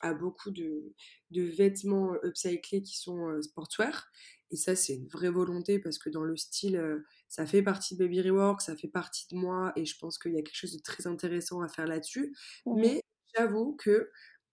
a 0.00 0.14
beaucoup 0.14 0.50
de, 0.50 0.92
de, 1.30 1.42
vêtements 1.42 2.14
upcyclés 2.24 2.82
qui 2.82 2.98
sont 2.98 3.40
sportswear. 3.42 4.10
Et 4.50 4.56
ça, 4.56 4.74
c'est 4.74 4.94
une 4.94 5.08
vraie 5.08 5.30
volonté 5.30 5.78
parce 5.78 5.98
que 5.98 6.08
dans 6.08 6.24
le 6.24 6.36
style, 6.36 6.80
ça 7.28 7.46
fait 7.46 7.62
partie 7.62 7.96
de 7.96 8.04
Baby 8.04 8.22
Rework, 8.22 8.62
ça 8.62 8.76
fait 8.76 8.88
partie 8.88 9.26
de 9.30 9.36
moi 9.36 9.72
et 9.76 9.84
je 9.84 9.96
pense 9.98 10.18
qu'il 10.18 10.32
y 10.32 10.38
a 10.38 10.42
quelque 10.42 10.56
chose 10.56 10.72
de 10.72 10.82
très 10.82 11.06
intéressant 11.06 11.60
à 11.60 11.68
faire 11.68 11.86
là-dessus. 11.86 12.34
Mmh 12.66 12.80
Mais 12.80 13.02
j'avoue 13.36 13.76
que 13.76 14.10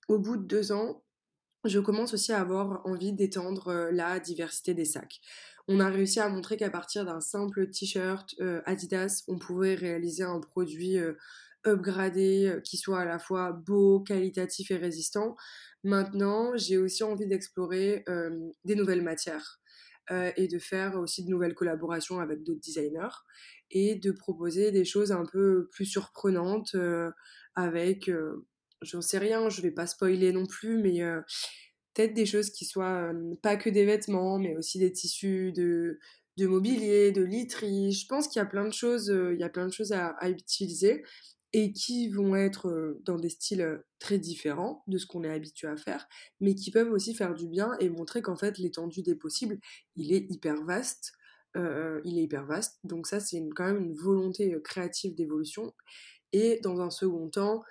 au 0.07 0.19
bout 0.19 0.38
de 0.38 0.45
deux 0.45 0.71
ans, 0.71 1.03
je 1.63 1.80
commence 1.80 2.13
aussi 2.13 2.32
à 2.32 2.41
avoir 2.41 2.86
envie 2.86 3.13
d'étendre 3.13 3.89
la 3.91 4.19
diversité 4.19 4.73
des 4.73 4.86
sacs 4.86 5.21
on 5.68 5.80
a 5.80 5.89
réussi 5.89 6.20
à 6.20 6.30
montrer 6.30 6.57
qu'à 6.57 6.70
partir 6.70 7.05
d'un 7.05 7.22
simple 7.22 7.70
t-shirt 7.70 8.36
euh, 8.39 8.61
Adidas, 8.66 9.24
on 9.28 9.39
pouvait 9.39 9.76
réaliser 9.76 10.24
un 10.24 10.39
produit 10.39 10.99
euh, 10.99 11.13
upgradé 11.66 12.47
euh, 12.47 12.61
qui 12.61 12.78
soit 12.78 12.99
à 12.99 13.05
la 13.05 13.18
fois 13.18 13.51
beau, 13.51 14.01
qualitatif 14.01 14.70
et 14.72 14.78
résistant. 14.78 15.36
Maintenant, 15.84 16.55
j'ai 16.55 16.78
aussi 16.78 17.03
envie 17.03 17.28
d'explorer 17.28 18.03
des 18.63 18.74
nouvelles 18.74 19.03
matières 19.03 19.59
et 20.09 20.47
de 20.47 20.57
faire 20.57 20.95
aussi 20.95 21.24
de 21.24 21.30
nouvelles 21.30 21.53
collaborations 21.53 22.20
avec 22.20 22.41
d'autres 22.41 22.59
designers 22.59 23.22
et 23.70 23.93
de 23.93 24.11
proposer 24.11 24.72
des 24.72 24.84
choses 24.84 25.11
un 25.11 25.26
peu 25.32 25.70
plus 25.72 25.86
surprenantes 25.86 26.76
avec, 27.53 28.09
j'en 28.82 29.01
sais 29.01 29.20
rien, 29.20 29.47
je 29.49 29.61
vais 29.61 29.70
pas 29.70 29.86
spoiler 29.86 30.32
non 30.32 30.47
plus, 30.47 30.80
mais 30.80 31.03
peut-être 31.96 32.14
des 32.14 32.26
choses 32.26 32.52
qui 32.52 32.66
soient 32.66 33.12
pas 33.41 33.56
que 33.56 33.70
des 33.70 33.86
vêtements, 33.86 34.38
mais 34.38 34.56
aussi 34.56 34.78
des 34.78 34.91
tissus 34.91 35.52
de, 35.54 35.98
de 36.38 36.48
mobilier, 36.48 37.12
de 37.12 37.24
literie. 37.24 37.91
Je 37.91 38.06
pense 38.08 38.28
qu'il 38.28 38.39
y 38.39 38.43
a 38.43 38.46
plein 38.46 38.66
de 38.66 38.74
choses, 38.74 39.08
il 39.08 39.39
y 39.39 39.43
a 39.43 39.50
plein 39.50 39.66
de 39.66 39.72
choses 39.72 39.93
à, 39.93 40.30
utiliser 40.30 41.04
et 41.54 41.72
qui 41.72 42.10
vont 42.10 42.36
être 42.36 43.00
dans 43.06 43.18
des 43.18 43.30
styles 43.30 43.82
très 44.00 44.18
différents 44.18 44.84
de 44.88 44.98
ce 44.98 45.06
qu'on 45.06 45.24
est 45.24 45.30
habitué 45.30 45.70
à 45.70 45.78
faire, 45.78 46.06
mais 46.41 46.54
qui 46.54 46.70
peuvent 46.70 46.91
aussi 46.91 47.16
faire 47.16 47.34
du 47.34 47.48
bien 47.48 47.72
et 47.80 47.89
montrer 47.89 48.22
qu'en 48.22 48.36
fait 48.36 48.58
l'étendue 48.58 49.04
des 49.04 49.16
possibles, 49.16 49.58
il 49.96 50.12
est 50.12 50.30
hyper 50.30 50.62
vaste. 50.66 51.14
il 51.56 52.20
est 52.20 52.24
hyper 52.24 52.46
vaste, 52.46 52.80
donc 52.84 53.08
ça 53.08 53.22
c'est 53.22 53.41
quand 53.56 53.66
même 53.66 53.82
une 53.82 53.96
volonté 53.96 54.54
créative 54.64 55.16
d'évolution. 55.16 55.74
Et 56.34 56.60
dans 56.62 56.82
un 56.82 56.89
second 56.89 57.30
temps, 57.30 57.64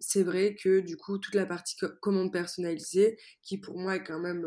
c'est 0.00 0.22
vrai 0.22 0.54
que 0.54 0.80
du 0.80 0.96
coup, 0.96 1.18
toute 1.18 1.34
la 1.34 1.46
partie 1.46 1.76
commande 2.00 2.32
personnalisée, 2.32 3.18
qui 3.42 3.58
pour 3.58 3.78
moi 3.78 3.96
est 3.96 4.04
quand 4.04 4.20
même 4.20 4.46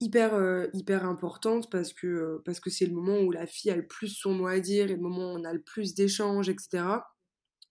hyper, 0.00 0.68
hyper 0.72 1.04
importante 1.04 1.70
parce 1.70 1.92
que 1.92 2.40
parce 2.44 2.60
que 2.60 2.70
c'est 2.70 2.86
le 2.86 2.94
moment 2.94 3.20
où 3.20 3.30
la 3.30 3.46
fille 3.46 3.70
a 3.70 3.76
le 3.76 3.86
plus 3.86 4.08
son 4.08 4.34
mot 4.34 4.46
à 4.46 4.60
dire 4.60 4.90
et 4.90 4.94
le 4.94 5.02
moment 5.02 5.32
où 5.32 5.38
on 5.38 5.44
a 5.44 5.52
le 5.52 5.62
plus 5.62 5.94
d'échanges, 5.94 6.48
etc. 6.48 6.84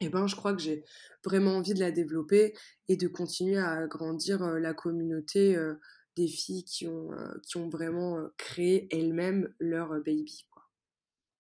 Et 0.02 0.10
ben, 0.10 0.28
je 0.28 0.36
crois 0.36 0.54
que 0.54 0.62
j'ai 0.62 0.84
vraiment 1.26 1.58
envie 1.58 1.74
de 1.74 1.80
la 1.80 1.92
développer 1.92 2.54
et 2.88 2.96
de 2.96 3.08
continuer 3.08 3.58
à 3.58 3.72
agrandir 3.72 4.42
la 4.42 4.74
communauté 4.74 5.58
des 6.16 6.28
filles 6.28 6.64
qui 6.64 6.88
ont, 6.88 7.10
qui 7.48 7.58
ont 7.58 7.70
vraiment 7.70 8.18
créé 8.38 8.88
elles-mêmes 8.92 9.54
leur 9.60 9.90
baby. 10.04 10.46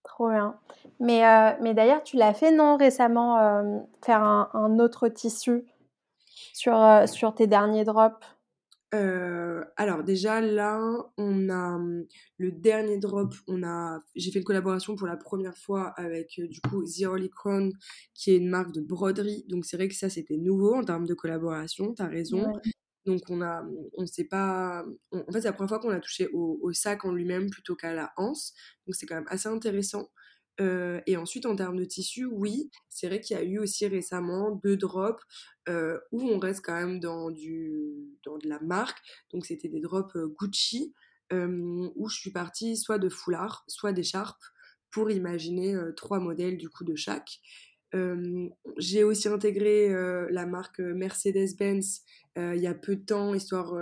Trop 0.09 0.29
bien. 0.31 0.55
Mais, 0.99 1.23
euh, 1.23 1.51
mais 1.61 1.75
d'ailleurs, 1.75 2.03
tu 2.03 2.17
l'as 2.17 2.33
fait, 2.33 2.51
non, 2.51 2.77
récemment, 2.77 3.37
euh, 3.37 3.77
faire 4.03 4.23
un, 4.23 4.79
autre 4.79 5.07
tissu 5.07 5.65
sur, 6.51 6.75
euh, 6.75 7.05
sur 7.05 7.35
tes 7.35 7.45
derniers 7.45 7.85
drops? 7.85 8.25
Alors 9.77 10.03
déjà 10.03 10.41
là, 10.41 10.81
on 11.17 11.49
a 11.49 11.79
le 12.37 12.51
dernier 12.51 12.97
drop, 12.97 13.33
on 13.47 13.63
a, 13.63 13.99
j'ai 14.15 14.31
fait 14.31 14.39
une 14.39 14.45
collaboration 14.45 14.95
pour 14.95 15.07
la 15.07 15.15
première 15.15 15.55
fois 15.55 15.93
avec 15.95 16.41
du 16.49 16.59
coup 16.59 16.83
The 16.83 17.05
Holy 17.05 17.29
Crown, 17.29 17.71
qui 18.15 18.31
est 18.31 18.37
une 18.37 18.49
marque 18.49 18.73
de 18.73 18.81
broderie. 18.81 19.45
Donc 19.47 19.65
c'est 19.65 19.77
vrai 19.77 19.87
que 19.87 19.95
ça 19.95 20.09
c'était 20.09 20.37
nouveau 20.37 20.73
en 20.73 20.83
termes 20.83 21.05
de 21.05 21.13
collaboration. 21.13 21.93
T'as 21.93 22.07
raison. 22.07 22.51
Donc 23.05 23.21
on 23.29 23.41
a, 23.41 23.65
on 23.97 24.05
sait 24.05 24.25
pas, 24.25 24.85
en 25.11 25.31
fait 25.31 25.41
c'est 25.41 25.47
la 25.47 25.53
première 25.53 25.69
fois 25.69 25.79
qu'on 25.79 25.89
a 25.89 25.99
touché 25.99 26.29
au, 26.33 26.71
sac 26.73 27.05
en 27.05 27.11
lui-même 27.11 27.49
plutôt 27.49 27.75
qu'à 27.75 27.93
la 27.93 28.11
hanse, 28.17 28.53
donc 28.85 28.95
c'est 28.95 29.05
quand 29.05 29.15
même 29.15 29.27
assez 29.29 29.47
intéressant. 29.47 30.09
Euh, 30.61 30.99
et 31.07 31.15
ensuite 31.15 31.45
en 31.45 31.55
termes 31.55 31.77
de 31.77 31.85
tissu, 31.85 32.25
oui, 32.25 32.69
c'est 32.89 33.07
vrai 33.07 33.21
qu'il 33.21 33.37
y 33.37 33.39
a 33.39 33.43
eu 33.43 33.59
aussi 33.59 33.87
récemment 33.87 34.51
deux 34.51 34.75
drops 34.75 35.23
euh, 35.69 35.97
où 36.11 36.21
on 36.21 36.37
reste 36.37 36.65
quand 36.65 36.73
même 36.73 36.99
dans 36.99 37.31
de 37.31 38.49
la 38.49 38.59
marque, 38.59 38.99
donc 39.31 39.45
c'était 39.45 39.69
des 39.69 39.79
drops 39.79 40.15
euh, 40.15 40.27
Gucci 40.39 40.93
où 41.31 42.09
je 42.09 42.15
suis 42.15 42.31
partie 42.31 42.75
soit 42.75 42.97
de 42.97 43.07
foulard, 43.07 43.63
soit 43.67 43.93
d'écharpe 43.93 44.41
pour 44.89 45.11
imaginer 45.11 45.77
trois 45.95 46.19
modèles 46.19 46.57
du 46.57 46.69
coup 46.69 46.83
de 46.83 46.95
chaque 46.95 47.39
j'ai 48.77 49.03
aussi 49.03 49.27
intégré 49.27 49.89
la 50.29 50.45
marque 50.45 50.79
Mercedes-Benz 50.79 52.03
il 52.37 52.61
y 52.61 52.67
a 52.67 52.73
peu 52.73 52.95
de 52.95 53.03
temps, 53.03 53.33
histoire 53.33 53.73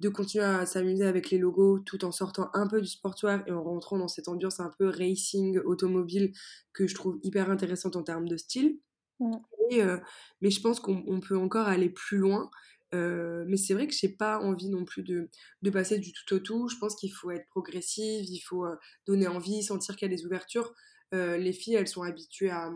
de 0.00 0.08
continuer 0.08 0.44
à 0.44 0.66
s'amuser 0.66 1.04
avec 1.04 1.30
les 1.30 1.38
logos 1.38 1.78
tout 1.80 2.04
en 2.04 2.12
sortant 2.12 2.50
un 2.52 2.66
peu 2.66 2.80
du 2.80 2.88
sportswear 2.88 3.42
et 3.46 3.52
en 3.52 3.62
rentrant 3.62 3.98
dans 3.98 4.08
cette 4.08 4.28
ambiance 4.28 4.60
un 4.60 4.70
peu 4.78 4.88
racing 4.88 5.58
automobile 5.60 6.32
que 6.72 6.86
je 6.86 6.94
trouve 6.94 7.18
hyper 7.22 7.50
intéressante 7.50 7.96
en 7.96 8.02
termes 8.02 8.28
de 8.28 8.36
style. 8.36 8.78
mais 9.20 10.50
je 10.50 10.60
pense 10.60 10.80
qu'on 10.80 11.20
peut 11.20 11.38
encore 11.38 11.68
aller 11.68 11.90
plus 11.90 12.18
loin. 12.18 12.50
mais 12.92 13.56
c'est 13.56 13.74
vrai 13.74 13.86
que 13.86 13.94
j'ai 13.94 14.08
pas 14.08 14.40
envie 14.40 14.68
non 14.68 14.84
plus 14.84 15.02
de, 15.02 15.30
de, 15.62 15.70
passer 15.70 15.98
du 15.98 16.12
tout 16.12 16.34
au 16.34 16.38
tout. 16.40 16.68
Je 16.68 16.76
pense 16.78 16.96
qu'il 16.96 17.12
faut 17.12 17.30
être 17.30 17.46
progressive, 17.48 18.24
il 18.24 18.40
faut 18.40 18.66
donner 19.06 19.28
envie, 19.28 19.62
sentir 19.62 19.96
qu'il 19.96 20.10
y 20.10 20.12
a 20.12 20.16
des 20.16 20.26
ouvertures. 20.26 20.74
Euh, 21.14 21.36
les 21.36 21.52
filles, 21.52 21.74
elles 21.74 21.88
sont 21.88 22.02
habituées 22.02 22.50
à, 22.50 22.72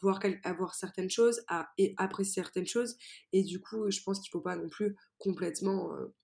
voir, 0.00 0.20
à 0.44 0.72
certaines 0.72 1.10
choses 1.10 1.42
à, 1.46 1.68
et 1.76 1.94
apprécier 1.98 2.42
certaines 2.42 2.66
choses. 2.66 2.96
Et 3.32 3.42
du 3.42 3.60
coup, 3.60 3.90
je 3.90 4.00
pense 4.02 4.18
qu'il 4.20 4.30
ne 4.34 4.40
faut 4.40 4.44
pas 4.44 4.56
non 4.56 4.68
plus 4.68 4.96
complètement 5.18 5.92
euh, 5.92 6.14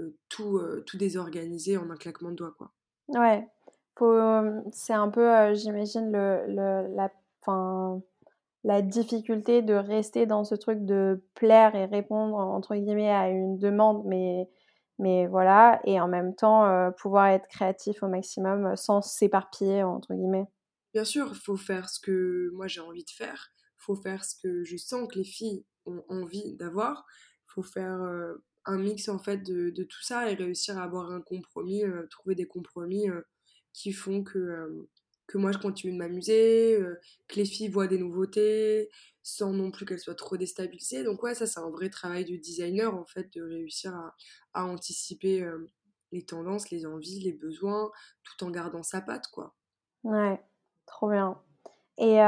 euh, 0.00 0.16
tout, 0.28 0.60
désorganiser 0.94 1.76
en 1.76 1.90
un 1.90 1.96
claquement 1.96 2.30
de 2.30 2.36
doigts. 2.36 2.54
Quoi. 2.58 2.72
Ouais, 3.08 3.48
c'est 4.72 4.94
un 4.94 5.08
peu, 5.08 5.54
j'imagine, 5.54 6.10
le, 6.12 6.94
la, 8.64 8.82
difficulté 8.82 9.62
de 9.62 9.74
rester 9.74 10.26
dans 10.26 10.42
ce 10.42 10.56
truc 10.56 10.84
de 10.84 11.24
plaire 11.34 11.76
et 11.76 11.84
répondre, 11.84 12.36
entre 12.36 12.74
guillemets, 12.74 13.12
à 13.12 13.28
une 13.30 13.58
demande, 13.58 14.04
mais 14.06 14.48
mais 14.98 15.26
voilà, 15.26 15.78
et 15.84 16.00
en 16.00 16.08
même 16.08 16.34
temps 16.34 16.90
pouvoir 16.96 17.26
être 17.26 17.46
créatif 17.48 18.02
au 18.02 18.08
maximum 18.08 18.74
sans 18.76 19.02
s'éparpiller, 19.02 19.82
entre 19.82 20.14
guillemets. 20.14 20.46
Bien 20.96 21.04
sûr, 21.04 21.28
il 21.30 21.38
faut 21.38 21.58
faire 21.58 21.90
ce 21.90 22.00
que 22.00 22.48
moi 22.54 22.68
j'ai 22.68 22.80
envie 22.80 23.04
de 23.04 23.10
faire, 23.10 23.52
il 23.78 23.84
faut 23.84 23.96
faire 23.96 24.24
ce 24.24 24.34
que 24.34 24.64
je 24.64 24.78
sens 24.78 25.06
que 25.12 25.18
les 25.18 25.26
filles 25.26 25.66
ont 25.84 26.02
envie 26.08 26.54
d'avoir, 26.54 27.04
il 27.42 27.52
faut 27.52 27.62
faire 27.62 28.00
un 28.64 28.78
mix 28.78 29.10
en 29.10 29.18
fait 29.18 29.42
de, 29.42 29.82
tout 29.82 30.02
ça 30.02 30.30
et 30.30 30.34
réussir 30.34 30.78
à 30.78 30.84
avoir 30.84 31.10
un 31.10 31.20
compromis, 31.20 31.82
trouver 32.08 32.34
des 32.34 32.46
compromis 32.46 33.08
qui 33.74 33.92
font 33.92 34.24
que, 34.24 34.88
que 35.26 35.36
moi 35.36 35.52
je 35.52 35.58
continue 35.58 35.92
de 35.92 35.98
m'amuser, 35.98 36.78
que 37.28 37.36
les 37.36 37.44
filles 37.44 37.68
voient 37.68 37.88
des 37.88 37.98
nouveautés 37.98 38.88
sans 39.22 39.52
non 39.52 39.70
plus 39.70 39.84
qu'elles 39.84 40.00
soient 40.00 40.14
trop 40.14 40.38
déstabilisées. 40.38 41.04
Donc 41.04 41.22
ouais, 41.22 41.34
ça 41.34 41.46
c'est 41.46 41.60
un 41.60 41.68
vrai 41.68 41.90
travail 41.90 42.24
du 42.24 42.38
designer 42.38 42.94
en 42.94 43.04
fait 43.04 43.30
de 43.34 43.42
réussir 43.42 43.94
à, 43.94 44.16
à 44.54 44.64
anticiper 44.64 45.46
les 46.10 46.24
tendances, 46.24 46.70
les 46.70 46.86
envies, 46.86 47.20
les 47.20 47.34
besoins 47.34 47.90
tout 48.24 48.46
en 48.46 48.50
gardant 48.50 48.82
sa 48.82 49.02
patte 49.02 49.26
quoi. 49.30 49.54
Ouais. 50.02 50.40
Trop 50.86 51.10
bien. 51.10 51.38
Et, 51.98 52.18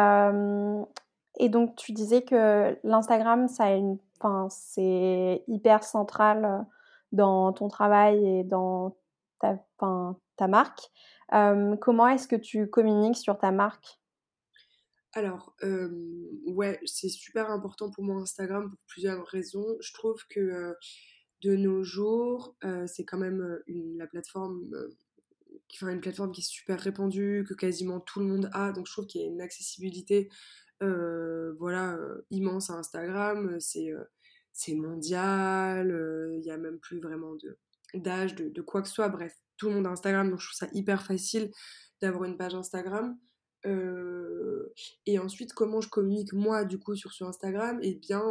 et 1.38 1.48
donc, 1.48 1.76
tu 1.76 1.92
disais 1.92 2.22
que 2.22 2.78
l'Instagram, 2.84 3.46
c'est 3.48 5.44
hyper 5.46 5.84
central 5.84 6.66
dans 7.12 7.52
ton 7.52 7.68
travail 7.68 8.26
et 8.26 8.44
dans 8.44 8.96
ta, 9.40 9.58
ta 10.36 10.48
marque. 10.48 10.90
comment 11.30 12.08
est-ce 12.08 12.28
que 12.28 12.36
tu 12.36 12.68
communiques 12.68 13.16
sur 13.16 13.38
ta 13.38 13.50
marque? 13.50 14.00
Alors, 15.14 15.54
euh, 15.62 15.88
ouais, 16.46 16.78
c'est 16.84 17.08
super 17.08 17.50
important 17.50 17.90
pour 17.90 18.04
moi 18.04 18.20
Instagram 18.20 18.68
pour 18.68 18.78
plusieurs 18.86 19.26
raisons. 19.26 19.66
Je 19.80 19.92
trouve 19.94 20.22
que 20.28 20.76
de 21.42 21.56
nos 21.56 21.82
jours, 21.82 22.56
c'est 22.86 23.04
quand 23.04 23.18
même 23.18 23.60
la 23.66 24.06
plateforme, 24.06 24.68
enfin, 25.74 25.92
une 25.92 26.00
plateforme 26.00 26.32
qui 26.32 26.40
est 26.40 26.44
super 26.44 26.80
répandue, 26.80 27.44
que 27.48 27.54
quasiment 27.54 28.00
tout 28.00 28.20
le 28.20 28.26
monde 28.26 28.50
a. 28.52 28.72
Donc, 28.72 28.86
je 28.86 28.92
trouve 28.92 29.06
qu'il 29.06 29.20
y 29.20 29.24
a 29.24 29.26
une 29.26 29.40
accessibilité, 29.40 30.30
euh, 30.82 31.54
voilà, 31.58 31.94
euh, 31.94 32.26
immense 32.30 32.70
à 32.70 32.74
Instagram. 32.74 33.58
C'est 33.60 33.92
euh, 33.92 34.04
mondial. 34.76 35.88
Il 36.38 36.44
y 36.44 36.50
a 36.50 36.56
même 36.56 36.78
plus 36.78 37.00
vraiment 37.00 37.34
d'âge, 37.94 38.34
de, 38.34 38.62
quoi 38.62 38.82
que 38.82 38.88
ce 38.88 38.94
soit. 38.94 39.08
Bref, 39.08 39.34
tout 39.56 39.68
le 39.68 39.74
monde 39.74 39.86
a 39.86 39.90
Instagram, 39.90 40.30
donc 40.30 40.40
je 40.40 40.46
trouve 40.46 40.68
ça 40.68 40.68
hyper 40.72 41.02
facile 41.02 41.50
d'avoir 42.00 42.24
une 42.24 42.36
page 42.36 42.54
Instagram. 42.54 43.18
Et 45.06 45.18
ensuite, 45.18 45.52
comment 45.52 45.80
je 45.80 45.88
communique 45.88 46.32
moi 46.32 46.64
du 46.64 46.78
coup 46.78 46.94
sur, 46.94 47.12
sur 47.12 47.28
Instagram? 47.28 47.78
Eh 47.82 47.94
bien, 47.94 48.22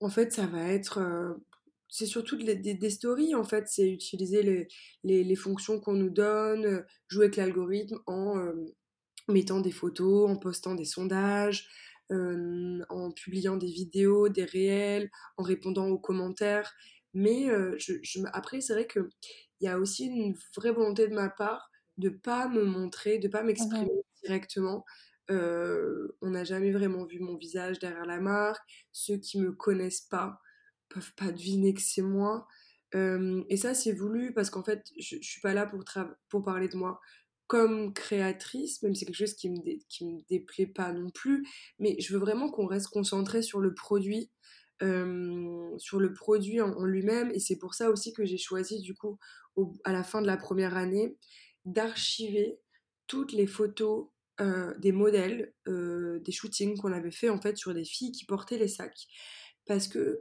en 0.00 0.08
fait, 0.08 0.32
ça 0.32 0.46
va 0.46 0.62
être. 0.68 1.00
C'est 1.94 2.06
surtout 2.06 2.36
de- 2.36 2.52
des, 2.54 2.74
des 2.74 2.90
stories, 2.90 3.34
en 3.34 3.44
fait. 3.44 3.68
C'est 3.68 3.88
utiliser 3.90 4.42
les, 4.42 4.68
les, 5.04 5.24
les 5.24 5.36
fonctions 5.36 5.80
qu'on 5.80 5.94
nous 5.94 6.10
donne, 6.10 6.64
euh, 6.66 6.82
jouer 7.08 7.24
avec 7.26 7.36
l'algorithme 7.36 7.98
en 8.06 8.38
euh, 8.38 8.52
mettant 9.28 9.60
des 9.60 9.70
photos, 9.72 10.30
en 10.30 10.36
postant 10.36 10.74
des 10.74 10.84
sondages, 10.84 11.68
euh, 12.12 12.80
en 12.90 13.10
publiant 13.12 13.56
des 13.56 13.68
vidéos, 13.70 14.28
des 14.28 14.44
réels, 14.44 15.10
en 15.36 15.42
répondant 15.42 15.88
aux 15.88 15.98
commentaires. 15.98 16.74
Mais 17.14 17.48
euh, 17.50 17.76
je, 17.78 17.94
je 18.02 18.20
me- 18.20 18.28
après, 18.36 18.60
c'est 18.60 18.74
vrai 18.74 18.86
qu'il 18.86 19.08
y 19.60 19.68
a 19.68 19.78
aussi 19.78 20.06
une 20.06 20.34
vraie 20.56 20.72
volonté 20.72 21.08
de 21.08 21.14
ma 21.14 21.28
part 21.30 21.70
de 21.96 22.08
pas 22.08 22.48
me 22.48 22.64
montrer, 22.64 23.18
de 23.18 23.28
pas 23.28 23.42
Mhm. 23.58 23.88
m'exprimer 23.88 23.92
directement. 24.24 24.84
Euh, 25.30 26.08
on 26.22 26.30
n'a 26.30 26.44
jamais 26.44 26.72
vraiment 26.72 27.04
vu 27.06 27.20
mon 27.20 27.36
visage 27.36 27.78
derrière 27.78 28.04
la 28.04 28.20
marque. 28.20 28.62
Ceux 28.92 29.16
qui 29.18 29.38
me 29.40 29.52
connaissent 29.52 30.00
pas 30.02 30.40
peuvent 30.94 31.14
pas 31.14 31.32
deviner 31.32 31.74
que 31.74 31.82
c'est 31.82 32.02
moi. 32.02 32.46
Euh, 32.94 33.42
et 33.48 33.56
ça, 33.56 33.74
c'est 33.74 33.92
voulu 33.92 34.32
parce 34.32 34.50
qu'en 34.50 34.62
fait, 34.62 34.84
je, 34.98 35.16
suis 35.20 35.40
pas 35.40 35.52
là 35.52 35.66
pour, 35.66 35.82
pour 36.28 36.44
parler 36.44 36.68
de 36.68 36.76
moi 36.76 37.00
comme 37.46 37.92
créatrice, 37.92 38.82
même 38.82 38.94
si 38.94 39.00
c'est 39.00 39.06
quelque 39.06 39.16
chose 39.16 39.34
qui 39.34 39.50
me, 39.50 39.58
qui 39.88 40.06
me 40.06 40.20
déplaît 40.30 40.66
pas 40.66 40.92
non 40.92 41.10
plus, 41.10 41.46
mais 41.78 41.96
je 42.00 42.12
veux 42.14 42.18
vraiment 42.18 42.50
qu'on 42.50 42.66
reste 42.66 42.88
concentré 42.88 43.42
sur 43.42 43.60
le 43.60 43.74
produit, 43.74 44.30
euh, 44.82 45.76
sur 45.76 46.00
le 46.00 46.14
produit 46.14 46.62
en, 46.62 46.84
lui-même, 46.84 47.30
et 47.32 47.40
c'est 47.40 47.58
pour 47.58 47.74
ça 47.74 47.90
aussi 47.90 48.14
que 48.14 48.24
j'ai 48.24 48.38
choisi, 48.38 48.80
du 48.80 48.94
coup, 48.94 49.18
à 49.84 49.92
la 49.92 50.02
fin 50.02 50.22
de 50.22 50.26
la 50.26 50.38
première 50.38 50.76
année, 50.76 51.18
d'archiver 51.66 52.58
toutes 53.08 53.32
les 53.32 53.46
photos 53.46 54.08
euh, 54.40 54.72
des 54.78 54.92
modèles, 54.92 55.52
des 55.66 56.32
shootings 56.32 56.78
qu'on 56.78 56.92
avait 56.92 57.10
fait 57.10 57.28
en 57.28 57.40
fait 57.40 57.58
sur 57.58 57.74
des 57.74 57.84
filles 57.84 58.12
qui 58.12 58.24
portaient 58.24 58.58
les 58.58 58.68
sacs. 58.68 59.06
Parce 59.66 59.86
que 59.86 60.18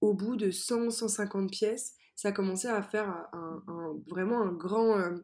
au 0.00 0.14
bout 0.14 0.36
de 0.36 0.50
100-150 0.50 1.50
pièces, 1.50 1.94
ça 2.14 2.32
commençait 2.32 2.68
à 2.68 2.82
faire 2.82 3.08
un, 3.32 3.62
un- 3.68 3.94
vraiment 4.08 4.42
un 4.42 4.52
grand, 4.52 4.98
euh, 4.98 5.16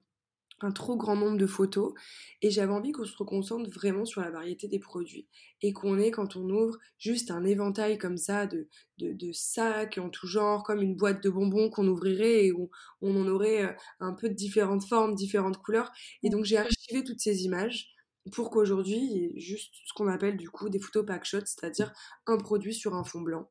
un 0.61 0.71
trop 0.71 0.97
grand 0.97 1.17
nombre 1.17 1.39
de 1.39 1.47
photos. 1.47 1.93
Et 2.41 2.51
j'avais 2.51 2.73
envie 2.73 2.93
qu'on 2.93 3.05
se 3.05 3.17
concentre 3.25 3.69
vraiment 3.71 4.05
sur 4.05 4.21
la 4.21 4.31
variété 4.31 4.69
des 4.69 4.79
produits. 4.79 5.29
Et 5.63 5.73
qu'on 5.73 5.99
ait 5.99 6.11
quand 6.13 6.37
on 6.37 6.49
ouvre 6.51 6.79
juste 6.99 7.31
un 7.33 7.45
éventail 7.45 7.99
comme 7.99 8.17
ça 8.17 8.47
de, 8.47 8.69
de, 8.99 9.13
de 9.13 9.33
sacs 9.33 9.99
en 9.99 10.09
tout 10.11 10.27
genre 10.29 10.63
comme 10.63 10.83
une 10.83 10.97
boîte 10.97 11.23
de 11.23 11.31
bonbons 11.31 11.71
qu'on 11.71 11.89
ouvrirait 11.89 12.47
et 12.47 12.53
où 12.53 12.71
on 13.01 13.17
en 13.21 13.27
aurait 13.29 13.65
euh, 13.65 13.73
un 14.01 14.13
peu 14.15 14.29
de 14.29 14.35
différentes 14.35 14.85
formes, 14.85 15.15
différentes 15.15 15.59
couleurs. 15.59 15.91
Et 16.23 16.31
donc 16.31 16.45
j'ai 16.45 16.59
archivé 16.59 17.03
toutes 17.05 17.21
ces 17.21 17.43
images 17.45 17.89
pour 18.33 18.51
qu'aujourd'hui 18.51 18.99
il 18.99 19.13
y 19.19 19.25
ait 19.25 19.41
juste 19.41 19.75
ce 19.85 19.93
qu'on 19.95 20.07
appelle 20.09 20.37
du 20.37 20.49
coup 20.51 20.69
des 20.69 20.79
photos 20.79 21.05
pack 21.05 21.25
shots, 21.25 21.41
c'est-à-dire 21.47 21.93
un 22.27 22.37
produit 22.39 22.75
sur 22.75 22.95
un 22.95 23.03
fond 23.05 23.21
blanc 23.21 23.51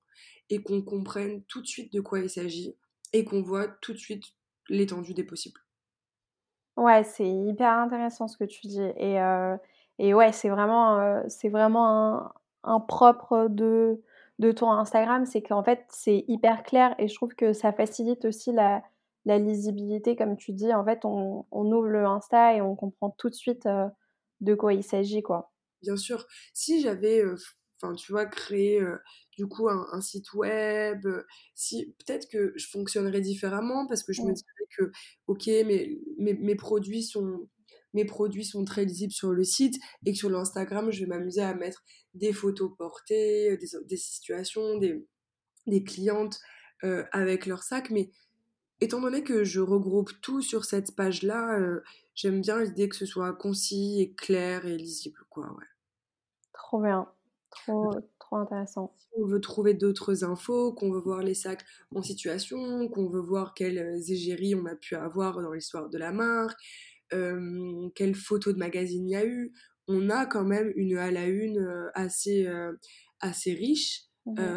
et 0.51 0.61
qu'on 0.63 0.83
comprenne 0.83 1.43
tout 1.45 1.61
de 1.63 1.67
suite 1.67 1.93
de 1.93 2.01
quoi 2.01 2.19
il 2.21 2.29
s'agit 2.29 2.77
et 3.13 3.25
qu'on 3.25 3.41
voit 3.41 3.69
tout 3.69 3.93
de 3.93 3.99
suite 3.99 4.25
l'étendue 4.69 5.15
des 5.15 5.25
possibles. 5.25 5.61
Ouais, 6.77 7.03
c'est 7.03 7.27
hyper 7.29 7.73
intéressant 7.73 8.27
ce 8.27 8.37
que 8.37 8.43
tu 8.45 8.67
dis 8.67 8.81
et 8.81 9.19
heu 9.19 9.57
et 9.99 10.13
ouais, 10.15 10.31
c'est 10.31 10.49
vraiment, 10.49 11.21
c'est 11.29 11.49
vraiment 11.49 11.87
un 12.17 12.33
un 12.63 12.79
propre 12.79 13.47
de 13.49 14.01
de 14.39 14.51
ton 14.51 14.71
Instagram, 14.71 15.25
c'est 15.25 15.41
qu'en 15.43 15.63
fait, 15.63 15.83
c'est 15.89 16.23
hyper 16.27 16.63
clair 16.63 16.95
et 16.99 17.07
je 17.07 17.15
trouve 17.15 17.35
que 17.35 17.53
ça 17.53 17.71
facilite 17.73 18.25
aussi 18.25 18.51
la 18.53 18.83
la 19.25 19.37
lisibilité 19.37 20.15
comme 20.15 20.37
tu 20.37 20.53
dis. 20.53 20.73
En 20.73 20.85
fait, 20.85 21.03
on 21.05 21.45
on 21.51 21.65
ouvre 21.71 21.87
le 21.87 22.05
Insta 22.05 22.55
et 22.55 22.61
on 22.61 22.75
comprend 22.75 23.09
tout 23.11 23.29
de 23.29 23.35
suite, 23.35 23.65
heu, 23.65 23.89
de 24.41 24.55
quoi 24.55 24.73
il 24.73 24.83
s'agit, 24.83 25.21
quoi. 25.21 25.51
Bien 25.81 25.97
sûr, 25.97 26.27
si 26.53 26.81
j'avais, 26.81 27.23
euh, 27.23 27.35
enfin, 27.81 27.93
tu 27.95 28.11
vois, 28.11 28.25
créé 28.25 28.81
euh, 28.81 28.97
du 29.37 29.47
coup 29.47 29.69
un, 29.69 29.87
un 29.91 30.01
site 30.01 30.33
web, 30.33 31.05
euh, 31.05 31.23
si 31.55 31.93
peut-être 31.99 32.29
que 32.29 32.53
je 32.55 32.67
fonctionnerais 32.69 33.21
différemment 33.21 33.87
parce 33.87 34.03
que 34.03 34.13
je 34.13 34.21
me 34.21 34.33
dirais 34.33 34.67
que, 34.77 34.91
ok, 35.27 35.47
mes, 35.47 35.99
mes, 36.17 36.33
mes 36.33 36.55
produits 36.55 37.03
sont, 37.03 37.49
mes 37.93 38.05
produits 38.05 38.45
sont 38.45 38.63
très 38.65 38.85
lisibles 38.85 39.13
sur 39.13 39.31
le 39.31 39.43
site 39.43 39.75
et 40.05 40.11
que 40.13 40.17
sur 40.17 40.29
l'Instagram, 40.29 40.91
je 40.91 41.01
vais 41.01 41.07
m'amuser 41.07 41.41
à 41.41 41.53
mettre 41.53 41.83
des 42.13 42.33
photos 42.33 42.71
portées, 42.77 43.57
des, 43.57 43.67
des 43.85 43.97
situations, 43.97 44.77
des, 44.77 45.05
des 45.67 45.83
clientes 45.83 46.39
euh, 46.83 47.03
avec 47.11 47.45
leur 47.45 47.63
sac. 47.63 47.89
Mais 47.89 48.11
étant 48.79 49.01
donné 49.01 49.23
que 49.23 49.43
je 49.43 49.59
regroupe 49.59 50.11
tout 50.21 50.41
sur 50.41 50.65
cette 50.65 50.95
page-là, 50.95 51.59
euh, 51.59 51.81
j'aime 52.15 52.41
bien 52.41 52.61
l'idée 52.61 52.89
que 52.89 52.95
ce 52.95 53.05
soit 53.05 53.33
concis 53.33 54.01
et 54.01 54.13
clair 54.13 54.65
et 54.65 54.77
lisible, 54.77 55.19
quoi, 55.29 55.51
ouais. 55.53 55.65
Trop 56.53 56.81
bien, 56.81 57.07
trop, 57.51 57.91
trop 58.19 58.37
intéressant. 58.37 58.95
on 59.17 59.25
veut 59.25 59.41
trouver 59.41 59.73
d'autres 59.73 60.23
infos, 60.23 60.73
qu'on 60.73 60.91
veut 60.91 60.99
voir 60.99 61.21
les 61.21 61.33
sacs 61.33 61.63
en 61.93 62.01
situation, 62.01 62.87
qu'on 62.89 63.09
veut 63.09 63.21
voir 63.21 63.53
quelles 63.53 63.77
euh, 63.77 63.97
égéries 63.97 64.55
on 64.55 64.65
a 64.65 64.75
pu 64.75 64.95
avoir 64.95 65.41
dans 65.41 65.53
l'histoire 65.53 65.89
de 65.89 65.97
la 65.97 66.11
marque, 66.11 66.59
euh, 67.13 67.89
quelles 67.95 68.15
photos 68.15 68.53
de 68.53 68.59
magazine 68.59 69.07
il 69.07 69.11
y 69.11 69.15
a 69.15 69.25
eu. 69.25 69.53
On 69.87 70.09
a 70.09 70.25
quand 70.25 70.45
même 70.45 70.71
une 70.75 70.97
à 70.97 71.11
la 71.11 71.25
une 71.27 71.59
euh, 71.59 71.89
assez, 71.93 72.47
euh, 72.47 72.73
assez 73.19 73.53
riche. 73.53 74.03
Mmh 74.25 74.35
euh, 74.39 74.55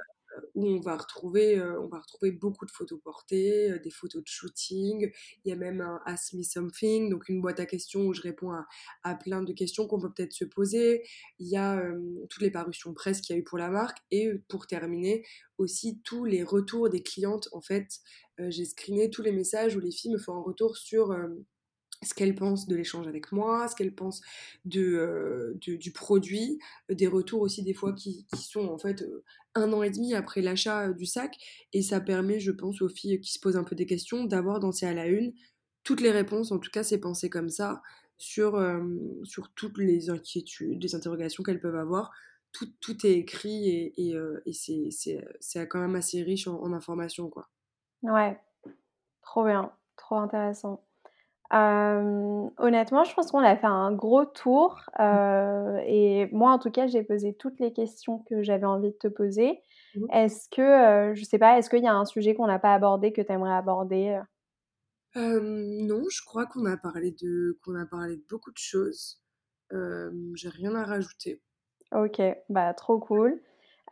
où 0.55 0.67
on 0.67 0.81
va 0.81 0.97
retrouver, 0.97 1.59
euh, 1.59 1.81
on 1.81 1.89
va 1.89 1.99
retrouver 2.01 2.33
beaucoup 2.33 2.67
de 2.67 2.71
photos 2.71 3.01
portées, 3.03 3.71
euh, 3.71 3.79
des 3.79 3.91
photos 3.91 4.23
de 4.23 4.29
shooting. 4.29 5.11
Il 5.45 5.49
y 5.49 5.53
a 5.53 5.57
même 5.57 5.81
un 5.81 6.01
Ask 6.07 6.33
Me 6.35 6.43
Something, 6.43 7.11
donc 7.11 7.29
une 7.29 7.41
boîte 7.41 7.61
à 7.61 7.67
questions 7.67 8.07
où 8.07 8.13
je 8.13 8.23
réponds 8.23 8.53
à, 9.03 9.15
plein 9.17 9.43
de 9.43 9.53
questions 9.53 9.87
qu'on 9.87 10.01
peut 10.01 10.13
peut-être 10.13 10.33
se 10.33 10.45
poser. 10.45 11.03
Il 11.39 11.49
y 11.49 11.57
a 11.57 11.79
euh, 11.79 12.27
toutes 12.31 12.43
les 12.43 12.51
parutions 12.51 12.95
presse 12.95 13.21
qu'il 13.21 13.35
y 13.35 13.39
a 13.39 13.41
eu 13.41 13.45
pour 13.45 13.59
la 13.59 13.71
marque. 13.71 13.99
Et 14.11 14.31
pour 14.49 14.67
terminer, 14.67 15.25
aussi 15.59 16.01
tous 16.05 16.25
les 16.25 16.43
retours 16.43 16.89
des 16.89 17.03
clientes. 17.03 17.49
En 17.53 17.61
fait, 17.61 18.01
j'ai 18.39 18.65
screené 18.65 19.11
tous 19.11 19.23
les 19.23 19.33
messages 19.33 19.77
où 19.77 19.81
les 19.81 19.91
filles 19.91 20.13
me 20.13 20.19
font 20.19 20.35
un 20.35 20.43
retour 20.43 20.77
sur... 20.77 21.17
ce 22.05 22.15
qu'elles 22.15 22.35
pensent 22.35 22.67
de 22.67 22.77
l'échange 22.77 23.07
avec 23.07 23.33
moi, 23.33 23.69
ce 23.69 23.77
qu'elles 23.77 23.95
pensent 23.95 24.21
de, 24.65 24.81
euh, 24.81 25.55
du 25.61 25.93
produit, 25.93 26.59
des 26.89 27.07
retours 27.07 27.41
aussi 27.41 27.63
des 27.63 27.75
fois 27.75 27.93
qui, 27.93 28.27
sont 28.37 28.69
en 28.69 28.79
fait 28.79 29.03
euh, 29.03 29.25
un 29.55 29.73
an 29.73 29.83
et 29.83 29.91
demi 29.91 30.15
après 30.15 30.43
l'achat 30.43 30.89
euh, 30.89 30.93
du 30.93 31.07
sac. 31.07 31.37
Et 31.73 31.83
ça 31.83 32.01
permet, 32.01 32.41
je 32.41 32.53
pense, 32.53 32.83
aux 32.83 32.89
filles 32.89 33.21
qui 33.21 33.33
se 33.33 33.41
posent 33.41 33.57
un 33.57 33.65
peu 33.65 33.75
des 33.75 33.87
questions, 33.87 34.25
d'avoir 34.25 34.61
dans 34.61 34.73
ces 34.73 34.87
à 34.87 34.95
la 34.95 35.07
une 35.07 35.33
toutes 35.83 36.01
les 36.01 36.11
réponses, 36.11 36.51
en 36.51 36.59
tout 36.59 36.71
cas 36.71 36.83
c'est 36.83 36.99
pensé 36.99 37.29
comme 37.29 37.51
ça, 37.51 37.83
sur, 38.17 38.59
sur 39.25 39.53
toutes 39.53 39.77
les 39.77 40.09
inquiétudes, 40.09 40.83
les 40.83 40.95
interrogations 40.95 41.43
qu'elles 41.43 41.61
peuvent 41.61 41.77
avoir. 41.77 42.11
Tout, 42.53 42.73
tout 42.81 43.07
est 43.07 43.13
écrit 43.13 43.69
et, 43.69 43.93
et, 44.01 44.15
et 44.47 44.53
c'est 44.53 45.69
quand 45.69 45.81
même 45.81 45.95
assez 45.95 46.23
riche 46.23 46.49
en, 46.49 46.59
en 46.63 46.73
informations, 46.73 47.29
quoi. 47.29 47.51
Ouais, 48.03 48.39
trop 49.23 49.45
bien, 49.45 49.73
trop 49.97 50.17
intéressant. 50.17 50.84
Hem, 51.55 52.51
honnêtement, 52.59 53.05
je 53.05 53.15
pense 53.15 53.31
qu'on 53.31 53.39
a 53.41 53.57
fait 53.57 53.67
un 53.67 53.93
gros 53.93 54.25
tour, 54.25 54.81
heu 55.01 55.79
et 55.87 56.29
moi, 56.33 56.53
en 56.53 56.59
tout 56.59 56.71
cas, 56.71 56.87
j'ai 56.89 57.05
posé 57.05 57.35
toutes 57.35 57.61
les 57.61 57.73
questions 57.73 58.19
que 58.21 58.43
j'avais 58.43 58.67
envie 58.67 58.91
de 58.91 58.97
te 58.99 59.09
poser. 59.09 59.63
Mhm. 59.95 60.09
Est-ce 60.13 60.49
que, 60.51 61.11
heu, 61.13 61.15
je 61.15 61.25
sais 61.25 61.39
pas, 61.39 61.59
est-ce 61.59 61.71
qu'il 61.71 61.85
y 61.85 61.89
a 61.89 61.95
un 61.95 62.05
sujet 62.07 62.35
qu'on 62.35 62.47
n'a 62.49 62.59
pas 62.59 62.75
abordé, 62.75 63.13
que 63.13 63.23
tu 63.23 63.33
aimerais 63.33 63.55
aborder? 63.55 64.21
Euh, 65.17 65.41
non, 65.43 66.05
je 66.09 66.23
crois 66.25 66.47
qu'on 66.47 66.67
a 66.67 66.77
parlé 66.77 67.11
de, 67.13 67.59
qu'on 67.63 67.75
a 67.75 67.85
parlé 67.87 68.17
de 68.17 68.25
beaucoup 68.29 68.53
de 68.53 68.59
choses. 68.59 69.21
Euh, 69.73 70.13
j'ai 70.35 70.49
rien 70.49 70.75
à 70.77 70.85
rajouter. 70.85 71.43
OK, 71.93 72.21
bah, 72.49 72.75
trop 72.75 72.99
cool. 72.99 73.41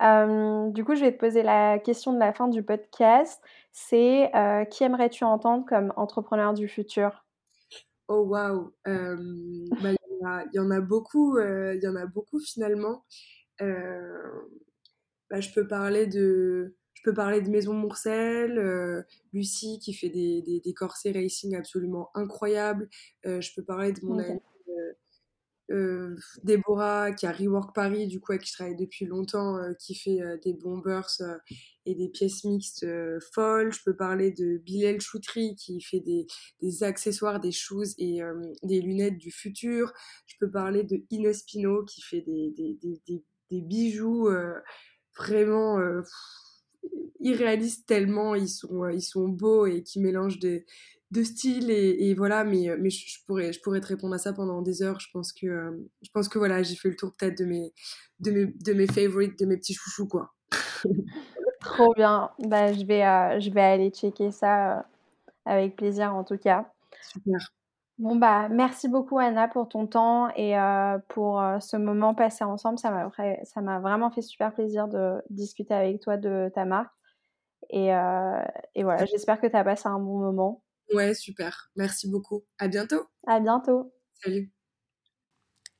Du 0.01 0.85
coup, 0.85 0.95
je 0.97 1.01
vais 1.05 1.13
te 1.13 1.19
poser 1.19 1.43
la 1.43 1.79
question 1.79 2.13
de 2.13 2.19
la 2.19 2.33
fin 2.33 2.49
du 2.49 2.63
podcast. 2.63 3.43
C'est, 3.73 4.31
qui 4.71 4.85
aimerais-tu 4.85 5.25
entendre 5.25 5.65
comme 5.67 5.93
entrepreneur 5.97 6.55
du 6.55 6.69
futur? 6.69 7.22
Oh 8.15 8.25
waouh! 8.27 8.73
Bah, 8.85 9.17
il 9.91 9.97
y 10.21 10.25
en 10.25 10.29
a, 10.29 10.45
il 10.53 10.57
y 10.57 10.59
en 10.59 10.71
a 10.71 10.81
beaucoup, 10.81 11.39
il 11.39 11.81
y 11.83 11.89
en 11.89 11.97
a 11.97 12.07
beaucoup 12.07 12.41
finalement. 12.41 13.05
Bah, 15.31 15.41
je 15.41 15.51
peux 15.55 15.67
parler 15.67 16.07
de, 16.07 16.77
je 16.93 17.03
peux 17.03 17.15
parler 17.15 17.41
de 17.41 17.49
Maison 17.49 17.73
Mourcel, 17.73 18.59
euh, 18.59 19.03
Lucie 19.33 19.79
qui 19.79 19.95
fait 19.95 20.11
des, 20.11 20.43
des, 20.43 20.61
des 20.61 20.75
corsets 20.75 21.13
racing 21.13 21.57
absolument 21.57 22.11
incroyables. 22.15 22.89
Euh, 23.25 23.41
je 23.41 23.51
peux 23.55 23.65
parler 23.65 23.93
de 23.93 24.05
mon 24.05 24.19
OK. 24.19 24.27
ami 24.29 24.41
euh, 25.71 26.15
Déborah 26.45 27.13
qui 27.13 27.27
a 27.27 27.33
Rework 27.33 27.75
Paris, 27.75 28.07
du 28.07 28.21
coup, 28.21 28.33
avec 28.33 28.43
qui 28.43 28.51
je 28.51 28.57
travaille 28.57 28.77
depuis 28.77 29.07
longtemps, 29.07 29.59
qui 29.79 29.95
fait 29.95 30.21
des 30.45 30.53
bombers 30.53 31.09
et 31.87 31.95
des 31.95 32.09
pièces 32.09 32.45
mixtes 32.45 32.87
folles. 33.33 33.72
Je 33.72 33.80
peux 33.85 33.97
parler 33.97 34.30
de 34.30 34.59
Bilal 34.59 35.01
Choutri 35.01 35.55
qui 35.57 35.80
fait 35.80 36.01
des, 36.01 36.83
accessoires, 36.83 37.41
des 37.41 37.53
shoes 37.53 37.95
et 37.99 38.20
des 38.62 38.80
lunettes 38.80 39.18
du 39.18 39.30
futur. 39.30 39.93
Je 40.26 40.37
peux 40.41 40.51
parler 40.51 40.85
de 40.85 41.03
Inès 41.11 41.43
Pino 41.43 41.85
qui 41.85 42.03
fait 42.03 42.22
des, 42.22 42.64
bijoux 43.51 44.28
vraiment 45.16 45.78
irréalistes 47.20 47.87
tellement 47.87 48.35
ils 48.35 48.49
sont, 48.49 49.28
beaux 49.28 49.66
et 49.66 49.83
qui 49.83 50.01
mélangent 50.01 50.39
des 50.39 50.64
de 51.11 51.22
style 51.22 51.70
et, 51.70 52.14
voilà 52.14 52.43
mais 52.43 52.91
je, 52.91 53.24
pourrais 53.26 53.80
te 53.80 53.87
répondre 53.87 54.14
à 54.14 54.18
ça 54.18 54.33
pendant 54.33 54.62
des 54.62 54.83
heures 54.83 54.99
je 54.99 55.09
pense 55.12 55.33
que 55.33 55.47
euh, 55.47 55.70
voilà 56.35 56.62
j'ai 56.62 56.74
fait 56.74 56.89
le 56.89 56.97
tour 56.97 57.14
peut-être 57.14 57.37
de 57.39 57.45
mes 57.45 57.72
de 58.20 58.30
mes 58.30 58.47
de 58.47 58.72
mes 58.72 58.87
favorites 58.87 59.39
de 59.39 59.45
mes 59.45 59.59
petits 59.59 59.74
chouchous 59.74 60.09
quoi 60.09 60.35
trop 61.63 61.95
bien 61.95 62.31
bah 62.39 62.73
je 62.73 62.85
vais 62.85 63.05
euh, 63.05 63.41
je 63.41 63.51
vais 63.51 63.63
aller 63.63 63.91
checker 63.91 64.31
ça 64.31 64.79
euh, 64.79 64.83
avec 65.45 65.77
plaisir 65.77 66.15
en 66.15 66.25
tout 66.25 66.39
cas 66.39 66.71
super 67.03 67.39
bon 67.99 68.17
bah 68.17 68.49
merci 68.49 68.89
beaucoup 68.89 69.19
Anna 69.19 69.49
pour 69.49 69.69
ton 69.69 69.87
temps 69.87 70.29
et 70.37 70.55
pour 71.09 71.43
ce 71.61 71.77
moment 71.77 72.15
passé 72.15 72.45
ensemble 72.45 72.79
ça 72.79 72.91
m'a 72.91 73.11
ça 73.45 73.61
m'a 73.61 73.81
vraiment 73.81 74.11
fait 74.11 74.23
super 74.23 74.53
plaisir 74.53 74.89
de 74.89 75.23
discuter 75.31 75.75
avec 75.75 76.01
toi 76.01 76.17
de 76.17 76.51
ta 76.55 76.65
marque 76.65 76.93
et, 77.71 77.89
et 77.89 78.83
voilà 78.83 79.05
j'espère 79.05 79.41
que 79.41 79.47
tu 79.47 79.57
as 79.57 79.65
passé 79.65 79.89
un 79.89 79.99
bon 79.99 80.19
moment 80.19 80.63
Ouais, 80.93 81.15
super. 81.15 81.71
Merci 81.77 82.09
beaucoup. 82.09 82.45
À 82.59 82.69
bientôt. 82.69 83.07
À 83.27 83.41
bientôt. 83.41 83.93
Salut. 84.23 84.51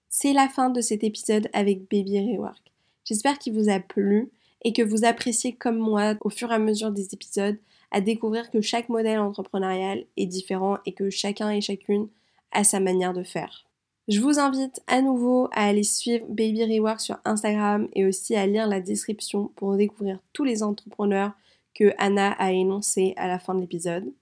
C'est 0.09 0.33
la 0.33 0.49
fin 0.49 0.71
de 0.71 0.81
cet 0.81 1.05
épisode 1.05 1.49
avec 1.53 1.91
Baby 1.91 2.35
Rework. 2.35 2.73
J'espère 3.05 3.39
qu'il 3.39 3.55
vous 3.55 3.69
a 3.69 3.81
plu 3.81 4.31
et 4.63 4.73
que 4.73 4.83
vous 4.83 5.05
appréciez 5.05 5.53
comme 5.53 5.79
moi 5.79 6.15
au 6.21 6.31
fur 6.31 6.51
et 6.51 6.55
à 6.55 6.59
mesure 6.59 6.91
des 6.91 7.13
épisodes 7.13 7.59
à 7.91 8.01
découvrir 8.01 8.51
que 8.51 8.61
chaque 8.61 8.89
modèle 8.89 9.19
entrepreneurial 9.19 10.05
est 10.17 10.27
différent 10.27 10.79
et 10.87 10.93
que 10.93 11.11
chacun 11.11 11.51
et 11.51 11.61
chacune 11.61 12.09
a 12.51 12.65
sa 12.65 12.81
manière 12.81 13.13
de 13.13 13.23
faire. 13.23 13.67
Je 14.09 14.21
vous 14.21 14.41
invite 14.41 14.81
à 14.89 15.01
nouveau 15.01 15.49
à 15.53 15.67
aller 15.67 15.85
suivre 15.85 16.27
Baby 16.29 16.65
Rework 16.65 17.01
sur 17.01 17.19
Instagram 17.25 17.89
et 17.95 18.05
aussi 18.05 18.35
à 18.35 18.47
lire 18.47 18.67
la 18.67 18.81
description 18.81 19.53
pour 19.55 19.77
découvrir 19.77 20.19
tous 20.33 20.45
les 20.45 20.63
entrepreneurs 20.63 21.33
que 21.75 21.93
Anna 21.99 22.33
a 22.33 22.53
énoncés 22.53 23.15
à 23.17 23.29
la 23.29 23.39
fin 23.39 23.55
de 23.55 23.61
l'épisode. 23.61 24.13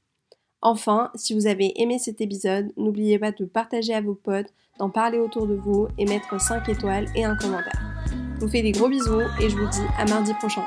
Enfin, 0.62 1.10
si 1.14 1.32
vous 1.32 1.46
avez 1.46 1.80
aimé 1.80 1.98
cet 1.98 2.20
épisode, 2.20 2.72
n'oubliez 2.76 3.18
pas 3.18 3.32
de 3.32 3.46
partager 3.46 3.94
à 3.94 4.02
vos 4.02 4.14
potes, 4.14 4.52
d'en 4.78 4.90
parler 4.90 5.18
autour 5.18 5.46
de 5.46 5.54
vous 5.54 5.88
et 5.96 6.04
mettre 6.04 6.38
5 6.38 6.68
étoiles 6.68 7.06
et 7.16 7.24
un 7.24 7.36
commentaire. 7.36 7.89
Je 8.40 8.46
vous 8.46 8.50
fais 8.50 8.62
des 8.62 8.72
gros 8.72 8.88
bisous 8.88 9.20
et 9.38 9.50
je 9.50 9.56
vous 9.56 9.68
dis 9.68 9.82
à 9.98 10.06
mardi 10.06 10.32
prochain. 10.32 10.62